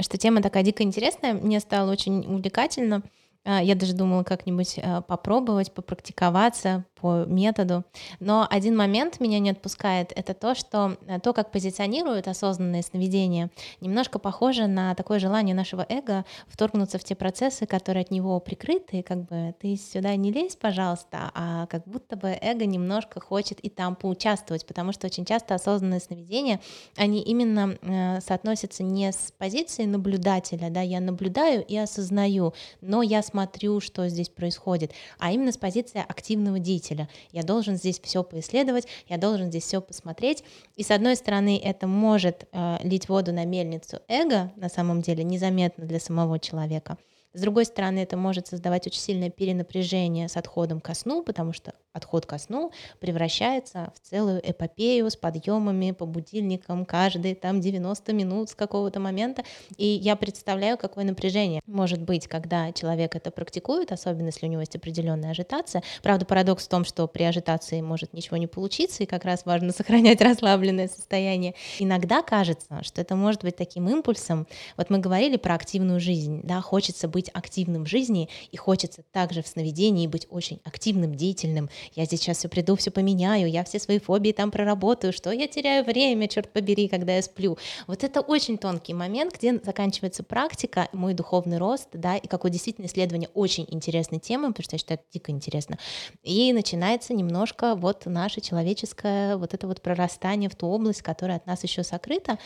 что 0.00 0.18
тема 0.18 0.42
такая 0.42 0.62
дико 0.62 0.82
интересная, 0.82 1.34
мне 1.34 1.60
стало 1.60 1.90
очень 1.90 2.24
увлекательно. 2.26 3.02
А, 3.44 3.62
я 3.62 3.74
даже 3.74 3.94
думала 3.94 4.24
как-нибудь 4.24 4.78
а, 4.82 5.00
попробовать, 5.00 5.72
попрактиковаться, 5.72 6.84
по 7.00 7.24
методу. 7.24 7.84
Но 8.20 8.46
один 8.48 8.76
момент 8.76 9.20
меня 9.20 9.38
не 9.38 9.50
отпускает, 9.50 10.12
это 10.14 10.34
то, 10.34 10.54
что 10.54 10.96
э, 11.06 11.20
то, 11.20 11.32
как 11.32 11.50
позиционируют 11.50 12.28
осознанные 12.28 12.82
сновидения, 12.82 13.50
немножко 13.80 14.18
похоже 14.18 14.66
на 14.66 14.94
такое 14.94 15.18
желание 15.18 15.54
нашего 15.54 15.86
эго 15.88 16.24
вторгнуться 16.48 16.98
в 16.98 17.04
те 17.04 17.14
процессы, 17.14 17.66
которые 17.66 18.02
от 18.02 18.10
него 18.10 18.38
прикрыты, 18.40 19.02
как 19.02 19.24
бы 19.28 19.54
ты 19.60 19.76
сюда 19.76 20.16
не 20.16 20.32
лезь, 20.32 20.56
пожалуйста, 20.56 21.30
а 21.34 21.66
как 21.66 21.84
будто 21.86 22.16
бы 22.16 22.36
эго 22.40 22.66
немножко 22.66 23.20
хочет 23.20 23.60
и 23.60 23.68
там 23.68 23.94
поучаствовать, 23.96 24.66
потому 24.66 24.92
что 24.92 25.06
очень 25.06 25.24
часто 25.24 25.54
осознанные 25.54 26.00
сновидения, 26.00 26.60
они 26.96 27.20
именно 27.22 27.78
э, 27.80 28.20
соотносятся 28.20 28.82
не 28.82 29.12
с 29.12 29.32
позицией 29.38 29.86
наблюдателя, 29.86 30.70
да, 30.70 30.80
я 30.80 31.00
наблюдаю 31.00 31.64
и 31.64 31.76
осознаю, 31.76 32.54
но 32.80 33.02
я 33.02 33.22
смотрю, 33.22 33.80
что 33.80 34.08
здесь 34.08 34.28
происходит, 34.28 34.92
а 35.18 35.32
именно 35.32 35.52
с 35.52 35.56
позиции 35.56 36.04
активного 36.06 36.58
деятеля 36.58 36.87
зрителя. 36.88 37.08
Я 37.32 37.42
должен 37.42 37.76
здесь 37.76 38.00
все 38.00 38.22
поисследовать, 38.22 38.86
я 39.08 39.18
должен 39.18 39.48
здесь 39.48 39.64
все 39.64 39.80
посмотреть. 39.80 40.44
И 40.76 40.82
с 40.82 40.90
одной 40.90 41.16
стороны, 41.16 41.60
это 41.62 41.86
может 41.86 42.46
э, 42.52 42.76
лить 42.82 43.08
воду 43.08 43.32
на 43.32 43.44
мельницу 43.44 43.98
эго, 44.08 44.52
на 44.56 44.68
самом 44.68 45.02
деле, 45.02 45.24
незаметно 45.24 45.84
для 45.84 46.00
самого 46.00 46.38
человека. 46.38 46.98
С 47.34 47.40
другой 47.40 47.66
стороны, 47.66 47.98
это 48.00 48.16
может 48.16 48.46
создавать 48.46 48.86
очень 48.86 49.00
сильное 49.00 49.30
перенапряжение 49.30 50.28
с 50.28 50.36
отходом 50.36 50.80
ко 50.80 50.94
сну, 50.94 51.22
потому 51.22 51.52
что 51.52 51.74
отход 51.92 52.26
ко 52.26 52.38
сну 52.38 52.72
превращается 53.00 53.92
в 53.94 54.08
целую 54.08 54.40
эпопею 54.48 55.10
с 55.10 55.16
подъемами 55.16 55.90
по 55.90 56.06
будильникам 56.06 56.84
каждые 56.84 57.34
там 57.34 57.60
90 57.60 58.12
минут 58.12 58.50
с 58.50 58.54
какого-то 58.54 59.00
момента. 59.00 59.44
И 59.76 59.86
я 59.86 60.16
представляю, 60.16 60.78
какое 60.78 61.04
напряжение 61.04 61.60
может 61.66 62.00
быть, 62.00 62.26
когда 62.26 62.72
человек 62.72 63.14
это 63.14 63.30
практикует, 63.30 63.92
особенно 63.92 64.26
если 64.26 64.46
у 64.46 64.48
него 64.48 64.60
есть 64.60 64.74
определенная 64.76 65.30
ажитация. 65.30 65.82
Правда, 66.02 66.24
парадокс 66.24 66.64
в 66.64 66.68
том, 66.68 66.84
что 66.84 67.06
при 67.06 67.24
ажитации 67.24 67.80
может 67.80 68.12
ничего 68.14 68.36
не 68.36 68.46
получиться, 68.46 69.02
и 69.02 69.06
как 69.06 69.24
раз 69.24 69.44
важно 69.44 69.72
сохранять 69.76 70.20
расслабленное 70.20 70.88
состояние. 70.88 71.54
Иногда 71.78 72.22
кажется, 72.22 72.82
что 72.82 73.00
это 73.00 73.16
может 73.16 73.42
быть 73.42 73.56
таким 73.56 73.88
импульсом. 73.88 74.46
Вот 74.76 74.90
мы 74.90 74.98
говорили 74.98 75.36
про 75.36 75.54
активную 75.54 76.00
жизнь, 76.00 76.40
да, 76.42 76.60
хочется 76.60 77.08
быть 77.08 77.17
быть 77.18 77.30
активным 77.34 77.84
в 77.84 77.88
жизни, 77.88 78.28
и 78.52 78.56
хочется 78.56 79.02
также 79.10 79.42
в 79.42 79.48
сновидении 79.48 80.06
быть 80.06 80.28
очень 80.30 80.60
активным, 80.62 81.16
деятельным. 81.16 81.68
Я 81.96 82.04
здесь 82.04 82.20
сейчас 82.20 82.38
все 82.38 82.48
приду, 82.48 82.76
все 82.76 82.92
поменяю, 82.92 83.50
я 83.50 83.64
все 83.64 83.80
свои 83.80 83.98
фобии 83.98 84.30
там 84.30 84.52
проработаю, 84.52 85.12
что 85.12 85.32
я 85.32 85.48
теряю 85.48 85.84
время, 85.84 86.28
черт 86.28 86.52
побери, 86.52 86.86
когда 86.86 87.16
я 87.16 87.22
сплю. 87.22 87.58
Вот 87.88 88.04
это 88.04 88.20
очень 88.20 88.56
тонкий 88.56 88.94
момент, 88.94 89.34
где 89.34 89.58
заканчивается 89.58 90.22
практика, 90.22 90.88
мой 90.92 91.12
духовный 91.12 91.58
рост, 91.58 91.88
да, 91.92 92.16
и 92.16 92.28
какое 92.28 92.52
действительно 92.52 92.86
исследование 92.86 93.30
очень 93.34 93.66
интересной 93.68 94.20
темы, 94.20 94.52
потому 94.52 94.62
что 94.62 94.76
я 94.76 94.78
считаю, 94.78 95.00
это 95.00 95.08
дико 95.12 95.32
интересно. 95.32 95.76
И 96.22 96.52
начинается 96.52 97.14
немножко 97.14 97.74
вот 97.74 98.06
наше 98.06 98.40
человеческое 98.40 99.36
вот 99.36 99.54
это 99.54 99.66
вот 99.66 99.82
прорастание 99.82 100.48
в 100.48 100.54
ту 100.54 100.68
область, 100.68 101.02
которая 101.02 101.38
от 101.38 101.46
нас 101.46 101.64
еще 101.64 101.82
сокрыта, 101.82 102.38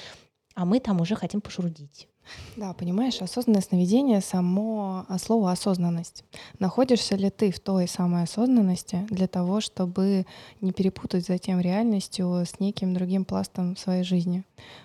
а 0.54 0.64
мы 0.64 0.80
там 0.80 0.98
уже 1.02 1.14
хотим 1.14 1.42
пошурудить. 1.42 2.08
Да, 2.56 2.72
понимаешь, 2.74 3.20
осознанное 3.20 3.62
сновидение 3.62 4.20
само 4.20 5.04
а, 5.08 5.18
слово 5.18 5.52
осознанность. 5.52 6.24
Находишься 6.58 7.16
ли 7.16 7.30
ты 7.30 7.50
в 7.50 7.60
той 7.60 7.88
самой 7.88 8.24
осознанности 8.24 9.06
для 9.10 9.26
того, 9.26 9.60
чтобы 9.60 10.26
не 10.60 10.72
перепутать 10.72 11.26
затем 11.26 11.60
реальностью 11.60 12.44
с 12.44 12.60
неким 12.60 12.94
другим 12.94 13.24
пластом 13.24 13.76
своей 13.76 14.04
жизни? 14.04 14.44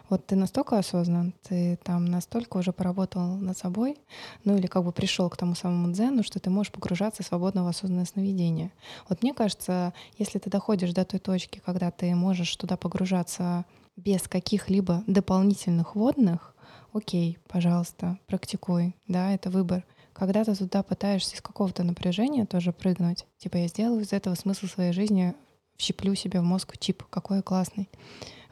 Вот 0.10 0.26
ты 0.26 0.36
настолько 0.36 0.78
осознан, 0.78 1.34
ты 1.44 1.78
там 1.84 2.06
настолько 2.06 2.58
уже 2.58 2.72
поработал 2.72 3.36
над 3.36 3.58
собой, 3.58 3.98
ну 4.46 4.56
или 4.56 4.68
как 4.68 4.84
бы 4.84 4.92
пришел 4.92 5.30
к 5.30 5.38
тому 5.38 5.54
самому 5.54 5.92
дзену, 5.92 6.24
что 6.24 6.40
ты 6.40 6.50
можешь 6.50 6.72
погружаться 6.72 7.24
свободно 7.24 7.66
в 7.66 7.68
осознанное 7.68 8.06
сновидение. 8.06 8.72
Вот 9.10 9.22
мне 9.22 9.34
кажется, 9.34 9.94
если 10.18 10.40
ты 10.40 10.50
доходишь 10.50 10.94
до 10.94 11.04
той 11.04 11.20
точки, 11.20 11.62
когда 11.66 11.92
ты 11.92 12.16
можешь 12.16 12.56
туда 12.56 12.78
погружаться 12.78 13.66
без 13.98 14.22
каких-либо 14.28 15.04
дополнительных 15.08 15.96
водных, 15.96 16.54
окей, 16.94 17.38
пожалуйста, 17.48 18.18
практикуй, 18.28 18.96
да, 19.08 19.34
это 19.34 19.50
выбор. 19.50 19.86
Когда 20.14 20.44
ты 20.44 20.56
туда 20.56 20.82
пытаешься 20.82 21.36
из 21.36 21.42
какого-то 21.42 21.84
напряжения 21.84 22.46
тоже 22.46 22.74
прыгнуть, 22.74 23.26
типа 23.38 23.58
я 23.58 23.68
сделаю 23.68 24.02
из 24.02 24.14
этого 24.14 24.36
смысл 24.36 24.66
своей 24.66 24.92
жизни, 24.92 25.36
вщеплю 25.78 26.16
себе 26.16 26.40
в 26.40 26.44
мозг 26.44 26.78
чип, 26.78 27.04
какой 27.10 27.38
я 27.38 27.44
классный. 27.44 27.88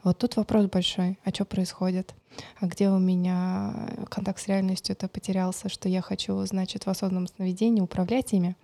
Вот 0.04 0.18
тут 0.18 0.36
вопрос 0.36 0.66
большой, 0.66 1.18
а 1.24 1.30
что 1.30 1.44
происходит? 1.44 2.14
А 2.60 2.66
где 2.66 2.88
у 2.88 2.98
меня 2.98 3.90
контакт 4.08 4.40
с 4.40 4.48
реальностью 4.48 4.94
это 4.94 5.08
потерялся, 5.08 5.68
что 5.68 5.88
я 5.88 6.02
хочу, 6.02 6.44
значит, 6.46 6.84
в 6.84 6.90
осознанном 6.90 7.26
сновидении 7.26 7.80
управлять 7.80 8.32
ими? 8.32 8.56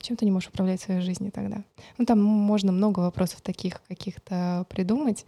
Чем 0.00 0.16
ты 0.16 0.24
не 0.26 0.30
можешь 0.30 0.50
управлять 0.50 0.82
своей 0.82 1.00
жизнью 1.00 1.32
тогда? 1.32 1.64
Ну, 1.96 2.04
там 2.04 2.22
можно 2.22 2.72
много 2.72 3.00
вопросов 3.00 3.40
таких 3.40 3.82
каких-то 3.88 4.66
придумать, 4.68 5.24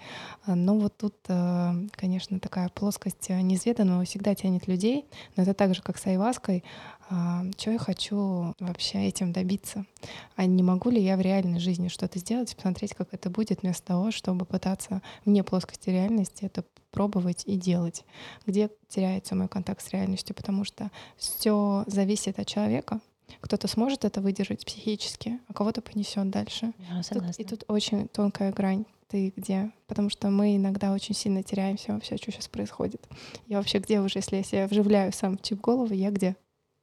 но 0.46 0.76
вот 0.76 0.96
тут, 0.98 1.14
э, 1.28 1.72
конечно, 1.92 2.38
такая 2.40 2.68
плоскость 2.68 3.30
неизведанного 3.30 4.04
всегда 4.04 4.34
тянет 4.34 4.66
людей, 4.68 5.06
но 5.36 5.44
это 5.44 5.54
так 5.54 5.74
же, 5.74 5.82
как 5.82 5.96
с 5.96 6.06
айваской, 6.06 6.62
а, 7.08 7.44
что 7.56 7.70
я 7.70 7.78
хочу 7.78 8.54
вообще 8.58 9.06
этим 9.06 9.32
добиться, 9.32 9.86
а 10.34 10.44
не 10.44 10.62
могу 10.62 10.90
ли 10.90 11.00
я 11.00 11.16
в 11.16 11.20
реальной 11.20 11.60
жизни 11.60 11.86
что-то 11.88 12.18
сделать, 12.18 12.54
посмотреть, 12.56 12.94
как 12.94 13.14
это 13.14 13.30
будет, 13.30 13.62
вместо 13.62 13.86
того, 13.86 14.10
чтобы 14.10 14.44
пытаться 14.44 15.02
вне 15.24 15.44
плоскости 15.44 15.88
реальности 15.88 16.44
это 16.44 16.64
пробовать 16.96 17.42
и 17.44 17.56
делать, 17.56 18.06
где 18.46 18.70
теряется 18.88 19.34
мой 19.34 19.48
контакт 19.48 19.84
с 19.86 19.90
реальностью, 19.90 20.34
потому 20.34 20.64
что 20.64 20.90
все 21.18 21.84
зависит 21.86 22.38
от 22.38 22.46
человека. 22.46 23.00
Кто-то 23.42 23.68
сможет 23.68 24.06
это 24.06 24.22
выдержать 24.22 24.64
психически, 24.64 25.38
а 25.46 25.52
кого-то 25.52 25.82
понесет 25.82 26.30
дальше. 26.30 26.72
Я 26.78 27.02
согласна. 27.02 27.32
Тут, 27.34 27.40
и 27.40 27.44
тут 27.44 27.64
очень 27.68 28.08
тонкая 28.08 28.50
грань. 28.50 28.86
Ты 29.08 29.34
где? 29.36 29.72
Потому 29.86 30.08
что 30.08 30.30
мы 30.30 30.56
иногда 30.56 30.94
очень 30.94 31.14
сильно 31.14 31.42
теряемся 31.42 31.92
вообще, 31.92 32.16
что 32.16 32.32
сейчас 32.32 32.48
происходит. 32.48 33.06
Я 33.46 33.58
вообще 33.58 33.78
где 33.78 34.00
уже, 34.00 34.20
если 34.20 34.36
я 34.36 34.42
себя 34.42 34.66
вживляю 34.66 35.12
сам 35.12 35.36
в 35.36 35.42
чип 35.42 35.60
головы, 35.60 35.96
я 35.96 36.10
где? 36.10 36.34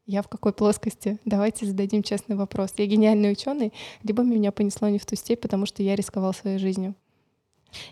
Я 0.05 0.22
в 0.22 0.28
какой 0.28 0.53
плоскости? 0.53 1.18
Давайте 1.26 1.66
зададим 1.66 2.03
честный 2.03 2.36
вопрос. 2.36 2.74
Я 2.78 2.86
гениальный 2.86 3.32
ученый, 3.32 3.74
либо 4.03 4.22
меня 4.22 4.51
понесло 4.51 4.89
не 4.89 4.99
в 4.99 5.05
ту 5.07 5.16
степь, 5.16 5.41
потому 5.41 5.66
что 5.66 5.82
я 5.82 5.95
рисковал 5.95 6.36
своей 6.36 6.59
жизнью. 6.59 6.93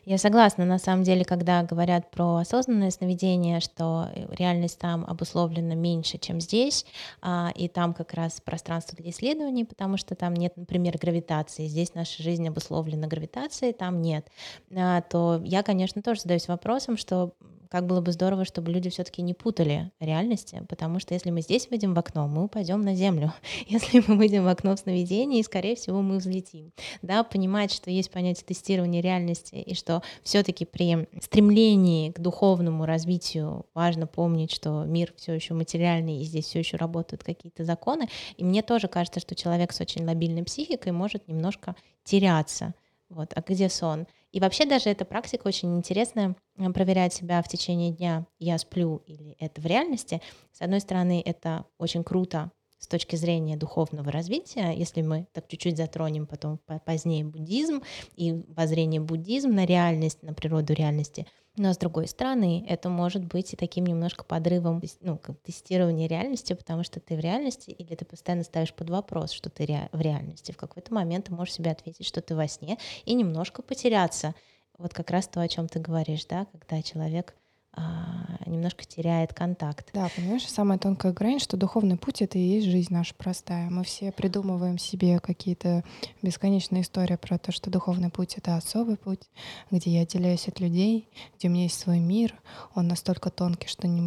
Я 0.05 0.17
согласна, 0.17 0.65
на 0.65 0.79
самом 0.79 1.03
деле, 1.03 1.25
когда 1.25 1.63
говорят 1.63 2.11
про 2.11 2.37
осознанное 2.37 2.91
сновидение, 2.91 3.59
что 3.59 4.09
реальность 4.31 4.79
там 4.79 5.05
обусловлена 5.05 5.75
меньше, 5.75 6.17
чем 6.17 6.39
здесь, 6.41 6.85
а, 7.21 7.51
и 7.55 7.67
там 7.67 7.93
как 7.93 8.13
раз 8.13 8.41
пространство 8.41 8.97
для 8.97 9.11
исследований, 9.11 9.65
потому 9.65 9.97
что 9.97 10.15
там 10.15 10.33
нет, 10.33 10.57
например, 10.57 10.97
гравитации, 10.97 11.67
здесь 11.67 11.93
наша 11.93 12.21
жизнь 12.21 12.47
обусловлена 12.47 13.07
гравитацией, 13.07 13.73
там 13.73 14.01
нет, 14.01 14.27
а, 14.75 15.01
то 15.01 15.41
я, 15.43 15.63
конечно, 15.63 16.01
тоже 16.01 16.21
задаюсь 16.21 16.47
вопросом, 16.47 16.97
что 16.97 17.33
как 17.71 17.87
было 17.87 18.01
бы 18.01 18.11
здорово, 18.11 18.43
чтобы 18.43 18.69
люди 18.69 18.89
все-таки 18.89 19.21
не 19.21 19.33
путали 19.33 19.91
реальности, 20.01 20.61
потому 20.67 20.99
что 20.99 21.13
если 21.13 21.31
мы 21.31 21.39
здесь 21.41 21.69
выйдем 21.69 21.93
в 21.93 21.99
окно, 21.99 22.27
мы 22.27 22.43
упадем 22.43 22.81
на 22.81 22.95
землю. 22.95 23.31
Если 23.67 24.03
мы 24.05 24.17
выйдем 24.17 24.43
в 24.43 24.49
окно 24.49 24.75
в 24.75 24.79
сновидении, 24.79 25.41
скорее 25.41 25.77
всего, 25.77 26.01
мы 26.01 26.17
взлетим. 26.17 26.73
Да, 27.01 27.23
понимать, 27.23 27.71
что 27.71 27.89
есть 27.89 28.11
понятие 28.11 28.45
тестирования 28.45 29.01
реальности, 29.01 29.55
и 29.55 29.73
что 29.73 30.03
все-таки 30.21 30.65
при 30.65 31.07
стремлении 31.21 32.11
к 32.11 32.19
духовному 32.19 32.85
развитию 32.85 33.65
важно 33.73 34.05
помнить, 34.05 34.51
что 34.51 34.83
мир 34.83 35.13
все 35.15 35.33
еще 35.33 35.53
материальный, 35.53 36.21
и 36.21 36.25
здесь 36.25 36.47
все 36.47 36.59
еще 36.59 36.75
работают 36.75 37.23
какие-то 37.23 37.63
законы. 37.63 38.09
И 38.35 38.43
мне 38.43 38.63
тоже 38.63 38.89
кажется, 38.89 39.21
что 39.21 39.33
человек 39.33 39.71
с 39.71 39.79
очень 39.79 40.05
лобильной 40.05 40.43
психикой 40.43 40.91
может 40.91 41.29
немножко 41.29 41.77
теряться. 42.03 42.73
Вот, 43.07 43.31
а 43.33 43.41
где 43.41 43.69
сон? 43.69 44.07
И 44.31 44.39
вообще 44.39 44.65
даже 44.65 44.89
эта 44.89 45.05
практика 45.05 45.47
очень 45.47 45.77
интересная, 45.77 46.35
э, 46.57 46.69
проверять 46.71 47.13
себя 47.13 47.41
в 47.41 47.47
течение 47.47 47.91
дня, 47.91 48.25
я 48.39 48.57
сплю 48.57 49.01
или 49.05 49.35
это 49.39 49.61
в 49.61 49.65
реальности. 49.65 50.21
С 50.51 50.61
одной 50.61 50.79
стороны, 50.79 51.21
это 51.25 51.65
очень 51.77 52.03
круто 52.03 52.51
с 52.81 52.87
точки 52.87 53.15
зрения 53.15 53.55
духовного 53.55 54.11
развития, 54.11 54.73
если 54.75 55.01
мы 55.01 55.27
так 55.31 55.47
чуть-чуть 55.47 55.77
затронем 55.77 56.27
потом 56.27 56.59
позднее 56.85 57.23
буддизм 57.23 57.81
и 58.17 58.43
воззрение 58.49 58.99
буддизм 58.99 59.51
на 59.51 59.65
реальность, 59.65 60.21
на 60.21 60.33
природу 60.33 60.73
реальности— 60.73 61.25
но 61.57 61.73
с 61.73 61.77
другой 61.77 62.07
стороны, 62.07 62.65
это 62.67 62.89
может 62.89 63.25
быть 63.25 63.51
и 63.53 63.57
таким 63.57 63.85
немножко 63.85 64.23
подрывом 64.23 64.81
ну, 65.01 65.19
тестирования 65.43 66.07
реальности, 66.07 66.53
потому 66.53 66.83
что 66.83 67.01
ты 67.01 67.15
в 67.15 67.19
реальности 67.19 67.71
или 67.71 67.93
ты 67.93 68.05
постоянно 68.05 68.43
ставишь 68.43 68.73
под 68.73 68.89
вопрос, 68.89 69.31
что 69.31 69.49
ты 69.49 69.65
в 69.91 69.99
реальности. 69.99 70.53
В 70.53 70.57
какой-то 70.57 70.93
момент 70.93 71.25
ты 71.25 71.33
можешь 71.33 71.55
себе 71.55 71.71
ответить, 71.71 72.05
что 72.05 72.21
ты 72.21 72.35
во 72.35 72.47
сне, 72.47 72.77
и 73.03 73.13
немножко 73.13 73.61
потеряться. 73.61 74.33
Вот 74.77 74.93
как 74.93 75.11
раз 75.11 75.27
то, 75.27 75.41
о 75.41 75.47
чем 75.47 75.67
ты 75.67 75.79
говоришь, 75.79 76.25
да, 76.25 76.45
когда 76.45 76.81
человек 76.81 77.35
немножко 78.51 78.85
теряет 78.85 79.33
контакт. 79.33 79.89
Да, 79.93 80.09
понимаешь, 80.15 80.47
самая 80.47 80.77
тонкая 80.77 81.13
грань, 81.13 81.39
что 81.39 81.57
духовный 81.57 81.97
путь— 81.97 82.21
это 82.23 82.37
и 82.37 82.41
есть 82.41 82.67
жизнь 82.67 82.93
наша 82.93 83.15
простая. 83.15 83.69
Мы 83.69 83.83
все 83.83 84.11
придумываем 84.11 84.77
себе 84.77 85.19
какие-то 85.19 85.83
бесконечные 86.21 86.83
истории 86.83 87.15
про 87.15 87.37
то, 87.37 87.51
что 87.51 87.69
духовный 87.69 88.09
путь— 88.09 88.35
это 88.37 88.57
особый 88.57 88.97
путь, 88.97 89.29
где 89.71 89.91
я 89.91 90.01
отделяюсь 90.01 90.47
от 90.47 90.59
людей, 90.59 91.07
где 91.37 91.47
у 91.47 91.51
меня 91.51 91.63
есть 91.63 91.79
свой 91.79 91.99
мир, 91.99 92.35
он 92.75 92.87
настолько 92.87 93.29
тонкий, 93.29 93.67
что 93.67 93.87
ни, 93.87 93.99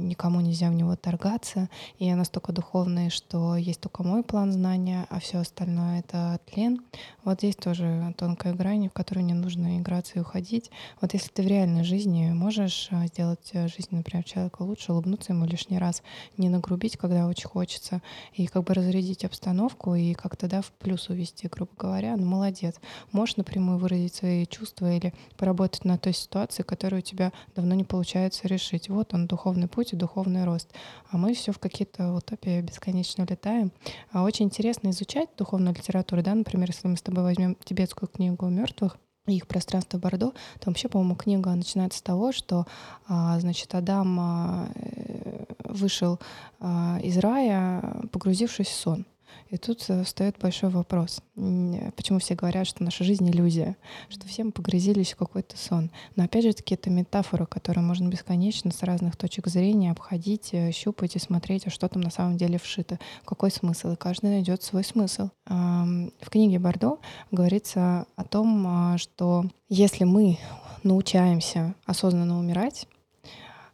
никому 0.00 0.40
нельзя 0.40 0.68
в 0.68 0.74
него 0.74 0.96
торгаться, 0.96 1.68
и 1.98 2.06
я 2.06 2.16
настолько 2.16 2.52
духовный, 2.52 3.10
что 3.10 3.56
есть 3.56 3.80
только 3.80 4.02
мой 4.02 4.22
план 4.22 4.52
знания, 4.52 5.06
а 5.10 5.20
все 5.20 5.38
остальное— 5.38 6.00
это 6.00 6.40
тлен. 6.50 6.82
Вот 7.24 7.38
здесь 7.38 7.56
тоже 7.56 8.14
тонкая 8.18 8.52
грань, 8.54 8.88
в 8.88 8.92
которую 8.92 9.24
не 9.24 9.34
нужно 9.34 9.78
играться 9.78 10.14
и 10.16 10.20
уходить. 10.20 10.70
Вот 11.00 11.14
если 11.14 11.28
ты 11.28 11.42
в 11.42 11.46
реальной 11.46 11.84
жизни 11.84 12.30
можешь 12.32 12.88
а, 12.90 13.06
сделать 13.12 13.50
э, 13.52 13.68
жизнь, 13.68 13.88
например, 13.90 14.24
человека 14.24 14.62
лучше, 14.62 14.92
улыбнуться 14.92 15.32
ему 15.32 15.44
лишний 15.44 15.78
раз, 15.78 16.02
не 16.38 16.48
нагрубить, 16.48 16.96
когда 16.96 17.26
очень 17.26 17.48
хочется, 17.48 18.00
и 18.32 18.46
как 18.46 18.64
бы 18.64 18.74
разрядить 18.74 19.24
обстановку 19.24 19.94
и 19.94 20.14
как-то, 20.14 20.48
да, 20.48 20.62
в 20.62 20.72
плюс 20.72 21.08
увести, 21.08 21.48
грубо 21.48 21.72
говоря, 21.78 22.16
ну, 22.16 22.26
молодец. 22.26 22.76
Можешь 23.12 23.36
напрямую 23.36 23.78
выразить 23.78 24.14
свои 24.14 24.46
чувства 24.46 24.92
или 24.92 25.12
поработать 25.36 25.84
на 25.84 25.98
той 25.98 26.14
ситуации, 26.14 26.62
которую 26.62 27.00
у 27.00 27.04
тебя 27.04 27.32
давно 27.54 27.74
не 27.74 27.84
получается 27.84 28.48
решить. 28.48 28.88
Вот 28.88 29.12
он, 29.12 29.26
духовный 29.26 29.68
путь 29.68 29.92
и 29.92 29.96
духовный 29.96 30.44
рост. 30.44 30.72
А 31.10 31.18
мы 31.18 31.34
все 31.34 31.52
в 31.52 31.58
какие-то 31.58 32.14
утопии 32.14 32.60
бесконечно 32.62 33.26
летаем. 33.28 33.72
А 34.10 34.22
очень 34.22 34.46
интересно 34.46 34.90
изучать 34.90 35.28
духовную 35.36 35.74
литературу, 35.74 36.22
да, 36.22 36.34
например, 36.34 36.68
если 36.68 36.88
мы 36.88 36.96
с 36.96 37.02
тобой 37.02 37.24
возьмем 37.24 37.56
тибетскую 37.64 38.08
книгу 38.08 38.46
мертвых, 38.46 38.96
их 39.26 39.46
пространство 39.46 39.98
Бордо, 39.98 40.32
там 40.58 40.72
вообще, 40.72 40.88
по-моему, 40.88 41.14
книга 41.14 41.54
начинается 41.54 42.00
с 42.00 42.02
того, 42.02 42.32
что, 42.32 42.66
а, 43.06 43.38
значит, 43.38 43.72
Адам 43.74 44.18
а, 44.18 44.68
э, 44.74 45.44
вышел 45.64 46.18
а, 46.58 46.98
из 47.02 47.18
рая, 47.18 48.02
погрузившись 48.10 48.68
в 48.68 48.74
сон. 48.74 49.06
И 49.48 49.56
тут 49.56 49.84
э, 49.88 50.04
встает 50.04 50.36
большой 50.38 50.70
вопрос. 50.70 51.20
Почему 51.34 52.18
все 52.18 52.34
говорят, 52.34 52.66
что 52.66 52.82
наша 52.82 53.04
жизнь 53.04 53.28
иллюзия, 53.30 53.76
что 54.08 54.26
все 54.26 54.44
мы 54.44 54.52
погрузились 54.52 55.12
в 55.12 55.16
какой-то 55.16 55.56
сон. 55.56 55.90
Но 56.16 56.24
опять 56.24 56.44
же 56.44 56.52
таки 56.52 56.74
это 56.74 56.90
метафора, 56.90 57.46
которую 57.46 57.84
можно 57.84 58.08
бесконечно 58.08 58.70
с 58.70 58.82
разных 58.82 59.16
точек 59.16 59.48
зрения 59.48 59.90
обходить, 59.90 60.50
э, 60.52 60.72
щупать 60.72 61.16
и 61.16 61.18
смотреть, 61.18 61.66
а 61.66 61.70
что 61.70 61.88
там 61.88 62.02
на 62.02 62.10
самом 62.10 62.36
деле 62.36 62.58
вшито, 62.58 62.98
какой 63.24 63.50
смысл. 63.50 63.92
И 63.92 63.96
каждый 63.96 64.30
найдет 64.30 64.62
свой 64.62 64.84
смысл. 64.84 65.30
В 65.46 66.30
книге 66.30 66.58
Бордо 66.58 66.98
говорится 67.30 68.06
о 68.16 68.24
том, 68.24 68.64
а, 68.66 68.98
что 68.98 69.44
если 69.68 70.04
мы 70.04 70.38
научаемся 70.82 71.74
осознанно 71.84 72.38
умирать, 72.38 72.86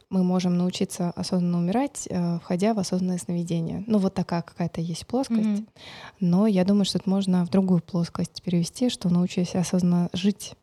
мы 0.09 0.23
можем 0.23 0.57
научиться 0.57 1.11
осознанно 1.11 1.59
умирать, 1.59 2.07
э, 2.09 2.39
входя 2.39 2.73
в 2.73 2.79
осознанное 2.79 3.17
сновидение. 3.17 3.83
Ну, 3.87 3.99
вот 3.99 4.13
такая 4.13 4.41
какая-то 4.41 4.81
есть 4.81 5.05
плоскость. 5.05 5.41
Mm-hmm. 5.41 5.67
Но 6.19 6.47
я 6.47 6.65
думаю, 6.65 6.85
что 6.85 6.97
это 6.97 7.09
можно 7.09 7.45
в 7.45 7.49
другую 7.49 7.81
плоскость 7.81 8.41
перевести, 8.41 8.89
что 8.89 9.09
научись 9.09 9.55
осознанно 9.55 10.09
жить 10.13 10.55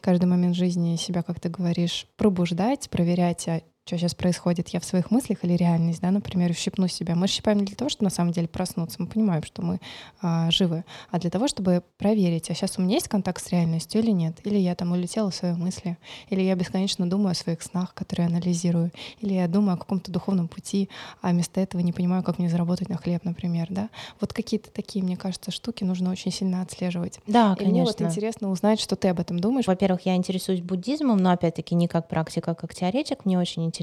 каждый 0.00 0.24
момент 0.24 0.56
жизни 0.56 0.96
себя, 0.96 1.22
как 1.22 1.40
ты 1.40 1.48
говоришь, 1.48 2.06
пробуждать, 2.16 2.88
проверять, 2.88 3.46
а 3.48 3.62
что 3.86 3.96
сейчас 3.96 4.16
происходит, 4.16 4.70
я 4.70 4.80
в 4.80 4.84
своих 4.84 5.12
мыслях 5.12 5.44
или 5.44 5.52
реальность, 5.52 6.00
да, 6.00 6.10
например, 6.10 6.52
щипну 6.54 6.88
себя. 6.88 7.14
Мы 7.14 7.28
щипаем 7.28 7.58
не 7.58 7.66
для 7.66 7.76
того, 7.76 7.88
чтобы 7.88 8.06
на 8.06 8.10
самом 8.10 8.32
деле 8.32 8.48
проснуться, 8.48 8.96
мы 8.98 9.06
понимаем, 9.06 9.44
что 9.44 9.62
мы 9.62 9.78
а, 10.20 10.50
живы, 10.50 10.84
а 11.12 11.20
для 11.20 11.30
того, 11.30 11.46
чтобы 11.46 11.84
проверить, 11.96 12.50
а 12.50 12.54
сейчас 12.54 12.78
у 12.78 12.82
меня 12.82 12.94
есть 12.94 13.06
контакт 13.06 13.40
с 13.40 13.48
реальностью 13.50 14.02
или 14.02 14.10
нет, 14.10 14.40
или 14.42 14.58
я 14.58 14.74
там 14.74 14.90
улетела 14.90 15.30
в 15.30 15.36
свои 15.36 15.52
мысли, 15.52 15.98
или 16.30 16.42
я 16.42 16.56
бесконечно 16.56 17.08
думаю 17.08 17.30
о 17.30 17.34
своих 17.34 17.62
снах, 17.62 17.94
которые 17.94 18.26
анализирую, 18.26 18.90
или 19.20 19.34
я 19.34 19.46
думаю 19.46 19.74
о 19.74 19.78
каком-то 19.78 20.10
духовном 20.10 20.48
пути, 20.48 20.88
а 21.22 21.30
вместо 21.30 21.60
этого 21.60 21.80
не 21.80 21.92
понимаю, 21.92 22.24
как 22.24 22.40
мне 22.40 22.50
заработать 22.50 22.88
на 22.88 22.96
хлеб, 22.96 23.22
например, 23.22 23.68
да. 23.70 23.88
Вот 24.20 24.32
какие-то 24.32 24.72
такие, 24.72 25.04
мне 25.04 25.16
кажется, 25.16 25.52
штуки 25.52 25.84
нужно 25.84 26.10
очень 26.10 26.32
сильно 26.32 26.60
отслеживать. 26.62 27.20
Да, 27.28 27.52
И 27.52 27.58
конечно. 27.58 27.70
мне 27.70 27.84
вот 27.84 28.00
интересно 28.00 28.50
узнать, 28.50 28.80
что 28.80 28.96
ты 28.96 29.06
об 29.10 29.20
этом 29.20 29.38
думаешь. 29.38 29.68
Во-первых, 29.68 30.06
я 30.06 30.16
интересуюсь 30.16 30.60
буддизмом, 30.60 31.18
но 31.18 31.30
опять-таки 31.30 31.76
не 31.76 31.86
как 31.86 32.08
практика, 32.08 32.50
а 32.50 32.54
как 32.56 32.74
теоретик. 32.74 33.24
Мне 33.24 33.38
очень 33.38 33.62
интересно 33.62 33.75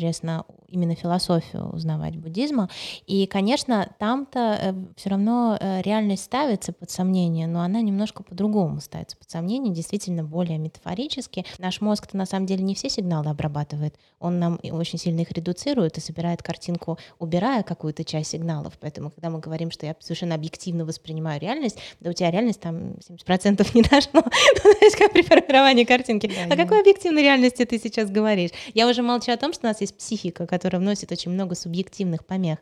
именно 0.74 0.96
философию 0.96 1.70
узнавать 1.72 2.18
буддизма. 2.18 2.70
И, 3.06 3.28
конечно, 3.28 3.90
там-то 4.00 4.58
э, 4.60 4.74
все 4.96 5.10
равно 5.10 5.58
э, 5.60 5.82
реальность 5.84 6.24
ставится 6.24 6.74
под 6.74 6.90
сомнение, 6.90 7.46
но 7.48 7.62
она 7.62 7.82
немножко 7.82 8.24
по-другому 8.24 8.82
ставится 8.82 9.16
под 9.16 9.30
сомнение, 9.30 9.74
действительно 9.74 10.24
более 10.24 10.58
метафорически. 10.58 11.46
Наш 11.60 11.80
мозг-то 11.80 12.18
на 12.18 12.26
самом 12.26 12.48
деле 12.48 12.64
не 12.64 12.74
все 12.74 12.90
сигналы 12.90 13.30
обрабатывает, 13.30 13.96
он 14.20 14.40
нам 14.40 14.60
очень 14.64 14.98
сильно 14.98 15.22
их 15.22 15.32
редуцирует 15.32 15.98
и 15.98 16.02
собирает 16.02 16.42
картинку, 16.42 16.98
убирая 17.20 17.62
какую-то 17.62 18.04
часть 18.04 18.32
сигналов. 18.32 18.74
Поэтому, 18.80 19.12
когда 19.12 19.30
мы 19.30 19.40
говорим, 19.40 19.70
что 19.70 19.86
я 19.86 19.96
совершенно 20.00 20.34
объективно 20.36 20.86
воспринимаю 20.86 21.40
реальность, 21.40 21.78
да 22.00 22.10
у 22.10 22.14
тебя 22.14 22.32
реальность 22.32 22.62
там 22.62 22.94
70% 22.94 23.70
не 23.76 23.84
дошло, 23.84 24.22
то 24.64 24.70
есть 24.82 24.96
как 24.96 25.14
при 25.14 25.22
формировании 25.22 25.84
картинки. 25.84 26.32
О 26.50 26.56
какой 26.56 26.82
объективной 26.82 27.22
реальности 27.22 27.64
ты 27.66 27.78
сейчас 27.78 28.10
говоришь? 28.10 28.52
Я 28.74 28.88
уже 28.88 29.04
молчу 29.04 29.32
о 29.32 29.38
том, 29.38 29.54
что 29.54 29.68
у 29.68 29.70
нас 29.70 29.82
есть 29.84 29.98
психика, 29.98 30.48
которая 30.48 30.82
вносит 30.82 31.12
очень 31.12 31.32
много 31.32 31.56
субъективных 31.56 32.26
помех, 32.26 32.60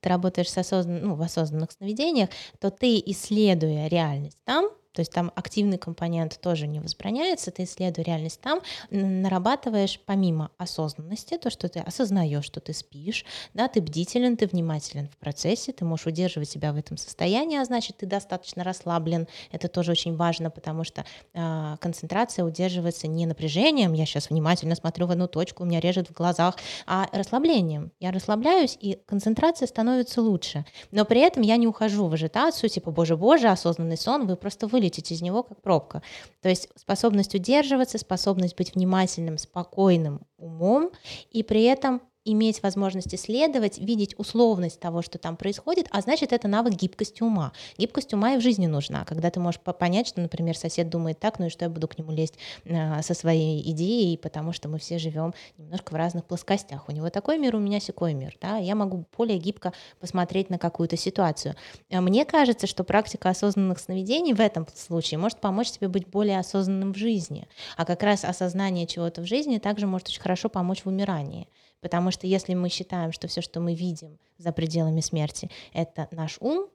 ты 0.00 0.08
работаешь 0.08 0.50
с 0.50 0.58
осозн... 0.58 0.98
ну, 1.02 1.14
в 1.14 1.22
осознанных 1.22 1.72
сновидениях, 1.72 2.28
то 2.58 2.70
ты, 2.70 3.00
исследуя 3.06 3.86
реальность 3.88 4.38
там, 4.44 4.68
то 4.92 5.00
есть 5.00 5.12
там 5.12 5.32
активный 5.34 5.78
компонент 5.78 6.38
тоже 6.40 6.66
не 6.66 6.80
возбраняется, 6.80 7.50
ты 7.50 7.64
исследуя 7.64 8.04
реальность 8.04 8.40
там, 8.40 8.60
нарабатываешь 8.90 10.00
помимо 10.04 10.50
осознанности, 10.58 11.38
то, 11.38 11.50
что 11.50 11.68
ты 11.68 11.80
осознаешь, 11.80 12.44
что 12.44 12.60
ты 12.60 12.72
спишь, 12.72 13.24
да, 13.54 13.68
ты 13.68 13.80
бдителен, 13.80 14.36
ты 14.36 14.46
внимателен 14.46 15.08
в 15.08 15.16
процессе, 15.16 15.72
ты 15.72 15.84
можешь 15.84 16.06
удерживать 16.06 16.50
себя 16.50 16.72
в 16.72 16.76
этом 16.76 16.96
состоянии, 16.96 17.58
а 17.58 17.64
значит, 17.64 17.98
ты 17.98 18.06
достаточно 18.06 18.64
расслаблен. 18.64 19.26
Это 19.50 19.68
тоже 19.68 19.92
очень 19.92 20.16
важно, 20.16 20.50
потому 20.50 20.84
что 20.84 21.04
э, 21.32 21.76
концентрация 21.80 22.44
удерживается 22.44 23.08
не 23.08 23.26
напряжением, 23.26 23.94
я 23.94 24.04
сейчас 24.04 24.30
внимательно 24.30 24.74
смотрю 24.74 25.06
в 25.06 25.10
одну 25.10 25.26
точку, 25.26 25.62
у 25.62 25.66
меня 25.66 25.80
режет 25.80 26.08
в 26.08 26.12
глазах, 26.12 26.56
а 26.86 27.08
расслаблением. 27.12 27.92
Я 28.00 28.10
расслабляюсь, 28.10 28.76
и 28.80 28.98
концентрация 29.06 29.66
становится 29.66 30.20
лучше. 30.20 30.64
Но 30.90 31.04
при 31.04 31.20
этом 31.20 31.42
я 31.42 31.56
не 31.56 31.66
ухожу 31.66 32.06
в 32.08 32.12
ажитацию, 32.12 32.68
типа, 32.68 32.90
боже-боже, 32.90 33.48
осознанный 33.48 33.96
сон, 33.96 34.26
вы 34.26 34.36
просто 34.36 34.66
вылетите 34.82 35.14
из 35.14 35.22
него 35.22 35.42
как 35.42 35.62
пробка. 35.62 36.02
То 36.40 36.48
есть 36.48 36.68
способность 36.76 37.34
удерживаться, 37.34 37.98
способность 37.98 38.56
быть 38.56 38.74
внимательным, 38.74 39.38
спокойным 39.38 40.22
умом 40.36 40.90
и 41.30 41.42
при 41.42 41.62
этом 41.62 42.02
иметь 42.24 42.62
возможность 42.62 43.14
исследовать, 43.14 43.78
видеть 43.78 44.18
условность 44.18 44.80
того, 44.80 45.02
что 45.02 45.18
там 45.18 45.36
происходит, 45.36 45.88
а 45.90 46.00
значит, 46.00 46.32
это 46.32 46.48
навык 46.48 46.74
гибкости 46.74 47.22
ума. 47.22 47.52
Гибкость 47.78 48.14
ума 48.14 48.34
и 48.34 48.38
в 48.38 48.40
жизни 48.40 48.66
нужна, 48.66 49.04
когда 49.04 49.30
ты 49.30 49.40
можешь 49.40 49.60
понять, 49.60 50.06
что, 50.06 50.20
например, 50.20 50.56
сосед 50.56 50.88
думает 50.88 51.18
так, 51.18 51.38
ну 51.38 51.46
и 51.46 51.48
что 51.50 51.64
я 51.64 51.70
буду 51.70 51.88
к 51.88 51.98
нему 51.98 52.12
лезть 52.12 52.34
э, 52.64 53.02
со 53.02 53.14
своей 53.14 53.68
идеей, 53.72 54.16
потому 54.18 54.52
что 54.52 54.68
мы 54.68 54.78
все 54.78 54.98
живем 54.98 55.34
немножко 55.58 55.92
в 55.92 55.96
разных 55.96 56.24
плоскостях. 56.24 56.88
У 56.88 56.92
него 56.92 57.10
такой 57.10 57.38
мир, 57.38 57.56
у 57.56 57.58
меня 57.58 57.80
секой 57.80 58.14
мир. 58.14 58.36
Да? 58.40 58.56
Я 58.56 58.74
могу 58.74 59.04
более 59.16 59.38
гибко 59.38 59.72
посмотреть 59.98 60.50
на 60.50 60.58
какую-то 60.58 60.96
ситуацию. 60.96 61.56
А 61.90 62.00
мне 62.00 62.24
кажется, 62.24 62.66
что 62.66 62.84
практика 62.84 63.30
осознанных 63.30 63.80
сновидений 63.80 64.32
в 64.32 64.40
этом 64.40 64.66
случае 64.74 65.18
может 65.18 65.40
помочь 65.40 65.72
тебе 65.72 65.88
быть 65.88 66.06
более 66.06 66.38
осознанным 66.38 66.92
в 66.92 66.96
жизни. 66.96 67.48
А 67.76 67.84
как 67.84 68.02
раз 68.02 68.24
осознание 68.24 68.86
чего-то 68.86 69.22
в 69.22 69.26
жизни 69.26 69.58
также 69.58 69.86
может 69.86 70.08
очень 70.08 70.20
хорошо 70.20 70.48
помочь 70.48 70.84
в 70.84 70.88
умирании. 70.88 71.48
Потому 71.82 72.12
что 72.12 72.26
если 72.26 72.54
мы 72.54 72.70
считаем, 72.70 73.12
что 73.12 73.28
все, 73.28 73.42
что 73.42 73.60
мы 73.60 73.74
видим 73.74 74.18
за 74.38 74.52
пределами 74.52 75.00
смерти, 75.00 75.50
это 75.74 76.08
наш 76.12 76.38
ум 76.40 76.68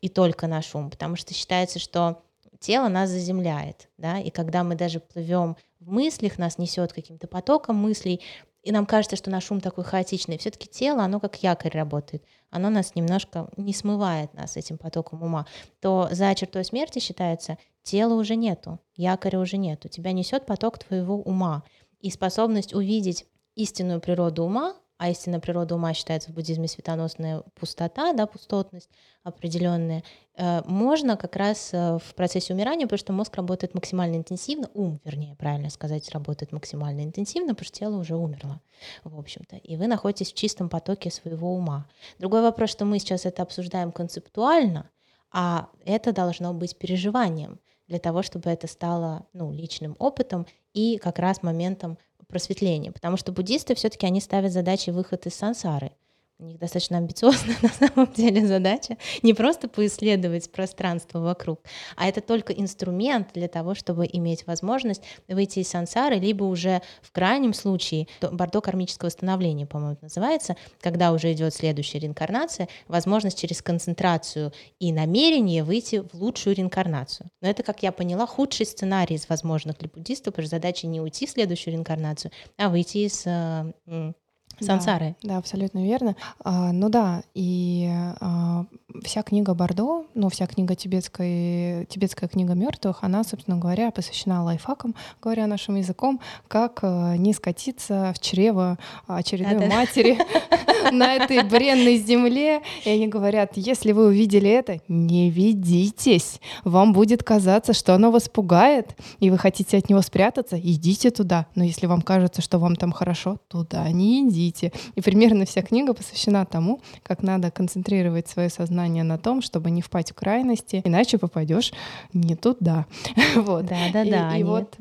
и 0.00 0.08
только 0.08 0.46
наш 0.48 0.74
ум, 0.74 0.90
потому 0.90 1.14
что 1.14 1.34
считается, 1.34 1.78
что 1.78 2.22
тело 2.58 2.88
нас 2.88 3.10
заземляет, 3.10 3.88
да, 3.98 4.18
и 4.18 4.30
когда 4.30 4.64
мы 4.64 4.74
даже 4.74 4.98
плывем 4.98 5.56
в 5.78 5.92
мыслях, 5.92 6.38
нас 6.38 6.58
несет 6.58 6.92
каким-то 6.92 7.26
потоком 7.26 7.76
мыслей, 7.76 8.22
и 8.62 8.72
нам 8.72 8.86
кажется, 8.86 9.16
что 9.16 9.30
наш 9.30 9.50
ум 9.50 9.60
такой 9.60 9.84
хаотичный, 9.84 10.38
все-таки 10.38 10.68
тело, 10.68 11.02
оно 11.02 11.20
как 11.20 11.42
якорь 11.42 11.72
работает, 11.72 12.24
оно 12.50 12.70
нас 12.70 12.94
немножко 12.94 13.48
не 13.58 13.74
смывает 13.74 14.32
нас 14.34 14.56
этим 14.56 14.78
потоком 14.78 15.22
ума, 15.22 15.46
то 15.80 16.08
за 16.12 16.34
чертой 16.34 16.64
смерти 16.64 16.98
считается, 16.98 17.58
тела 17.82 18.14
уже 18.14 18.36
нету, 18.36 18.78
якоря 18.96 19.38
уже 19.38 19.58
нету, 19.58 19.88
тебя 19.88 20.12
несет 20.12 20.46
поток 20.46 20.78
твоего 20.78 21.16
ума, 21.16 21.62
и 22.00 22.10
способность 22.10 22.74
увидеть 22.74 23.26
истинную 23.62 24.00
природу 24.00 24.44
ума, 24.44 24.76
а 25.00 25.08
истинная 25.08 25.40
природа 25.40 25.76
ума 25.76 25.94
считается 25.94 26.30
в 26.30 26.34
буддизме 26.34 26.68
светоносная 26.68 27.42
пустота, 27.58 28.12
да, 28.12 28.26
пустотность 28.26 28.90
определенная, 29.22 30.02
э, 30.36 30.62
можно 30.66 31.16
как 31.16 31.36
раз 31.36 31.70
э, 31.72 31.98
в 31.98 32.14
процессе 32.14 32.52
умирания, 32.52 32.86
потому 32.86 32.98
что 32.98 33.12
мозг 33.14 33.34
работает 33.36 33.74
максимально 33.74 34.16
интенсивно, 34.16 34.70
ум, 34.74 35.00
вернее, 35.04 35.36
правильно 35.36 35.70
сказать, 35.70 36.10
работает 36.10 36.52
максимально 36.52 37.02
интенсивно, 37.02 37.54
потому 37.54 37.64
что 37.64 37.78
тело 37.78 37.96
уже 37.96 38.14
умерло, 38.14 38.60
в 39.04 39.18
общем-то, 39.18 39.56
и 39.56 39.76
вы 39.76 39.86
находитесь 39.86 40.32
в 40.32 40.36
чистом 40.36 40.68
потоке 40.68 41.10
своего 41.10 41.54
ума. 41.54 41.86
Другой 42.18 42.42
вопрос, 42.42 42.68
что 42.68 42.84
мы 42.84 42.98
сейчас 42.98 43.24
это 43.24 43.42
обсуждаем 43.42 43.92
концептуально, 43.92 44.90
а 45.32 45.70
это 45.84 46.12
должно 46.12 46.52
быть 46.52 46.76
переживанием 46.76 47.58
для 47.88 47.98
того, 47.98 48.22
чтобы 48.22 48.50
это 48.50 48.66
стало 48.66 49.26
ну, 49.32 49.50
личным 49.50 49.96
опытом 49.98 50.46
и 50.74 50.98
как 50.98 51.18
раз 51.18 51.42
моментом 51.42 51.98
просветления, 52.30 52.92
потому 52.92 53.16
что 53.16 53.32
буддисты 53.32 53.74
все-таки 53.74 54.06
они 54.06 54.20
ставят 54.20 54.52
задачи 54.52 54.90
выход 54.90 55.26
из 55.26 55.34
сансары. 55.34 55.92
У 56.40 56.44
них 56.44 56.58
достаточно 56.58 56.96
амбициозная 56.96 57.56
на 57.62 57.68
самом 57.68 58.10
деле 58.14 58.46
задача 58.46 58.96
не 59.22 59.34
просто 59.34 59.68
поисследовать 59.68 60.50
пространство 60.50 61.20
вокруг, 61.20 61.60
а 61.96 62.08
это 62.08 62.22
только 62.22 62.54
инструмент 62.54 63.28
для 63.34 63.46
того, 63.46 63.74
чтобы 63.74 64.08
иметь 64.10 64.46
возможность 64.46 65.02
выйти 65.28 65.58
из 65.58 65.68
сансары, 65.68 66.16
либо 66.16 66.44
уже 66.44 66.80
в 67.02 67.12
крайнем 67.12 67.52
случае 67.52 68.08
бордо 68.22 68.62
кармического 68.62 69.08
восстановления, 69.08 69.66
по-моему, 69.66 69.98
называется, 70.00 70.56
когда 70.80 71.12
уже 71.12 71.30
идет 71.32 71.52
следующая 71.52 71.98
реинкарнация, 71.98 72.68
возможность 72.88 73.38
через 73.38 73.60
концентрацию 73.60 74.52
и 74.78 74.92
намерение 74.92 75.62
выйти 75.62 76.02
в 76.10 76.14
лучшую 76.14 76.56
реинкарнацию. 76.56 77.28
Но 77.42 77.50
это, 77.50 77.62
как 77.62 77.82
я 77.82 77.92
поняла, 77.92 78.26
худший 78.26 78.64
сценарий 78.64 79.16
из 79.16 79.28
возможных 79.28 79.76
для 79.76 79.90
буддистов, 79.92 80.32
потому 80.32 80.46
что 80.46 80.56
задача 80.56 80.86
не 80.86 81.02
уйти 81.02 81.26
в 81.26 81.30
следующую 81.30 81.74
реинкарнацию, 81.74 82.30
а 82.56 82.70
выйти 82.70 82.98
из 82.98 83.24
э, 83.26 84.12
сансары. 84.60 85.16
Да, 85.22 85.30
да 85.30 85.38
абсолютно 85.38 85.84
верно. 85.84 86.16
А, 86.44 86.72
ну 86.72 86.88
да, 86.88 87.22
и 87.34 87.88
а, 88.20 88.64
вся 89.04 89.22
книга 89.22 89.54
Бордо, 89.54 90.04
ну 90.14 90.28
вся 90.28 90.46
книга 90.46 90.74
тибетской, 90.74 91.86
тибетская 91.86 92.28
книга 92.28 92.54
мертвых, 92.54 92.98
она, 93.02 93.24
собственно 93.24 93.56
говоря, 93.56 93.90
посвящена 93.90 94.42
лайфхакам, 94.44 94.94
говоря 95.22 95.46
нашим 95.46 95.76
языком, 95.76 96.20
как 96.48 96.80
а, 96.82 97.16
не 97.16 97.32
скатиться 97.32 98.12
в 98.14 98.20
чрево 98.20 98.78
очередной 99.06 99.68
да, 99.68 99.76
матери 99.76 100.18
на 100.92 101.14
этой 101.14 101.42
бренной 101.44 101.96
земле. 101.98 102.62
И 102.84 102.90
они 102.90 103.08
говорят, 103.08 103.52
если 103.56 103.92
вы 103.92 104.06
увидели 104.06 104.50
это, 104.50 104.80
не 104.88 105.30
ведитесь. 105.30 106.40
Вам 106.64 106.92
будет 106.92 107.22
казаться, 107.22 107.72
что 107.72 107.94
оно 107.94 108.10
вас 108.10 108.28
пугает, 108.28 108.96
и 109.18 109.30
вы 109.30 109.38
хотите 109.38 109.78
от 109.78 109.88
него 109.88 110.02
спрятаться, 110.02 110.58
идите 110.58 111.10
туда. 111.10 111.46
Но 111.54 111.64
если 111.64 111.86
вам 111.86 112.02
кажется, 112.02 112.42
что 112.42 112.58
вам 112.58 112.76
там 112.76 112.92
хорошо, 112.92 113.38
туда 113.48 113.90
не 113.90 114.28
идите 114.28 114.49
идите. 114.50 114.72
И 114.94 115.00
примерно 115.00 115.44
вся 115.44 115.62
книга 115.62 115.94
посвящена 115.94 116.44
тому, 116.44 116.80
как 117.02 117.22
надо 117.22 117.50
концентрировать 117.50 118.28
свое 118.28 118.50
сознание 118.50 119.04
на 119.04 119.18
том, 119.18 119.42
чтобы 119.42 119.70
не 119.70 119.82
впасть 119.82 120.10
в 120.10 120.14
крайности, 120.14 120.82
иначе 120.84 121.18
попадешь 121.18 121.72
не 122.12 122.36
туда. 122.36 122.86
вот. 123.36 123.66
Да, 123.66 123.76
да, 123.92 124.04
да. 124.04 124.36
И, 124.36 124.40
и 124.40 124.44
вот 124.44 124.76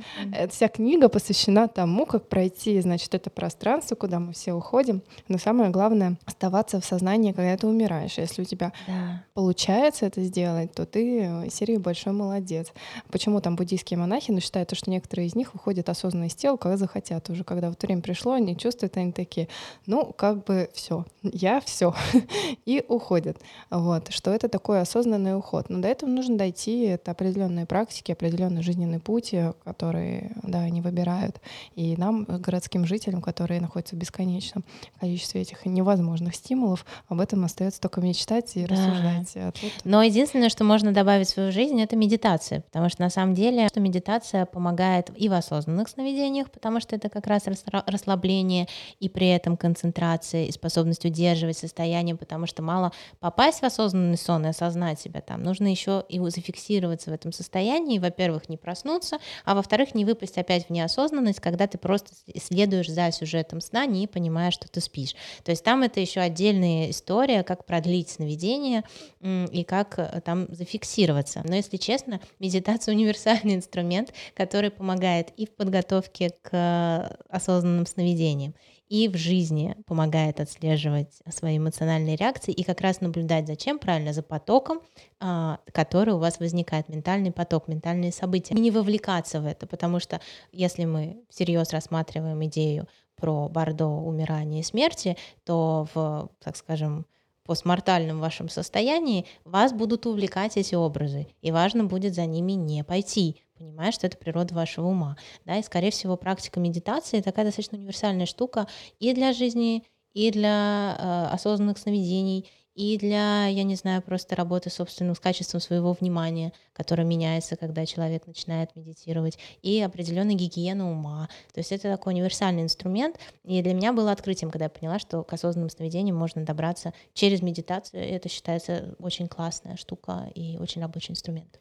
вся 0.50 0.68
книга 0.68 1.10
посвящена 1.10 1.68
тому, 1.68 2.06
как 2.06 2.28
пройти, 2.28 2.80
значит, 2.82 3.14
это 3.16 3.30
пространство, 3.30 3.96
куда 3.96 4.20
мы 4.20 4.34
все 4.34 4.54
уходим. 4.54 5.02
Но 5.28 5.38
самое 5.38 5.70
главное— 5.70 6.18
оставаться 6.26 6.82
в 6.82 6.86
сознании, 6.86 7.32
когда 7.32 7.56
ты 7.58 7.68
умираешь. 7.68 8.18
Если 8.18 8.42
у 8.42 8.46
тебя 8.46 8.72
да. 8.88 9.24
получается 9.34 10.06
это 10.06 10.22
сделать, 10.24 10.74
то 10.74 10.86
ты 10.86 11.50
серии 11.50 11.78
большой 11.78 12.14
молодец. 12.14 12.74
Почему 13.12 13.42
там 13.42 13.56
буддийские 13.56 13.98
монахи 13.98 14.32
ну, 14.32 14.40
считают, 14.40 14.76
что 14.76 14.90
некоторые 14.90 15.28
из 15.28 15.36
них 15.36 15.54
выходят 15.54 15.90
осознанно 15.90 16.26
из 16.26 16.36
тела, 16.36 16.58
когда 16.58 16.78
захотят 16.78 17.30
уже. 17.30 17.44
Когда 17.44 17.70
вот 17.70 17.82
время 17.82 18.02
пришло, 18.02 18.34
они 18.34 18.56
чувствуют, 18.58 18.98
они 18.98 19.12
такие, 19.12 19.48
ну, 19.86 20.14
как 20.16 20.44
бы 20.44 20.70
все, 20.74 21.06
я 21.24 21.60
все, 21.62 21.94
и 22.66 22.84
уходят. 22.88 23.38
Вот, 23.70 24.12
что 24.12 24.32
это 24.32 24.50
такой 24.50 24.82
осознанный 24.82 25.36
уход. 25.36 25.70
Но 25.70 25.80
до 25.80 25.88
этого 25.88 26.10
нужно 26.10 26.38
дойти, 26.38 26.84
это 26.84 27.12
определенные 27.12 27.66
практики, 27.66 28.12
определенный 28.12 28.62
жизненный 28.62 29.00
путь, 29.00 29.34
э, 29.34 29.54
который, 29.64 30.32
да, 30.44 30.60
они 30.60 30.82
выбирают. 30.82 31.42
И 31.76 31.96
нам, 31.98 32.26
городским 32.26 32.86
жителям, 32.86 33.22
которые 33.22 33.62
находятся 33.62 33.96
в 33.96 34.00
бесконечном 34.00 34.64
количестве 35.00 35.42
этих 35.42 35.66
невозможных 35.66 36.36
стимулов, 36.36 36.86
об 37.08 37.20
этом 37.20 37.44
остается 37.46 37.82
только 37.82 38.02
мечтать 38.02 38.56
и 38.56 38.66
да. 38.66 38.76
рассуждать. 38.76 39.32
А 39.36 39.52
тут... 39.52 39.72
Но 39.84 40.04
единственное, 40.04 40.50
что 40.50 40.64
можно 40.64 40.92
добавить 40.92 41.28
в 41.28 41.32
свою 41.32 41.52
жизнь, 41.52 41.82
это 41.82 41.96
медитация, 41.96 42.62
потому 42.62 42.90
что 42.90 43.02
на 43.02 43.10
самом 43.10 43.34
деле, 43.34 43.68
что 43.68 43.80
медитация 43.80 44.46
помогает 44.46 45.10
и 45.16 45.30
в 45.30 45.34
осознанных 45.34 45.90
сновидениях, 45.90 46.52
потому 46.52 46.80
что 46.80 46.96
это 46.96 47.10
как 47.10 47.28
раз 47.28 47.44
расслабление, 47.72 48.68
и 49.00 49.10
при 49.10 49.28
этом 49.30 49.49
концентрация 49.58 50.46
и 50.46 50.52
способность 50.52 51.06
удерживать 51.06 51.58
состояние, 51.58 52.16
потому 52.16 52.46
что 52.46 52.62
мало 52.62 52.92
попасть 53.20 53.62
в 53.62 53.64
осознанный 53.64 54.18
сон 54.18 54.46
и 54.46 54.50
осознать 54.50 55.00
себя 55.00 55.22
там, 55.22 55.44
нужно 55.44 55.68
еще 55.68 56.04
и 56.10 56.20
зафиксироваться 56.20 57.12
в 57.12 57.14
этом 57.14 57.32
состоянии, 57.32 58.00
во-первых, 58.00 58.50
не 58.50 58.58
проснуться, 58.58 59.20
а 59.46 59.56
во-вторых, 59.56 59.96
не 59.96 60.06
выпасть 60.06 60.38
опять 60.38 60.68
в 60.68 60.70
неосознанность, 60.70 61.40
когда 61.40 61.68
ты 61.68 61.78
просто 61.78 62.14
следуешь 62.42 62.90
за 62.90 63.12
сюжетом 63.12 63.62
сна, 63.62 63.86
не 63.86 64.08
понимая, 64.08 64.52
что 64.52 64.68
ты 64.68 64.82
спишь. 64.82 65.16
То 65.44 65.52
есть 65.52 65.64
там 65.64 65.84
это 65.84 66.00
еще 66.00 66.20
отдельная 66.20 66.90
история, 66.90 67.44
как 67.44 67.66
продлить 67.66 68.10
сновидение 68.10 68.84
и 69.22 69.64
как 69.64 70.00
э, 70.00 70.22
там 70.22 70.48
зафиксироваться. 70.50 71.42
Но 71.46 71.56
если 71.56 71.78
честно, 71.78 72.20
медитация 72.40 72.94
универсальный 72.94 73.56
инструмент, 73.56 74.14
который 74.36 74.72
помогает 74.72 75.32
и 75.38 75.46
в 75.46 75.52
подготовке 75.52 76.32
к 76.42 76.50
э, 76.52 77.16
осознанным 77.30 77.86
сновидениям, 77.86 78.54
и 78.90 79.08
в 79.08 79.16
жизни 79.16 79.76
помогает 79.86 80.40
отслеживать 80.40 81.14
свои 81.30 81.58
эмоциональные 81.58 82.16
реакции 82.16 82.52
и 82.52 82.64
как 82.64 82.82
раз 82.82 83.02
наблюдать 83.02 83.48
за 83.48 83.56
чем 83.56 83.78
правильно, 83.78 84.14
за 84.14 84.24
потоком, 84.24 84.82
а, 85.20 85.60
который 85.72 86.16
у 86.16 86.18
вас 86.18 86.40
возникает, 86.40 86.90
ментальный 86.90 87.32
поток, 87.32 87.68
ментальные 87.68 88.12
события. 88.12 88.56
И 88.56 88.60
не 88.60 88.72
вовлекаться 88.72 89.42
в 89.42 89.46
это, 89.46 89.68
потому 89.68 90.00
что 90.00 90.20
если 90.52 90.86
мы 90.86 91.22
всерьез 91.30 91.72
рассматриваем 91.72 92.44
идею 92.46 92.88
про 93.16 93.48
Бордо, 93.48 93.88
умирание 93.88 94.62
и 94.62 94.64
смерти, 94.64 95.18
то 95.44 95.88
в, 95.94 96.30
так 96.44 96.56
скажем, 96.56 97.06
постмортальном 97.50 98.20
вашем 98.20 98.48
состоянии 98.48 99.26
вас 99.44 99.74
будут 99.74 100.06
увлекать 100.06 100.56
эти 100.56 100.76
образы, 100.76 101.28
и 101.42 101.52
важно 101.52 101.86
будет 101.86 102.14
за 102.14 102.28
ними 102.28 102.52
не 102.52 102.84
пойти, 102.84 103.42
понимая, 103.60 103.92
что 103.92 104.08
это 104.08 104.18
природа 104.18 104.56
вашего 104.56 104.88
ума. 104.88 105.18
Да, 105.46 105.58
и, 105.58 105.64
скорее 105.64 105.92
всего, 105.92 106.18
практика 106.18 106.60
медитации 106.60 107.22
такая 107.22 107.46
достаточно 107.46 107.78
универсальная 107.78 108.26
штука 108.26 108.68
и 109.00 109.14
для 109.14 109.34
жизни, 109.34 109.84
и 110.14 110.32
для 110.32 110.96
э, 110.98 111.34
осознанных 111.34 111.78
сновидений, 111.78 112.50
и 112.80 112.98
для, 112.98 113.48
я 113.48 113.64
не 113.64 113.76
знаю, 113.76 114.02
просто 114.02 114.38
работы 114.38 114.70
собственным 114.70 115.14
с 115.14 115.20
качеством 115.20 115.60
своего 115.60 115.92
внимания, 115.92 116.54
которое 116.72 117.04
меняется, 117.04 117.58
когда 117.58 117.86
человек 117.86 118.26
начинает 118.26 118.74
медитировать, 118.74 119.38
и 119.62 119.82
определенная 119.82 120.36
гигиена 120.36 120.90
ума. 120.90 121.28
То 121.54 121.60
есть 121.60 121.74
это 121.74 121.92
такой 121.92 122.14
универсальный 122.14 122.64
инструмент, 122.64 123.20
и 123.44 123.62
для 123.62 123.74
меня 123.74 123.92
было 123.92 124.14
открытием, 124.14 124.50
когда 124.50 124.66
я 124.66 124.70
поняла, 124.70 124.98
что 124.98 125.24
к 125.24 125.34
осознанным 125.34 125.70
сновидениям 125.70 126.16
можно 126.16 126.46
добраться 126.46 126.94
через 127.14 127.42
медитацию, 127.42 128.08
и 128.08 128.12
это 128.12 128.30
считается 128.30 128.96
очень 129.00 129.28
классная 129.28 129.76
штука 129.76 130.32
и 130.34 130.58
очень 130.58 130.82
рабочий 130.82 131.12
инструмент. 131.12 131.60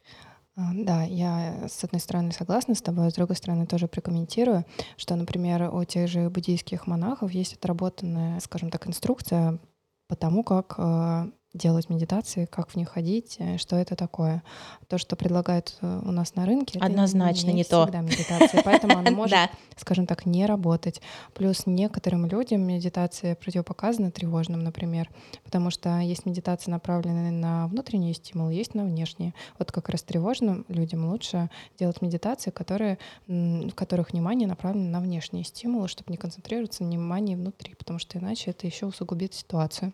А, 0.58 0.72
да, 0.74 1.04
я 1.04 1.68
с 1.68 1.84
одной 1.84 2.00
стороны 2.00 2.32
согласна 2.32 2.74
с 2.74 2.82
тобой, 2.82 3.06
а 3.06 3.10
с 3.10 3.14
другой 3.14 3.36
стороны 3.36 3.64
тоже 3.64 3.86
прокомментирую, 3.86 4.64
что, 4.96 5.14
например, 5.14 5.72
у 5.72 5.84
тех 5.84 6.08
же 6.08 6.28
буддийских 6.30 6.88
монахов 6.88 7.30
есть 7.30 7.54
отработанная, 7.54 8.40
скажем 8.40 8.68
так, 8.70 8.88
инструкция 8.88 9.60
по 10.08 10.16
тому, 10.16 10.42
как 10.42 10.74
э, 10.76 11.30
делать 11.54 11.88
медитации, 11.88 12.44
как 12.44 12.70
в 12.70 12.76
них 12.76 12.90
ходить, 12.90 13.36
э, 13.38 13.56
что 13.56 13.76
это 13.76 13.96
такое. 13.96 14.42
То, 14.86 14.98
что 14.98 15.16
предлагают 15.16 15.76
э, 15.80 16.02
у 16.04 16.10
нас 16.10 16.34
на 16.34 16.44
рынке, 16.44 16.78
однозначно 16.78 17.46
это 17.48 17.52
не, 17.52 17.58
не 17.58 17.64
то. 17.64 17.86
медитация, 17.86 18.62
поэтому 18.62 18.98
она 18.98 19.10
может, 19.10 19.30
да. 19.30 19.50
скажем 19.76 20.06
так, 20.06 20.26
не 20.26 20.44
работать. 20.44 21.00
Плюс 21.34 21.64
некоторым 21.66 22.26
людям 22.26 22.62
медитация 22.62 23.34
противопоказана 23.34 24.10
тревожным, 24.10 24.62
например, 24.62 25.08
потому 25.42 25.70
что 25.70 25.98
есть 26.00 26.26
медитации, 26.26 26.70
направленные 26.70 27.32
на 27.32 27.66
внутренние 27.68 28.12
стимулы, 28.12 28.52
есть 28.52 28.74
на 28.74 28.84
внешние. 28.84 29.32
Вот 29.58 29.72
как 29.72 29.88
раз 29.88 30.02
тревожным 30.02 30.66
людям 30.68 31.08
лучше 31.08 31.48
делать 31.78 32.02
медитации, 32.02 32.50
которые, 32.50 32.98
в 33.26 33.70
которых 33.70 34.12
внимание 34.12 34.46
направлено 34.46 34.90
на 34.90 35.00
внешние 35.00 35.44
стимулы, 35.44 35.88
чтобы 35.88 36.12
не 36.12 36.18
концентрироваться 36.18 36.82
на 36.82 36.90
внимании 36.90 37.36
внутри, 37.36 37.74
потому 37.74 37.98
что 37.98 38.18
иначе 38.18 38.50
это 38.50 38.66
еще 38.66 38.86
усугубит 38.86 39.32
ситуацию. 39.32 39.92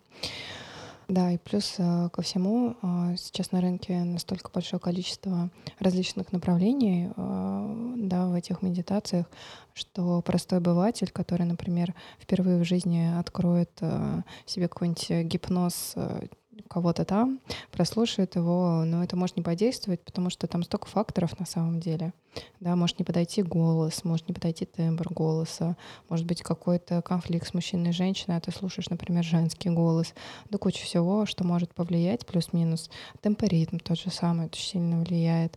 Да, 1.08 1.32
и 1.32 1.38
плюс 1.38 1.74
э, 1.78 2.08
ко 2.10 2.22
всему 2.22 2.76
э, 2.82 3.16
сейчас 3.18 3.52
на 3.52 3.60
рынке 3.60 4.04
настолько 4.04 4.50
большое 4.50 4.80
количество 4.80 5.50
различных 5.78 6.32
направлений 6.32 7.10
э, 7.14 7.94
да, 7.96 8.26
в 8.28 8.34
этих 8.34 8.62
медитациях, 8.62 9.26
что 9.74 10.22
простой 10.22 10.58
обыватель, 10.58 11.10
который, 11.10 11.44
например, 11.44 11.94
впервые 12.18 12.58
в 12.58 12.64
жизни 12.64 13.12
откроет 13.18 13.70
себе 14.46 14.68
какой-нибудь 14.68 15.26
гипноз 15.26 15.94
кого-то 16.68 17.04
там, 17.04 17.40
прослушает 17.70 18.36
его, 18.36 18.84
но 18.84 19.02
это 19.02 19.16
может 19.16 19.36
не 19.36 19.42
подействовать, 19.42 20.00
потому 20.04 20.30
что 20.30 20.46
там 20.46 20.62
столько 20.62 20.86
факторов 20.86 21.38
на 21.38 21.46
самом 21.46 21.80
деле. 21.80 22.12
Да, 22.60 22.74
может 22.76 22.98
не 22.98 23.04
подойти 23.04 23.42
голос, 23.42 24.04
может 24.04 24.28
не 24.28 24.34
подойти 24.34 24.64
тембр 24.64 25.12
голоса, 25.12 25.76
может 26.08 26.26
быть 26.26 26.42
какой-то 26.42 27.02
конфликт 27.02 27.46
с 27.46 27.54
мужчиной 27.54 27.90
и 27.90 27.92
женщиной, 27.92 28.36
а 28.36 28.40
ты 28.40 28.50
слушаешь, 28.50 28.90
например, 28.90 29.22
женский 29.22 29.70
голос. 29.70 30.14
Да 30.50 30.58
куча 30.58 30.82
всего, 30.84 31.26
что 31.26 31.44
может 31.44 31.74
повлиять, 31.74 32.26
плюс-минус. 32.26 32.90
Темпоритм 33.20 33.78
тот 33.78 33.98
же 33.98 34.10
самый, 34.10 34.46
очень 34.46 34.64
сильно 34.64 35.00
влияет. 35.00 35.56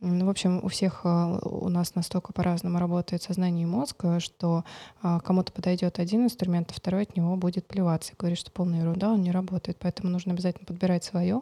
В 0.00 0.28
общем, 0.28 0.60
у 0.62 0.68
всех 0.68 1.00
а, 1.04 1.38
у 1.42 1.68
нас 1.68 1.94
настолько 1.94 2.32
по-разному 2.32 2.78
работает 2.78 3.22
сознание 3.22 3.64
и 3.64 3.66
мозг, 3.66 4.04
что 4.18 4.64
а, 5.02 5.20
кому-то 5.20 5.52
подойдет 5.52 5.98
один 5.98 6.24
инструмент, 6.24 6.70
а 6.70 6.74
второй 6.74 7.02
от 7.02 7.16
него 7.16 7.36
будет 7.36 7.66
плеваться 7.66 8.12
и 8.12 8.16
говорит, 8.16 8.38
что 8.38 8.50
полная 8.50 8.80
ерунда, 8.80 9.12
он 9.12 9.22
не 9.22 9.30
работает. 9.30 9.78
Поэтому 9.80 10.10
нужно 10.10 10.32
обязательно 10.32 10.66
подбирать 10.66 11.04
свое 11.04 11.40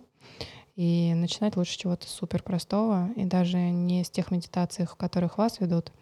и 0.77 1.15
начинать 1.15 1.57
лучше 1.57 1.79
чего-то 1.79 2.09
супер 2.09 2.43
простого, 2.43 3.11
и 3.17 3.25
даже 3.25 3.59
не 3.59 4.05
с 4.05 4.11
тех 4.11 4.31
медитаций, 4.31 4.87
в 4.87 4.97
которых 4.97 5.39
вас 5.39 5.61
ведут, 5.61 5.93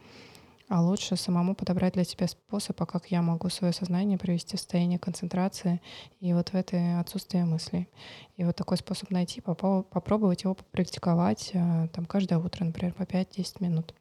а 0.72 0.80
лучше 0.80 1.16
самому 1.16 1.54
подобрать 1.54 1.92
для 1.92 2.04
себя 2.04 2.26
способ, 2.26 2.80
а 2.80 2.86
как 2.86 3.10
я 3.10 3.20
могу 3.20 3.50
свое 3.50 3.74
сознание 3.74 4.16
привести 4.16 4.56
в 4.56 4.60
состояние 4.60 4.98
концентрации 4.98 5.82
и 6.18 6.32
вот 6.32 6.48
в 6.48 6.54
это 6.54 6.98
отсутствие 6.98 7.44
мыслей. 7.44 7.90
И 8.38 8.44
вот 8.44 8.56
такой 8.56 8.78
способ 8.78 9.10
найти, 9.10 9.42
попробовать 9.42 10.44
его 10.44 10.54
попрактиковать 10.54 11.50
э, 11.52 11.88
там 11.92 12.06
каждое 12.06 12.38
утро, 12.38 12.64
например, 12.64 12.94
по 12.94 13.02
5-10 13.02 13.56
минут. 13.60 13.94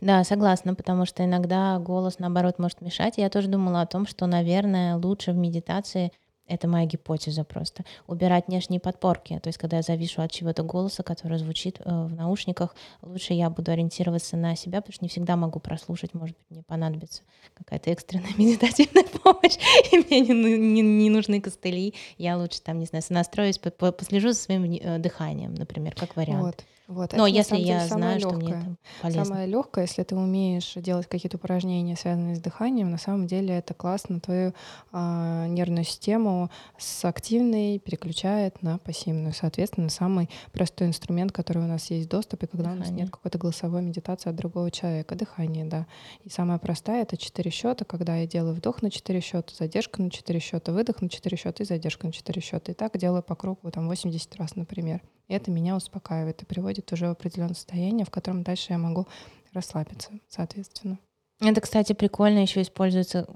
Да, 0.00 0.24
согласна, 0.24 0.74
потому 0.74 1.04
что 1.04 1.22
иногда 1.22 1.78
голос, 1.78 2.18
наоборот, 2.18 2.58
может 2.58 2.80
мешать. 2.80 3.18
Я 3.18 3.28
тоже 3.28 3.48
думала 3.48 3.82
о 3.82 3.86
том, 3.86 4.06
что, 4.06 4.24
наверное, 4.24 4.96
лучше 4.96 5.32
в 5.32 5.36
медитации 5.36 6.12
это 6.50 6.66
моя 6.68 6.84
гипотеза 6.84 7.44
просто. 7.44 7.84
Убирать 8.06 8.48
внешние 8.48 8.80
подпорки. 8.80 9.38
То 9.38 9.48
есть, 9.48 9.58
когда 9.58 9.78
я 9.78 9.82
завишу 9.82 10.20
от 10.20 10.32
чего-то 10.32 10.62
голоса, 10.62 11.02
который 11.02 11.38
звучит 11.38 11.80
э, 11.80 11.84
в 11.84 12.12
наушниках, 12.12 12.74
лучше 13.02 13.34
я 13.34 13.48
буду 13.48 13.70
ориентироваться 13.70 14.36
на 14.36 14.56
себя, 14.56 14.80
потому 14.80 14.94
что 14.94 15.04
не 15.04 15.08
всегда 15.08 15.36
могу 15.36 15.60
прослушать. 15.60 16.12
Может 16.12 16.36
быть, 16.36 16.50
мне 16.50 16.62
понадобится 16.64 17.22
какая-то 17.54 17.90
экстренная 17.90 18.32
медитативная 18.36 19.04
помощь, 19.04 19.56
и 19.92 19.98
мне 19.98 20.20
не, 20.20 20.56
не, 20.58 20.82
не 20.82 21.10
нужны 21.10 21.40
костыли. 21.40 21.94
Я 22.18 22.36
лучше 22.36 22.60
там, 22.60 22.78
не 22.78 22.86
знаю, 22.86 23.02
сонастроюсь, 23.02 23.58
послежу 23.58 24.32
за 24.32 24.38
своим 24.38 24.64
э, 24.64 24.98
дыханием, 24.98 25.54
например, 25.54 25.94
как 25.94 26.16
вариант. 26.16 26.42
Вот. 26.42 26.64
Вот. 26.90 27.12
Но 27.12 27.28
это, 27.28 27.36
если 27.36 27.56
я 27.56 27.86
знаю, 27.86 28.18
легкое. 28.18 28.38
что 28.38 28.40
мне 28.40 28.50
это 28.50 28.76
полезно. 29.00 29.24
Самое 29.24 29.46
легкое, 29.46 29.84
если 29.84 30.02
ты 30.02 30.16
умеешь 30.16 30.72
делать 30.74 31.06
какие-то 31.06 31.36
упражнения, 31.36 31.94
связанные 31.94 32.34
с 32.34 32.40
дыханием, 32.40 32.90
на 32.90 32.98
самом 32.98 33.28
деле 33.28 33.54
это 33.54 33.74
классно 33.74 34.18
твою 34.18 34.54
э, 34.92 35.46
нервную 35.46 35.84
систему 35.84 36.50
с 36.78 37.04
активной 37.04 37.78
переключает 37.78 38.60
на 38.62 38.78
пассивную. 38.78 39.32
Соответственно, 39.32 39.88
самый 39.88 40.28
простой 40.50 40.88
инструмент, 40.88 41.30
который 41.30 41.62
у 41.62 41.68
нас 41.68 41.88
есть 41.92 42.06
в 42.06 42.10
доступе, 42.10 42.48
когда 42.48 42.64
дыхание. 42.64 42.86
у 42.86 42.90
нас 42.90 42.98
нет 42.98 43.10
какой-то 43.10 43.38
голосовой 43.38 43.82
медитации 43.82 44.30
от 44.30 44.34
другого 44.34 44.72
человека. 44.72 45.14
Дыхание, 45.14 45.66
да. 45.66 45.86
И 46.24 46.28
самое 46.28 46.58
простое— 46.58 47.02
это 47.02 47.16
четыре 47.16 47.52
счета, 47.52 47.84
когда 47.84 48.16
я 48.16 48.26
делаю 48.26 48.56
вдох 48.56 48.82
на 48.82 48.90
четыре 48.90 49.20
счета, 49.20 49.54
задержка 49.56 50.02
на 50.02 50.10
четыре 50.10 50.40
счета, 50.40 50.72
выдох 50.72 51.02
на 51.02 51.08
четыре 51.08 51.36
счета 51.36 51.62
и 51.62 51.66
задержка 51.66 52.08
на 52.08 52.12
четыре 52.12 52.42
счета. 52.42 52.72
И 52.72 52.74
так 52.74 52.98
делаю 52.98 53.22
по 53.22 53.36
кругу 53.36 53.70
там 53.70 53.86
80 53.86 54.34
раз, 54.34 54.56
например. 54.56 55.00
И 55.30 55.32
это 55.32 55.52
меня 55.52 55.76
успокаивает 55.76 56.42
и 56.42 56.44
приводит 56.44 56.92
уже 56.92 57.06
в 57.06 57.12
определенное 57.12 57.54
состояние, 57.54 58.04
в 58.04 58.10
котором 58.10 58.42
дальше 58.42 58.72
я 58.72 58.78
могу 58.78 59.06
расслабиться, 59.52 60.10
соответственно. 60.28 60.98
Это, 61.40 61.60
кстати, 61.60 61.92
прикольно 61.92 62.40
еще 62.40 62.62
используется 62.62 63.26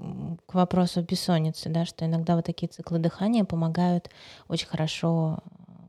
к 0.45 0.53
вопросу 0.53 1.01
бессонницы, 1.01 1.69
да, 1.69 1.85
что 1.85 2.05
иногда 2.05 2.35
вот 2.35 2.45
такие 2.45 2.67
циклы 2.67 2.99
дыхания 2.99 3.45
помогают 3.45 4.09
очень 4.49 4.67
хорошо 4.67 5.39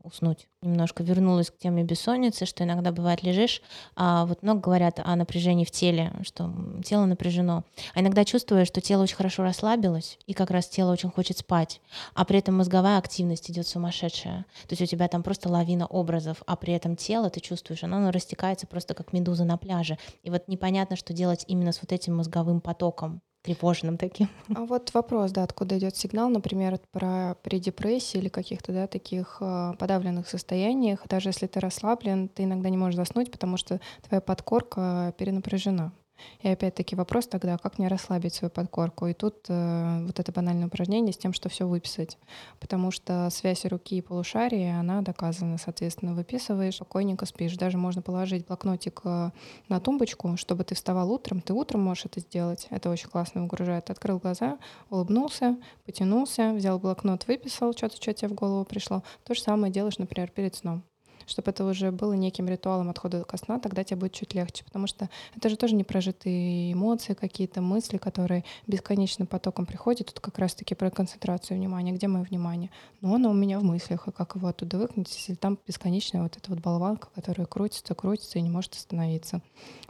уснуть. 0.07 0.47
Немножко 0.61 1.03
вернулась 1.03 1.51
к 1.51 1.57
теме 1.57 1.83
бессонницы, 1.83 2.45
что 2.45 2.63
иногда 2.63 2.91
бывает 2.91 3.21
лежишь, 3.21 3.61
а 3.95 4.25
вот 4.25 4.41
много 4.41 4.59
говорят 4.59 4.99
о 5.03 5.15
напряжении 5.15 5.65
в 5.65 5.71
теле, 5.71 6.13
что 6.23 6.51
тело 6.83 7.05
напряжено. 7.05 7.63
А 7.93 8.01
иногда 8.01 8.25
чувствуешь, 8.25 8.67
что 8.67 8.81
тело 8.81 9.03
очень 9.03 9.15
хорошо 9.15 9.43
расслабилось, 9.43 10.17
и 10.25 10.33
как 10.33 10.49
раз 10.49 10.67
тело 10.67 10.91
очень 10.91 11.11
хочет 11.11 11.37
спать, 11.37 11.79
а 12.15 12.25
при 12.25 12.39
этом 12.39 12.55
мозговая 12.55 12.97
активность 12.97 13.51
идет 13.51 13.67
сумасшедшая. 13.67 14.45
То 14.67 14.73
есть 14.73 14.81
у 14.81 14.85
тебя 14.85 15.07
там 15.07 15.21
просто 15.21 15.49
лавина 15.49 15.85
образов, 15.85 16.41
а 16.47 16.55
при 16.55 16.73
этом 16.73 16.95
тело, 16.95 17.29
ты 17.29 17.39
чувствуешь, 17.39 17.83
оно, 17.83 17.97
оно 17.97 18.11
растекается 18.11 18.65
просто 18.65 18.95
как 18.95 19.13
медуза 19.13 19.45
на 19.45 19.57
пляже. 19.57 19.97
И 20.23 20.29
вот 20.29 20.47
непонятно, 20.47 20.95
что 20.95 21.13
делать 21.13 21.45
именно 21.47 21.71
с 21.71 21.81
вот 21.81 21.91
этим 21.91 22.15
мозговым 22.15 22.61
потоком 22.61 23.21
тревожным 23.47 23.97
таким. 23.97 24.27
А 24.55 24.65
вот 24.65 24.93
вопрос, 24.93 25.31
да, 25.31 25.43
откуда 25.43 25.77
идет 25.77 25.95
сигнал, 25.95 26.29
например, 26.29 26.79
про 26.91 27.35
при 27.43 27.59
депрессии 27.59 28.17
или 28.17 28.29
каких-то, 28.29 28.73
да, 28.73 28.87
таких 28.87 29.37
э, 29.39 29.73
подавленных 29.79 30.27
состояниях, 30.27 31.07
даже 31.07 31.29
если 31.29 31.47
ты 31.47 31.59
расслаблен, 31.59 32.27
ты 32.27 32.43
иногда 32.43 32.69
не 32.69 32.77
можешь 32.77 32.95
заснуть, 32.95 33.31
потому 33.31 33.57
что 33.57 33.79
твоя 34.07 34.21
подкорка 34.21 35.13
перенапряжена. 35.17 35.93
И 36.41 36.47
опять-таки 36.47 36.95
вопрос 36.95 37.27
тогда, 37.27 37.57
как 37.57 37.79
мне 37.79 37.87
расслабить 37.87 38.33
свою 38.33 38.51
подкорку? 38.51 39.07
И 39.07 39.13
тут 39.13 39.45
э, 39.47 40.05
вот 40.05 40.19
это 40.19 40.31
банальное 40.31 40.67
упражнение 40.67 41.13
с 41.13 41.17
тем, 41.17 41.33
что 41.33 41.49
все 41.49 41.67
выписать. 41.67 42.17
Потому 42.59 42.91
что 42.91 43.29
связь 43.31 43.65
руки 43.65 43.97
и 43.97 44.01
полушария, 44.01 44.79
она 44.79 45.01
доказана, 45.01 45.57
соответственно, 45.57 46.13
выписываешь, 46.13 46.75
спокойненько 46.75 47.25
спишь. 47.25 47.57
Даже 47.57 47.77
можно 47.77 48.01
положить 48.01 48.45
блокнотик 48.47 49.01
э, 49.03 49.31
на 49.69 49.79
тумбочку, 49.79 50.37
чтобы 50.37 50.63
ты 50.63 50.75
вставал 50.75 51.11
утром. 51.11 51.41
Ты 51.41 51.53
утром 51.53 51.81
можешь 51.81 52.05
это 52.05 52.19
сделать. 52.19 52.67
Это 52.69 52.89
очень 52.89 53.09
классно 53.09 53.41
выгружает. 53.41 53.89
Открыл 53.89 54.19
глаза, 54.19 54.57
улыбнулся, 54.89 55.57
потянулся, 55.85 56.53
взял 56.53 56.79
блокнот, 56.79 57.27
выписал 57.27 57.73
что-то, 57.73 57.95
что 57.97 58.13
тебе 58.13 58.29
в 58.29 58.33
голову 58.33 58.65
пришло. 58.65 59.03
То 59.23 59.33
же 59.33 59.41
самое 59.41 59.71
делаешь, 59.71 59.97
например, 59.97 60.29
перед 60.29 60.55
сном 60.55 60.83
чтобы 61.27 61.51
это 61.51 61.65
уже 61.65 61.91
было 61.91 62.13
неким 62.13 62.47
ритуалом 62.47 62.89
отхода 62.89 63.23
ко 63.23 63.37
сна, 63.37 63.59
тогда 63.59 63.83
тебе 63.83 63.97
будет 63.97 64.13
чуть 64.13 64.33
легче, 64.33 64.63
потому 64.63 64.87
что 64.87 65.09
это 65.35 65.49
же 65.49 65.57
тоже 65.57 65.75
не 65.75 65.83
прожитые 65.83 66.73
эмоции, 66.73 67.13
какие-то 67.13 67.61
мысли, 67.61 67.97
которые 67.97 68.43
бесконечным 68.65 69.27
потоком 69.27 69.65
приходят. 69.65 70.07
Тут 70.07 70.19
как 70.19 70.39
раз-таки 70.39 70.73
про 70.75 70.89
концентрацию 70.89 71.57
внимания. 71.57 71.91
Где 71.91 72.07
мое 72.07 72.23
внимание? 72.23 72.71
Ну, 73.01 73.13
оно 73.13 73.29
у 73.29 73.33
меня 73.33 73.59
в 73.59 73.63
мыслях, 73.63 74.07
и 74.07 74.11
как 74.11 74.35
его 74.35 74.47
оттуда 74.47 74.77
выкнуть, 74.77 75.13
если 75.15 75.35
там 75.35 75.59
бесконечная 75.67 76.23
вот 76.23 76.37
эта 76.37 76.49
вот 76.49 76.59
болванка, 76.59 77.09
которая 77.13 77.45
крутится, 77.45 77.93
крутится 77.93 78.39
и 78.39 78.41
не 78.41 78.49
может 78.49 78.73
остановиться. 78.73 79.41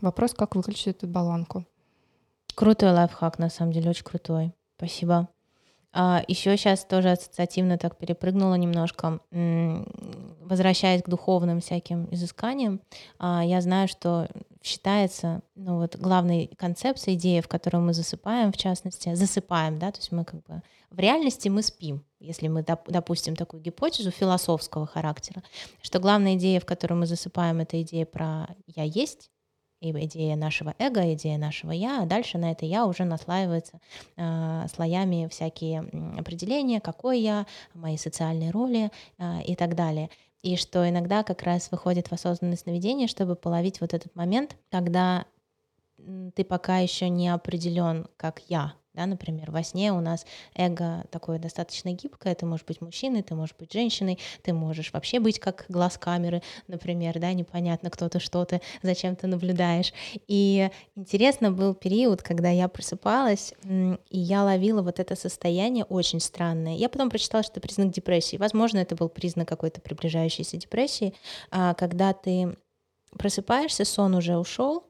Вопрос, 0.02 0.34
как 0.34 0.56
выключить 0.56 0.88
эту 0.88 1.08
болванку. 1.08 1.66
Крутой 2.56 2.92
лайфхак, 2.92 3.38
на 3.38 3.50
самом 3.50 3.72
деле, 3.72 3.92
очень 3.92 4.04
крутой. 4.04 4.54
Спасибо. 4.78 5.30
А, 6.00 6.24
Еще 6.28 6.56
сейчас 6.58 6.86
тоже 6.86 7.10
ассоциативно 7.10 7.80
так 7.80 7.98
перепрыгнула 7.98 8.54
немножко, 8.54 9.20
возвращаясь 9.32 11.02
к 11.02 11.10
духовным 11.10 11.60
всяким 11.60 12.08
изысканиям. 12.12 12.82
А, 13.18 13.44
я 13.44 13.62
знаю, 13.62 13.88
что 13.88 14.28
считается, 14.62 15.42
ну 15.56 15.78
вот 15.78 15.96
главной 15.96 16.52
концепцией, 16.56 17.16
идея, 17.16 17.42
в 17.42 17.48
которую 17.48 17.82
мы 17.82 17.94
засыпаем, 17.94 18.52
в 18.52 18.58
частности, 18.58 19.16
засыпаем, 19.16 19.80
да, 19.80 19.92
то 19.92 19.98
есть 19.98 20.12
мы 20.12 20.24
как 20.24 20.44
бы 20.44 20.62
в 20.92 21.00
реальности 21.00 21.50
мы 21.50 21.64
спим, 21.64 22.06
если 22.20 22.48
мы 22.48 22.64
допустим 22.64 23.36
такую 23.36 23.64
гипотезу 23.64 24.12
философского 24.12 24.86
характера, 24.86 25.42
что 25.82 25.98
главная 25.98 26.36
идея, 26.36 26.60
в 26.60 26.66
которую 26.66 27.00
мы 27.00 27.08
засыпаем, 27.08 27.60
это 27.60 27.82
идея 27.82 28.06
про 28.06 28.48
«я 28.68 28.84
есть», 28.84 29.32
и 29.80 29.92
идея 29.92 30.36
нашего 30.36 30.74
эго, 30.80 31.14
идея 31.14 31.38
нашего 31.38 31.72
я, 31.72 32.04
а 32.04 32.06
дальше 32.06 32.38
на 32.38 32.52
это 32.52 32.66
я 32.66 32.86
уже 32.86 33.04
наслаивается 33.04 33.80
э, 34.16 34.66
слоями 34.74 35.28
всякие 35.30 35.82
определения, 36.18 36.82
какой 36.82 37.20
я, 37.20 37.46
мои 37.74 37.98
социальные 37.98 38.52
роли 38.52 38.92
э, 39.18 39.44
и 39.44 39.56
так 39.56 39.76
далее. 39.76 40.10
И 40.42 40.56
что 40.56 40.88
иногда 40.88 41.24
как 41.24 41.44
раз 41.44 41.72
выходит 41.72 42.08
в 42.08 42.14
осознанное 42.14 42.58
сновидение, 42.58 43.08
чтобы 43.08 43.36
половить 43.36 43.82
вот 43.82 43.94
этот 43.94 44.16
момент, 44.16 44.56
когда 44.72 45.26
ты 46.36 46.44
пока 46.44 46.78
еще 46.78 47.10
не 47.10 47.30
определен 47.30 48.08
как 48.18 48.42
я, 48.48 48.74
да, 48.98 49.06
например, 49.06 49.52
во 49.52 49.64
сне 49.64 49.94
у 49.94 50.02
нас 50.02 50.26
эго 50.56 51.06
такое 51.12 51.38
достаточно 51.38 51.94
гибкое, 51.94 52.34
ты 52.34 52.48
можешь 52.48 52.66
быть 52.66 52.82
мужчиной, 52.82 53.22
ты 53.22 53.36
можешь 53.36 53.56
быть 53.58 53.72
женщиной, 53.72 54.18
ты 54.42 54.54
можешь 54.54 54.92
вообще 54.92 55.20
быть 55.20 55.40
как 55.40 55.66
глаз 55.70 56.00
камеры, 56.00 56.42
например, 56.68 57.20
да, 57.20 57.32
непонятно, 57.34 57.92
кто 57.92 58.10
ты, 58.10 58.20
что 58.20 58.44
ты, 58.44 58.60
зачем 58.82 59.16
ты 59.16 59.28
наблюдаешь. 59.28 59.94
И 60.28 60.72
интересно 60.96 61.52
был 61.52 61.76
период, 61.76 62.24
когда 62.24 62.50
я 62.50 62.68
просыпалась, 62.68 63.54
и 63.64 64.18
я 64.20 64.44
ловила 64.44 64.82
вот 64.82 65.00
это 65.00 65.16
состояние 65.16 65.86
очень 65.86 66.20
странное. 66.20 66.76
Я 66.76 66.90
потом 66.90 67.12
прочитала, 67.12 67.44
что 67.44 67.54
это 67.54 67.62
признак 67.62 67.92
депрессии. 67.92 68.38
Возможно, 68.38 68.80
это 68.80 68.96
был 68.96 69.10
признак 69.10 69.48
какой-то 69.48 69.80
приближающейся 69.80 70.58
депрессии, 70.58 71.14
а, 71.52 71.76
когда 71.76 72.14
ты 72.14 72.58
просыпаешься, 73.12 73.86
сон 73.86 74.16
уже 74.16 74.38
ушел, 74.38 74.87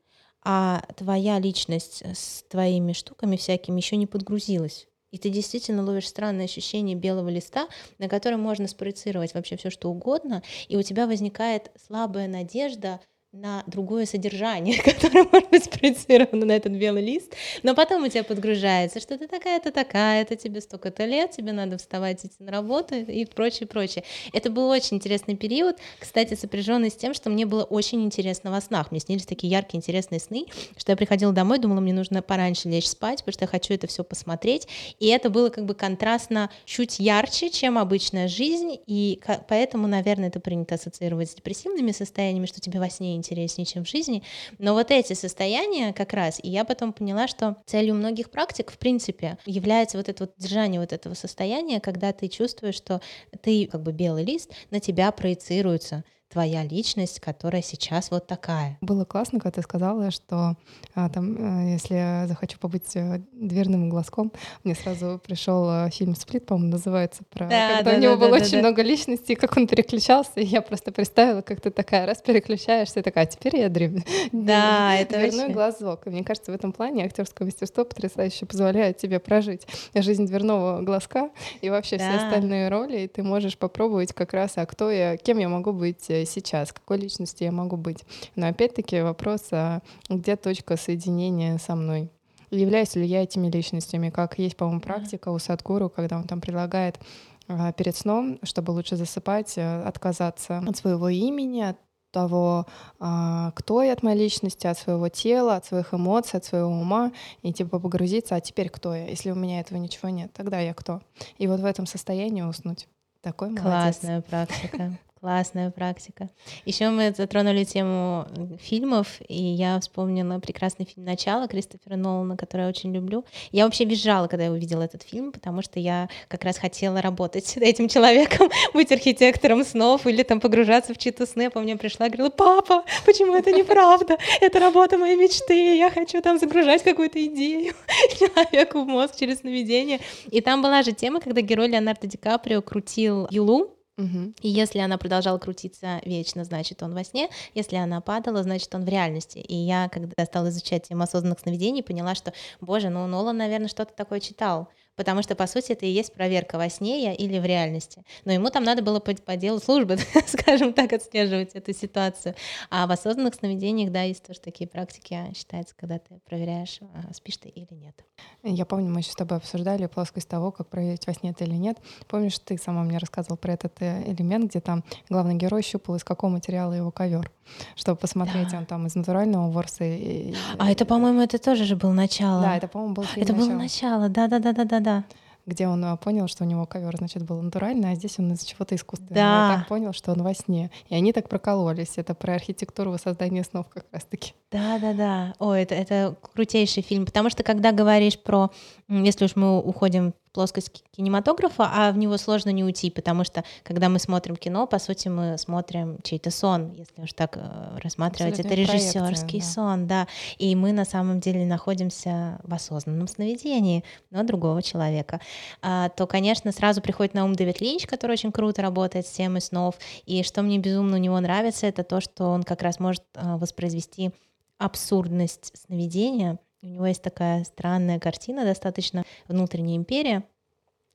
а 0.50 0.82
твоя 0.96 1.40
личность 1.40 2.04
с 2.06 2.44
твоими 2.44 2.94
штуками 2.94 3.36
всякими 3.36 3.82
еще 3.82 3.98
не 3.98 4.08
подгрузилась. 4.08 4.88
И 5.12 5.18
ты 5.18 5.30
действительно 5.30 5.84
ловишь 5.84 6.08
странное 6.08 6.46
ощущение 6.46 6.96
белого 6.96 7.28
листа, 7.28 7.68
на 7.98 8.08
котором 8.08 8.40
можно 8.40 8.66
спроецировать 8.70 9.34
вообще 9.34 9.58
все, 9.58 9.70
что 9.70 9.90
угодно, 9.90 10.44
и 10.70 10.78
у 10.78 10.84
тебя 10.84 11.06
возникает 11.06 11.70
слабая 11.86 12.30
надежда 12.30 13.02
на 13.42 13.64
другое 13.68 14.06
содержание, 14.06 14.82
которое 14.84 15.28
может 15.32 15.50
быть 15.52 15.66
спроецировано 15.66 16.46
на 16.46 16.54
этот 16.54 16.74
белый 16.74 17.04
лист, 17.04 17.34
но 17.62 17.76
потом 17.76 18.04
у 18.04 18.08
тебя 18.08 18.24
подгружается, 18.24 19.00
что 19.00 19.18
ты 19.18 19.28
такая-то 19.28 19.72
такая, 19.72 20.24
это 20.24 20.36
тебе 20.36 20.60
столько-то 20.60 21.06
лет, 21.06 21.32
тебе 21.32 21.52
надо 21.52 21.78
вставать, 21.78 22.26
идти 22.26 22.36
на 22.40 22.52
работу 22.52 22.96
и 22.96 23.26
прочее, 23.26 23.68
прочее. 23.68 24.04
Это 24.34 24.50
был 24.50 24.70
очень 24.70 24.98
интересный 24.98 25.36
период, 25.36 25.78
кстати, 26.00 26.34
сопряженный 26.34 26.90
с 26.90 26.96
тем, 26.96 27.14
что 27.14 27.30
мне 27.30 27.46
было 27.46 27.64
очень 27.64 28.04
интересно 28.04 28.50
во 28.50 28.60
снах. 28.60 28.92
Мне 28.92 29.00
снились 29.00 29.26
такие 29.26 29.52
яркие, 29.52 29.78
интересные 29.78 30.20
сны, 30.20 30.46
что 30.76 30.92
я 30.92 30.96
приходила 30.96 31.32
домой, 31.32 31.60
думала, 31.60 31.80
мне 31.80 31.94
нужно 31.94 32.22
пораньше 32.24 32.70
лечь 32.70 32.88
спать, 32.88 33.20
потому 33.20 33.34
что 33.34 33.44
я 33.44 33.48
хочу 33.48 33.74
это 33.74 33.86
все 33.86 34.04
посмотреть, 34.04 34.68
и 35.00 35.08
это 35.08 35.30
было 35.30 35.50
как 35.50 35.66
бы 35.66 35.76
контрастно 35.76 36.50
чуть 36.66 37.00
ярче, 37.00 37.52
чем 37.52 37.78
обычная 37.78 38.28
жизнь, 38.28 38.80
и 38.88 39.20
поэтому, 39.48 39.88
наверное, 39.88 40.30
это 40.30 40.40
принято 40.40 40.76
ассоциировать 40.76 41.30
с 41.32 41.36
депрессивными 41.36 41.92
состояниями, 41.92 42.48
что 42.48 42.60
тебе 42.60 42.80
во 42.80 42.90
сне 42.90 43.16
интереснее, 43.28 43.66
чем 43.66 43.84
в 43.84 43.90
жизни. 43.90 44.24
Но 44.58 44.74
вот 44.74 44.92
эти 44.92 45.14
состояния 45.14 45.94
как 45.94 46.14
раз, 46.14 46.40
и 46.42 46.50
я 46.50 46.64
потом 46.64 46.94
поняла, 46.94 47.28
что 47.28 47.58
целью 47.66 47.96
многих 47.96 48.30
практик, 48.30 48.72
в 48.72 48.78
принципе, 48.78 49.38
является 49.46 49.98
вот 49.98 50.10
это 50.10 50.24
вот 50.24 50.34
держание 50.38 50.80
вот 50.80 50.94
этого 50.94 51.14
состояния, 51.14 51.80
когда 51.80 52.14
ты 52.14 52.28
чувствуешь, 52.28 52.76
что 52.76 53.02
ты 53.42 53.68
как 53.68 53.84
бы 53.84 53.92
белый 53.92 54.24
лист, 54.24 54.52
на 54.72 54.80
тебя 54.80 55.12
проецируется 55.12 56.04
твоя 56.30 56.64
личность, 56.64 57.20
которая 57.20 57.62
сейчас 57.62 58.12
вот 58.12 58.28
такая. 58.28 58.78
Было 58.82 59.06
классно, 59.06 59.40
когда 59.40 59.52
ты 59.52 59.62
сказала, 59.62 60.12
что 60.12 60.58
а, 60.94 61.10
там, 61.10 61.36
э, 61.70 61.74
если 61.74 61.96
я 61.96 62.28
захочу 62.28 62.60
побыть 62.60 62.96
э, 62.96 63.22
дверным 63.32 63.90
глазком, 63.90 64.34
мне 64.64 64.76
сразу 64.76 65.22
пришел 65.26 65.70
э, 65.70 65.90
фильм 65.90 66.16
«Сплит», 66.16 66.46
по-моему, 66.46 66.72
называется, 66.72 67.24
про 67.30 67.48
да, 67.48 67.78
когда 67.78 67.92
да, 67.92 67.98
у 67.98 68.02
него 68.02 68.16
да, 68.16 68.20
было 68.20 68.32
да, 68.32 68.46
очень 68.46 68.52
да. 68.54 68.60
много 68.60 68.82
личностей, 68.82 69.36
как 69.36 69.56
он 69.56 69.68
переключался, 69.68 70.32
и 70.36 70.46
я 70.46 70.62
просто 70.62 70.92
представила, 70.92 71.42
как 71.42 71.62
ты 71.62 71.72
такая 71.72 72.06
раз 72.06 72.22
переключаешься, 72.22 73.00
и 73.00 73.04
такая, 73.04 73.24
а 73.24 73.28
теперь 73.28 73.58
я 73.58 73.70
древ... 73.70 74.04
да, 74.34 74.96
это 74.96 75.18
дверной 75.18 75.40
вообще... 75.40 75.54
глазок. 75.54 76.08
И 76.08 76.10
мне 76.10 76.24
кажется, 76.24 76.52
в 76.52 76.56
этом 76.56 76.74
плане 76.74 77.06
актерское 77.06 77.46
мастерство 77.46 77.86
потрясающе 77.86 78.46
позволяет 78.46 78.98
тебе 78.98 79.20
прожить 79.20 79.66
жизнь 79.96 80.26
дверного 80.26 80.82
глазка 80.82 81.30
и 81.62 81.70
вообще 81.70 81.98
да. 81.98 82.10
все 82.10 82.26
остальные 82.26 82.70
роли, 82.70 83.00
и 83.00 83.08
ты 83.08 83.24
можешь 83.24 83.58
попробовать 83.58 84.14
как 84.14 84.34
раз, 84.34 84.54
а 84.58 84.66
кто 84.66 84.92
я, 84.92 85.16
кем 85.16 85.38
я 85.38 85.48
могу 85.48 85.72
быть 85.72 86.10
сейчас, 86.26 86.72
какой 86.72 86.98
личности 86.98 87.44
я 87.44 87.52
могу 87.52 87.78
быть. 87.78 88.04
Но 88.36 88.48
опять-таки 88.48 89.02
вопрос, 89.02 89.48
а 89.52 89.82
где 90.10 90.36
точка 90.36 90.78
соединения 90.78 91.58
со 91.58 91.76
мной? 91.76 92.10
Являюсь 92.50 92.96
ли 92.96 93.06
я 93.06 93.24
этими 93.24 93.50
личностями? 93.50 94.10
Как 94.10 94.40
есть, 94.40 94.56
по-моему, 94.56 94.80
практика 94.82 95.30
у 95.30 95.40
Садгуру, 95.40 95.90
когда 95.90 96.18
он 96.18 96.24
там 96.24 96.40
предлагает 96.40 97.00
а, 97.48 97.72
перед 97.74 97.96
сном, 97.96 98.40
чтобы 98.44 98.72
лучше 98.72 98.96
засыпать, 98.96 99.58
э, 99.58 99.84
отказаться 99.84 100.60
от 100.60 100.78
своего 100.78 101.10
имени, 101.10 101.62
от 101.62 101.78
того, 102.12 102.66
а, 103.00 103.52
кто 103.52 103.84
я 103.84 103.94
от 103.94 104.04
моей 104.04 104.18
личности, 104.18 104.68
от 104.68 104.78
своего 104.78 105.10
тела, 105.10 105.58
от 105.58 105.66
своих 105.66 105.94
эмоций, 105.94 106.38
от 106.38 106.46
своего 106.46 106.70
ума, 106.70 107.12
и 107.42 107.54
типа 107.54 107.80
погрузиться, 107.80 108.36
а 108.36 108.42
теперь 108.42 108.70
кто 108.70 108.96
я? 108.96 109.08
Если 109.08 109.32
у 109.32 109.36
меня 109.36 109.60
этого 109.60 109.78
ничего 109.78 110.10
нет, 110.10 110.32
тогда 110.34 110.60
я 110.60 110.74
кто? 110.74 111.02
И 111.38 111.48
вот 111.48 111.60
в 111.60 111.66
этом 111.66 111.86
состоянии 111.86 112.42
уснуть. 112.42 112.88
Такой 113.22 113.50
молодец. 113.50 113.64
Классная 113.64 114.22
практика. 114.22 114.98
Классная 115.20 115.72
практика. 115.72 116.30
Еще 116.66 116.90
мы 116.90 117.12
затронули 117.18 117.64
тему 117.64 118.28
фильмов, 118.62 119.20
и 119.28 119.34
я 119.34 119.80
вспомнила 119.80 120.38
прекрасный 120.38 120.86
фильм 120.86 121.08
«Начало» 121.08 121.48
Кристофера 121.48 121.96
Нолана, 121.96 122.38
который 122.38 122.62
я 122.64 122.68
очень 122.68 122.94
люблю. 122.94 123.26
Я 123.52 123.66
вообще 123.66 123.86
визжала, 123.86 124.28
когда 124.28 124.46
я 124.46 124.52
увидела 124.52 124.84
этот 124.84 125.02
фильм, 125.02 125.32
потому 125.32 125.64
что 125.64 125.80
я 125.80 126.08
как 126.28 126.44
раз 126.44 126.60
хотела 126.60 127.02
работать 127.02 127.48
с 127.48 127.58
этим 127.58 127.88
человеком, 127.88 128.52
быть 128.76 128.92
архитектором 128.92 129.64
снов 129.64 130.06
или 130.06 130.22
там 130.22 130.40
погружаться 130.40 130.94
в 130.94 131.00
чьи-то 131.00 131.26
сны. 131.26 131.50
По 131.50 131.62
мне 131.62 131.78
пришла 131.78 132.06
и 132.06 132.10
говорила, 132.10 132.30
папа, 132.30 132.84
почему 133.04 133.34
это 133.34 133.52
неправда? 133.52 134.20
Это 134.40 134.60
работа 134.60 135.00
моей 135.00 135.16
мечты, 135.16 135.78
я 135.78 135.90
хочу 135.90 136.22
там 136.22 136.38
загружать 136.38 136.84
какую-то 136.84 137.26
идею 137.26 137.74
человеку 138.20 138.84
в 138.84 138.88
мозг 138.88 139.16
через 139.16 139.40
сновидение. 139.40 140.00
И 140.30 140.42
там 140.42 140.62
была 140.62 140.84
же 140.84 140.92
тема, 140.92 141.22
когда 141.22 141.42
герой 141.42 141.70
Леонардо 141.70 142.06
Ди 142.06 142.18
Каприо 142.18 142.62
крутил 142.62 143.28
Юлу, 143.32 143.77
Угу. 143.98 144.34
И 144.42 144.50
если 144.50 144.80
она 144.80 144.98
продолжала 144.98 145.40
крутиться 145.40 146.02
вечно, 146.06 146.44
значит, 146.44 146.84
он 146.84 146.94
во 146.94 147.04
сне. 147.04 147.30
Если 147.56 147.78
она 147.78 148.00
падала, 148.00 148.44
значит, 148.44 148.74
он 148.76 148.86
в 148.86 148.90
реальности. 148.90 149.40
И 149.40 149.56
я, 149.56 149.90
когда 149.90 150.24
стала 150.26 150.50
изучать 150.50 150.88
тему 150.88 151.04
осознанных 151.04 151.40
сновидений, 151.40 151.82
поняла, 151.82 152.14
что, 152.14 152.32
боже, 152.62 152.90
ну 152.90 153.08
Нолан, 153.08 153.38
наверное, 153.38 153.68
что-то 153.68 153.94
такое 153.96 154.20
читал 154.20 154.70
потому 154.98 155.22
что, 155.22 155.36
по 155.36 155.48
сути, 155.48 155.72
это 155.72 155.86
и 155.86 155.90
есть 155.90 156.14
проверка 156.14 156.58
во 156.58 156.70
сне 156.70 157.04
я 157.04 157.14
или 157.14 157.40
в 157.40 157.46
реальности. 157.46 158.04
Но 158.26 158.34
ему 158.34 158.50
там 158.50 158.64
надо 158.64 158.82
было 158.82 159.00
по, 159.00 159.14
по 159.14 159.38
делу 159.38 159.60
службы, 159.60 159.98
скажем 160.28 160.74
так, 160.74 160.92
отслеживать 160.92 161.54
эту 161.54 161.74
ситуацию. 161.74 162.36
А 162.70 162.86
в 162.88 162.92
осознанных 162.92 163.36
сновидениях, 163.36 163.92
да, 163.92 164.02
есть 164.02 164.24
тоже 164.24 164.42
такие 164.42 164.68
практики, 164.68 165.14
а, 165.14 165.34
считается, 165.34 165.74
когда 165.78 166.00
ты 166.00 166.20
проверяешь, 166.26 166.80
а, 166.82 167.14
спишь 167.14 167.38
ты 167.38 167.48
или 167.48 167.74
нет. 167.74 168.04
Я 168.44 168.66
помню, 168.66 168.92
мы 168.92 169.00
еще 169.00 169.12
с 169.12 169.16
тобой 169.16 169.38
обсуждали 169.38 169.86
плоскость 169.86 170.28
того, 170.28 170.52
как 170.52 170.68
проверить 170.68 171.06
во 171.08 171.14
сне 171.14 171.30
это 171.30 171.44
или 171.44 171.56
нет. 171.56 171.78
Помнишь, 172.08 172.40
ты 172.40 172.58
сама 172.58 172.84
мне 172.84 172.98
рассказывал 172.98 173.38
про 173.38 173.54
этот 173.54 173.74
э, 173.82 174.12
элемент, 174.12 174.50
где 174.50 174.60
там 174.60 174.84
главный 175.10 175.36
герой 175.36 175.62
щупал, 175.62 175.96
из 175.96 176.04
какого 176.04 176.32
материала 176.32 176.74
его 176.74 176.92
ковер, 176.92 177.32
чтобы 177.76 177.98
посмотреть, 177.98 178.50
да. 178.52 178.60
он 178.60 178.66
там 178.66 178.88
из 178.88 178.96
натурального 178.96 179.50
ворса. 179.50 179.84
И... 179.84 180.34
А 180.58 180.72
это, 180.72 180.86
по-моему, 180.86 181.22
это 181.22 181.38
тоже 181.38 181.66
же 181.66 181.76
было 181.76 181.92
начало. 181.92 182.42
Да, 182.42 182.58
это, 182.58 182.68
по-моему, 182.68 182.96
был 182.96 183.06
Это 183.16 183.34
было 183.34 183.50
начало, 183.50 184.10
да-да-да-да-да 184.10 184.80
да. 184.80 185.04
Где 185.48 185.66
он 185.70 185.84
а, 185.86 185.96
понял, 185.96 186.28
что 186.28 186.44
у 186.44 186.48
него 186.48 186.66
ковер, 186.66 186.98
значит, 186.98 187.24
был 187.24 187.42
натуральный, 187.42 187.94
а 187.94 187.96
здесь 187.96 188.20
он 188.20 188.34
из 188.34 188.44
чего-то 188.44 188.76
искусственного. 188.76 189.16
Да. 189.16 189.54
И 189.54 189.58
так 189.58 189.68
понял, 189.70 189.94
что 189.94 190.12
он 190.12 190.22
во 190.22 190.34
сне. 190.34 190.70
И 190.90 190.96
они 190.96 191.14
так 191.14 191.30
прокололись. 191.30 191.94
Это 191.96 192.14
про 192.14 192.36
архитектуру 192.36 192.92
воссоздания 192.92 193.44
снов 193.44 193.70
как 193.70 193.86
раз-таки. 193.94 194.34
Да, 194.52 194.78
да, 194.78 194.94
да. 194.94 195.34
Ой, 195.40 195.64
это, 195.64 195.74
это 195.74 196.18
крутейший 196.34 196.84
фильм. 196.84 197.06
Потому 197.06 197.30
что 197.30 197.44
когда 197.44 197.72
говоришь 197.72 198.20
про, 198.20 198.52
если 198.90 199.24
уж 199.24 199.38
мы 199.38 199.62
уходим 199.62 200.14
плоскость 200.38 200.84
кинематографа, 200.92 201.68
а 201.74 201.92
в 201.92 201.98
него 201.98 202.16
сложно 202.18 202.52
не 202.52 202.64
уйти, 202.64 202.92
потому 202.92 203.24
что 203.24 203.44
когда 203.64 203.90
мы 203.90 203.98
смотрим 203.98 204.36
кино, 204.36 204.68
по 204.68 204.78
сути, 204.78 205.08
мы 205.08 205.36
смотрим 205.40 205.98
чей-то 206.04 206.30
сон, 206.30 206.74
если 206.74 207.02
уж 207.02 207.14
так 207.14 207.38
э, 207.38 207.80
рассматривать, 207.82 208.40
это 208.40 208.54
режиссерский 208.54 209.40
да. 209.40 209.46
сон, 209.46 209.88
да, 209.88 210.08
и 210.38 210.56
мы 210.56 210.74
на 210.74 210.86
самом 210.86 211.20
деле 211.20 211.44
находимся 211.48 212.40
в 212.44 212.54
осознанном 212.54 213.08
сновидении, 213.08 213.84
но 214.12 214.22
другого 214.22 214.62
человека, 214.62 215.22
а, 215.64 215.90
то, 215.90 216.06
конечно, 216.06 216.52
сразу 216.52 216.82
приходит 216.82 217.16
на 217.16 217.26
ум 217.26 217.34
Дэвид 217.34 217.60
Линч, 217.60 217.88
который 217.88 218.12
очень 218.12 218.32
круто 218.32 218.62
работает 218.62 219.08
с 219.08 219.12
темой 219.12 219.42
снов, 219.42 219.74
и 220.06 220.22
что 220.22 220.44
мне 220.44 220.60
безумно 220.60 220.98
у 220.98 221.00
него 221.00 221.20
нравится, 221.20 221.66
это 221.66 221.84
то, 221.84 222.00
что 222.00 222.26
он 222.26 222.44
как 222.44 222.62
раз 222.62 222.80
может 222.80 223.02
а, 223.16 223.38
воспроизвести 223.38 224.12
абсурдность 224.60 225.52
сновидения, 225.58 226.38
у 226.62 226.68
него 226.68 226.86
есть 226.88 227.02
такая 227.02 227.44
странная 227.44 228.00
картина, 228.00 228.44
достаточно 228.44 229.04
внутренняя 229.28 229.78
империя, 229.78 230.24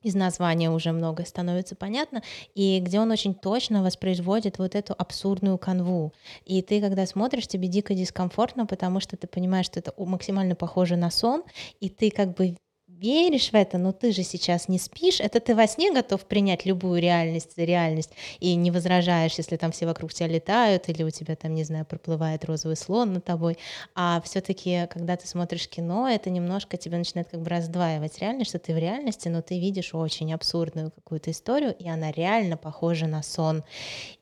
из 0.02 0.14
названия 0.14 0.70
уже 0.70 0.92
многое 0.92 1.24
становится 1.26 1.76
понятно, 1.76 2.22
и 2.54 2.80
где 2.80 2.98
он 2.98 3.10
очень 3.10 3.34
точно 3.34 3.82
воспроизводит 3.82 4.58
вот 4.58 4.74
эту 4.74 4.94
абсурдную 4.98 5.58
канву. 5.58 6.12
И 6.44 6.60
ты, 6.62 6.80
когда 6.80 7.06
смотришь, 7.06 7.46
тебе 7.46 7.68
дико 7.68 7.94
дискомфортно, 7.94 8.66
потому 8.66 9.00
что 9.00 9.16
ты 9.16 9.26
понимаешь, 9.26 9.66
что 9.66 9.78
это 9.78 9.94
максимально 9.96 10.56
похоже 10.56 10.96
на 10.96 11.10
сон, 11.10 11.44
и 11.80 11.88
ты 11.88 12.10
как 12.10 12.34
бы 12.34 12.56
веришь 13.02 13.50
в 13.50 13.54
это, 13.54 13.78
но 13.78 13.92
ты 13.92 14.12
же 14.12 14.22
сейчас 14.22 14.68
не 14.68 14.78
спишь, 14.78 15.20
это 15.20 15.40
ты 15.40 15.54
во 15.54 15.66
сне 15.66 15.92
готов 15.92 16.24
принять 16.24 16.64
любую 16.64 17.02
реальность 17.02 17.56
за 17.56 17.64
реальность 17.64 18.10
и 18.40 18.54
не 18.54 18.70
возражаешь, 18.70 19.34
если 19.34 19.56
там 19.56 19.72
все 19.72 19.86
вокруг 19.86 20.14
тебя 20.14 20.28
летают 20.28 20.88
или 20.88 21.02
у 21.02 21.10
тебя 21.10 21.34
там, 21.36 21.54
не 21.54 21.64
знаю, 21.64 21.84
проплывает 21.84 22.44
розовый 22.44 22.76
слон 22.76 23.14
над 23.14 23.24
тобой, 23.24 23.58
а 23.94 24.20
все-таки, 24.24 24.86
когда 24.90 25.16
ты 25.16 25.26
смотришь 25.26 25.68
кино, 25.68 26.08
это 26.08 26.30
немножко 26.30 26.76
тебя 26.76 26.98
начинает 26.98 27.28
как 27.28 27.42
бы 27.42 27.50
раздваивать 27.50 28.18
реальность, 28.20 28.50
что 28.50 28.58
ты 28.58 28.72
в 28.72 28.78
реальности, 28.78 29.28
но 29.28 29.42
ты 29.42 29.58
видишь 29.58 29.94
очень 29.94 30.32
абсурдную 30.32 30.92
какую-то 30.92 31.30
историю, 31.30 31.74
и 31.76 31.88
она 31.88 32.12
реально 32.12 32.56
похожа 32.56 33.06
на 33.06 33.22
сон. 33.22 33.64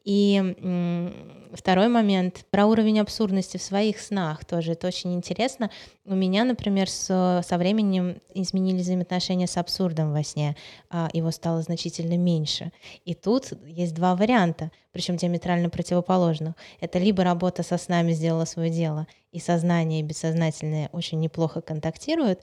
И 0.05 1.13
второй 1.53 1.89
момент 1.89 2.47
про 2.51 2.67
уровень 2.67 3.01
абсурдности 3.01 3.57
в 3.57 3.63
своих 3.63 4.01
снах 4.01 4.45
тоже. 4.45 4.73
Это 4.73 4.87
очень 4.87 5.15
интересно. 5.15 5.71
У 6.05 6.15
меня, 6.15 6.45
например, 6.45 6.89
с, 6.89 7.43
со 7.47 7.59
временем 7.59 8.21
изменились 8.35 8.83
взаимоотношения 8.83 9.47
с 9.47 9.57
абсурдом 9.57 10.13
во 10.13 10.23
сне. 10.23 10.57
А, 10.89 11.09
его 11.13 11.31
стало 11.31 11.63
значительно 11.63 12.17
меньше. 12.17 12.73
И 13.05 13.15
тут 13.15 13.53
есть 13.67 13.95
два 13.95 14.17
варианта, 14.17 14.71
причем 14.93 15.17
диаметрально 15.17 15.71
противоположных. 15.71 16.55
Это 16.81 16.99
либо 16.99 17.23
работа 17.23 17.63
со 17.63 17.77
снами 17.77 18.13
сделала 18.13 18.45
свое 18.47 18.71
дело, 18.71 19.07
и 19.33 19.39
сознание 19.39 20.01
и 20.01 20.05
бессознательное 20.05 20.89
очень 20.93 21.21
неплохо 21.21 21.61
контактируют, 21.61 22.41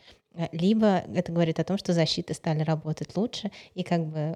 либо 0.52 1.04
это 1.14 1.32
говорит 1.32 1.60
о 1.60 1.64
том, 1.64 1.78
что 1.78 1.94
защиты 1.94 2.34
стали 2.34 2.62
работать 2.62 3.18
лучше, 3.18 3.52
и 3.74 3.84
как 3.84 4.06
бы 4.06 4.36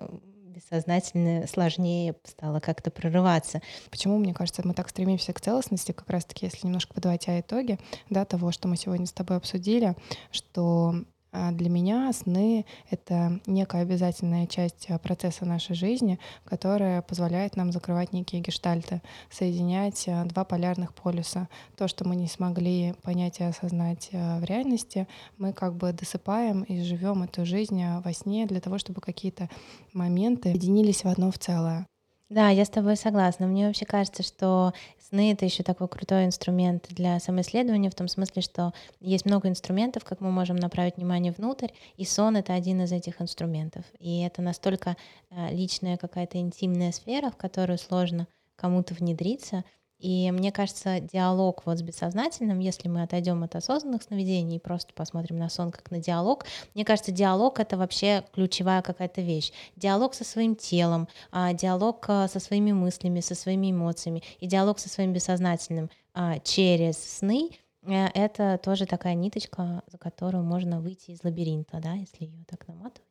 бессознательно 0.61 1.47
сложнее 1.47 2.15
стало 2.23 2.59
как-то 2.59 2.91
прорываться. 2.91 3.61
Почему, 3.89 4.17
мне 4.17 4.33
кажется, 4.33 4.61
мы 4.65 4.73
так 4.73 4.89
стремимся 4.89 5.33
к 5.33 5.41
целостности, 5.41 5.91
как 5.91 6.09
раз-таки, 6.09 6.45
если 6.45 6.67
немножко 6.67 6.93
подводя 6.93 7.39
итоги 7.39 7.79
да, 8.09 8.25
того, 8.25 8.51
что 8.51 8.67
мы 8.67 8.77
сегодня 8.77 9.05
с 9.05 9.11
тобой 9.11 9.37
обсудили, 9.37 9.95
что 10.31 10.95
для 11.31 11.69
меня 11.69 12.11
сны— 12.13 12.65
это 12.89 13.39
некая 13.45 13.83
обязательная 13.83 14.47
часть 14.47 14.87
а, 14.89 14.99
процесса 14.99 15.45
нашей 15.45 15.75
жизни, 15.75 16.19
которая 16.43 17.01
позволяет 17.01 17.55
нам 17.55 17.71
закрывать 17.71 18.11
некие 18.11 18.41
гештальты, 18.41 19.01
соединять 19.29 20.05
а, 20.07 20.25
два 20.25 20.43
полярных 20.43 20.93
полюса. 20.93 21.47
То, 21.77 21.87
что 21.87 22.07
мы 22.07 22.15
не 22.15 22.27
смогли 22.27 22.93
понять 23.01 23.39
и 23.39 23.43
осознать 23.43 24.09
в 24.11 24.43
реальности, 24.43 25.07
мы 25.37 25.53
как 25.53 25.75
бы 25.75 25.93
досыпаем 25.93 26.63
и 26.63 26.81
живем 26.81 27.23
эту 27.23 27.45
жизнь 27.45 27.81
во 28.03 28.13
сне 28.13 28.45
для 28.45 28.59
того, 28.59 28.77
чтобы 28.77 29.01
какие-то 29.01 29.49
моменты 29.93 30.49
объединились 30.49 31.03
в 31.03 31.07
одно 31.07 31.31
в 31.31 31.39
целое. 31.39 31.87
Да, 32.31 32.47
я 32.47 32.63
с 32.63 32.69
тобой 32.69 32.95
согласна. 32.95 33.45
Мне 33.45 33.67
вообще 33.67 33.83
кажется, 33.83 34.23
что 34.23 34.71
сны— 34.97 35.31
это 35.33 35.43
еще 35.43 35.63
такой 35.63 35.89
крутой 35.89 36.23
инструмент 36.23 36.87
для 36.87 37.19
самоисследования, 37.19 37.89
в 37.89 37.95
том 37.95 38.07
смысле, 38.07 38.41
что 38.41 38.71
есть 39.01 39.25
много 39.25 39.49
инструментов, 39.49 40.05
как 40.05 40.21
мы 40.21 40.31
можем 40.31 40.55
направить 40.55 40.95
внимание 40.95 41.33
внутрь, 41.33 41.67
и 41.97 42.05
сон— 42.05 42.35
это 42.37 42.53
один 42.53 42.83
из 42.83 42.93
этих 42.93 43.21
инструментов. 43.21 43.83
И 43.99 44.21
это 44.21 44.41
настолько 44.41 44.95
э, 45.29 45.53
личная 45.53 45.97
какая-то 45.97 46.37
интимная 46.37 46.93
сфера, 46.93 47.31
в 47.31 47.35
которую 47.35 47.77
сложно 47.77 48.29
кому-то 48.55 48.93
внедриться— 48.93 49.65
и 50.01 50.31
мне 50.31 50.51
кажется, 50.51 50.99
диалог 50.99 51.61
вот 51.65 51.77
с 51.77 51.83
бессознательным, 51.83 52.59
если 52.59 52.87
мы 52.87 53.03
отойдем 53.03 53.43
от 53.43 53.55
осознанных 53.55 54.01
сновидений 54.01 54.57
и 54.57 54.59
просто 54.59 54.93
посмотрим 54.93 55.37
на 55.37 55.47
сон 55.47 55.71
как 55.71 55.91
на 55.91 55.99
диалог, 55.99 56.45
мне 56.73 56.83
кажется, 56.83 57.11
диалог 57.11 57.59
это 57.59 57.77
вообще 57.77 58.23
ключевая 58.33 58.81
какая-то 58.81 59.21
вещь. 59.21 59.51
Диалог 59.75 60.15
со 60.15 60.23
своим 60.23 60.55
телом, 60.55 61.07
а, 61.31 61.53
диалог 61.53 62.03
а, 62.07 62.27
со 62.27 62.39
своими 62.39 62.71
мыслями, 62.71 63.19
со 63.19 63.35
своими 63.35 63.71
эмоциями 63.71 64.23
и 64.39 64.47
диалог 64.47 64.79
со 64.79 64.89
своим 64.89 65.13
бессознательным 65.13 65.91
а, 66.13 66.39
через 66.39 66.97
сны 66.97 67.51
э, 67.83 68.07
это 68.15 68.57
тоже 68.57 68.87
такая 68.87 69.13
ниточка, 69.13 69.83
за 69.85 69.97
которую 69.99 70.43
можно 70.43 70.81
выйти 70.81 71.11
из 71.11 71.23
лабиринта, 71.23 71.79
да, 71.79 71.93
если 71.93 72.25
ее 72.25 72.43
так 72.47 72.67
наматывать, 72.67 73.07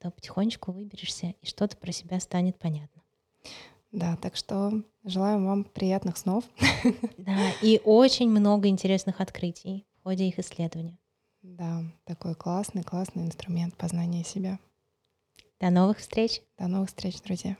то 0.00 0.10
потихонечку 0.10 0.72
выберешься, 0.72 1.34
и 1.40 1.46
что-то 1.46 1.76
про 1.76 1.92
себя 1.92 2.18
станет 2.18 2.58
понятно. 2.58 3.02
Да, 3.96 4.14
так 4.16 4.36
что 4.36 4.82
желаем 5.04 5.46
вам 5.46 5.64
приятных 5.64 6.18
снов. 6.18 6.44
Да, 7.16 7.50
и 7.62 7.80
очень 7.82 8.28
много 8.28 8.68
интересных 8.68 9.22
открытий 9.22 9.86
в 9.98 10.02
ходе 10.02 10.28
их 10.28 10.38
исследования. 10.38 10.98
Да, 11.42 11.82
такой 12.04 12.34
классный, 12.34 12.82
классный 12.82 13.24
инструмент 13.24 13.74
познания 13.74 14.22
себя. 14.22 14.58
До 15.60 15.70
новых 15.70 15.98
встреч. 15.98 16.42
До 16.58 16.68
новых 16.68 16.90
встреч, 16.90 17.20
друзья. 17.22 17.56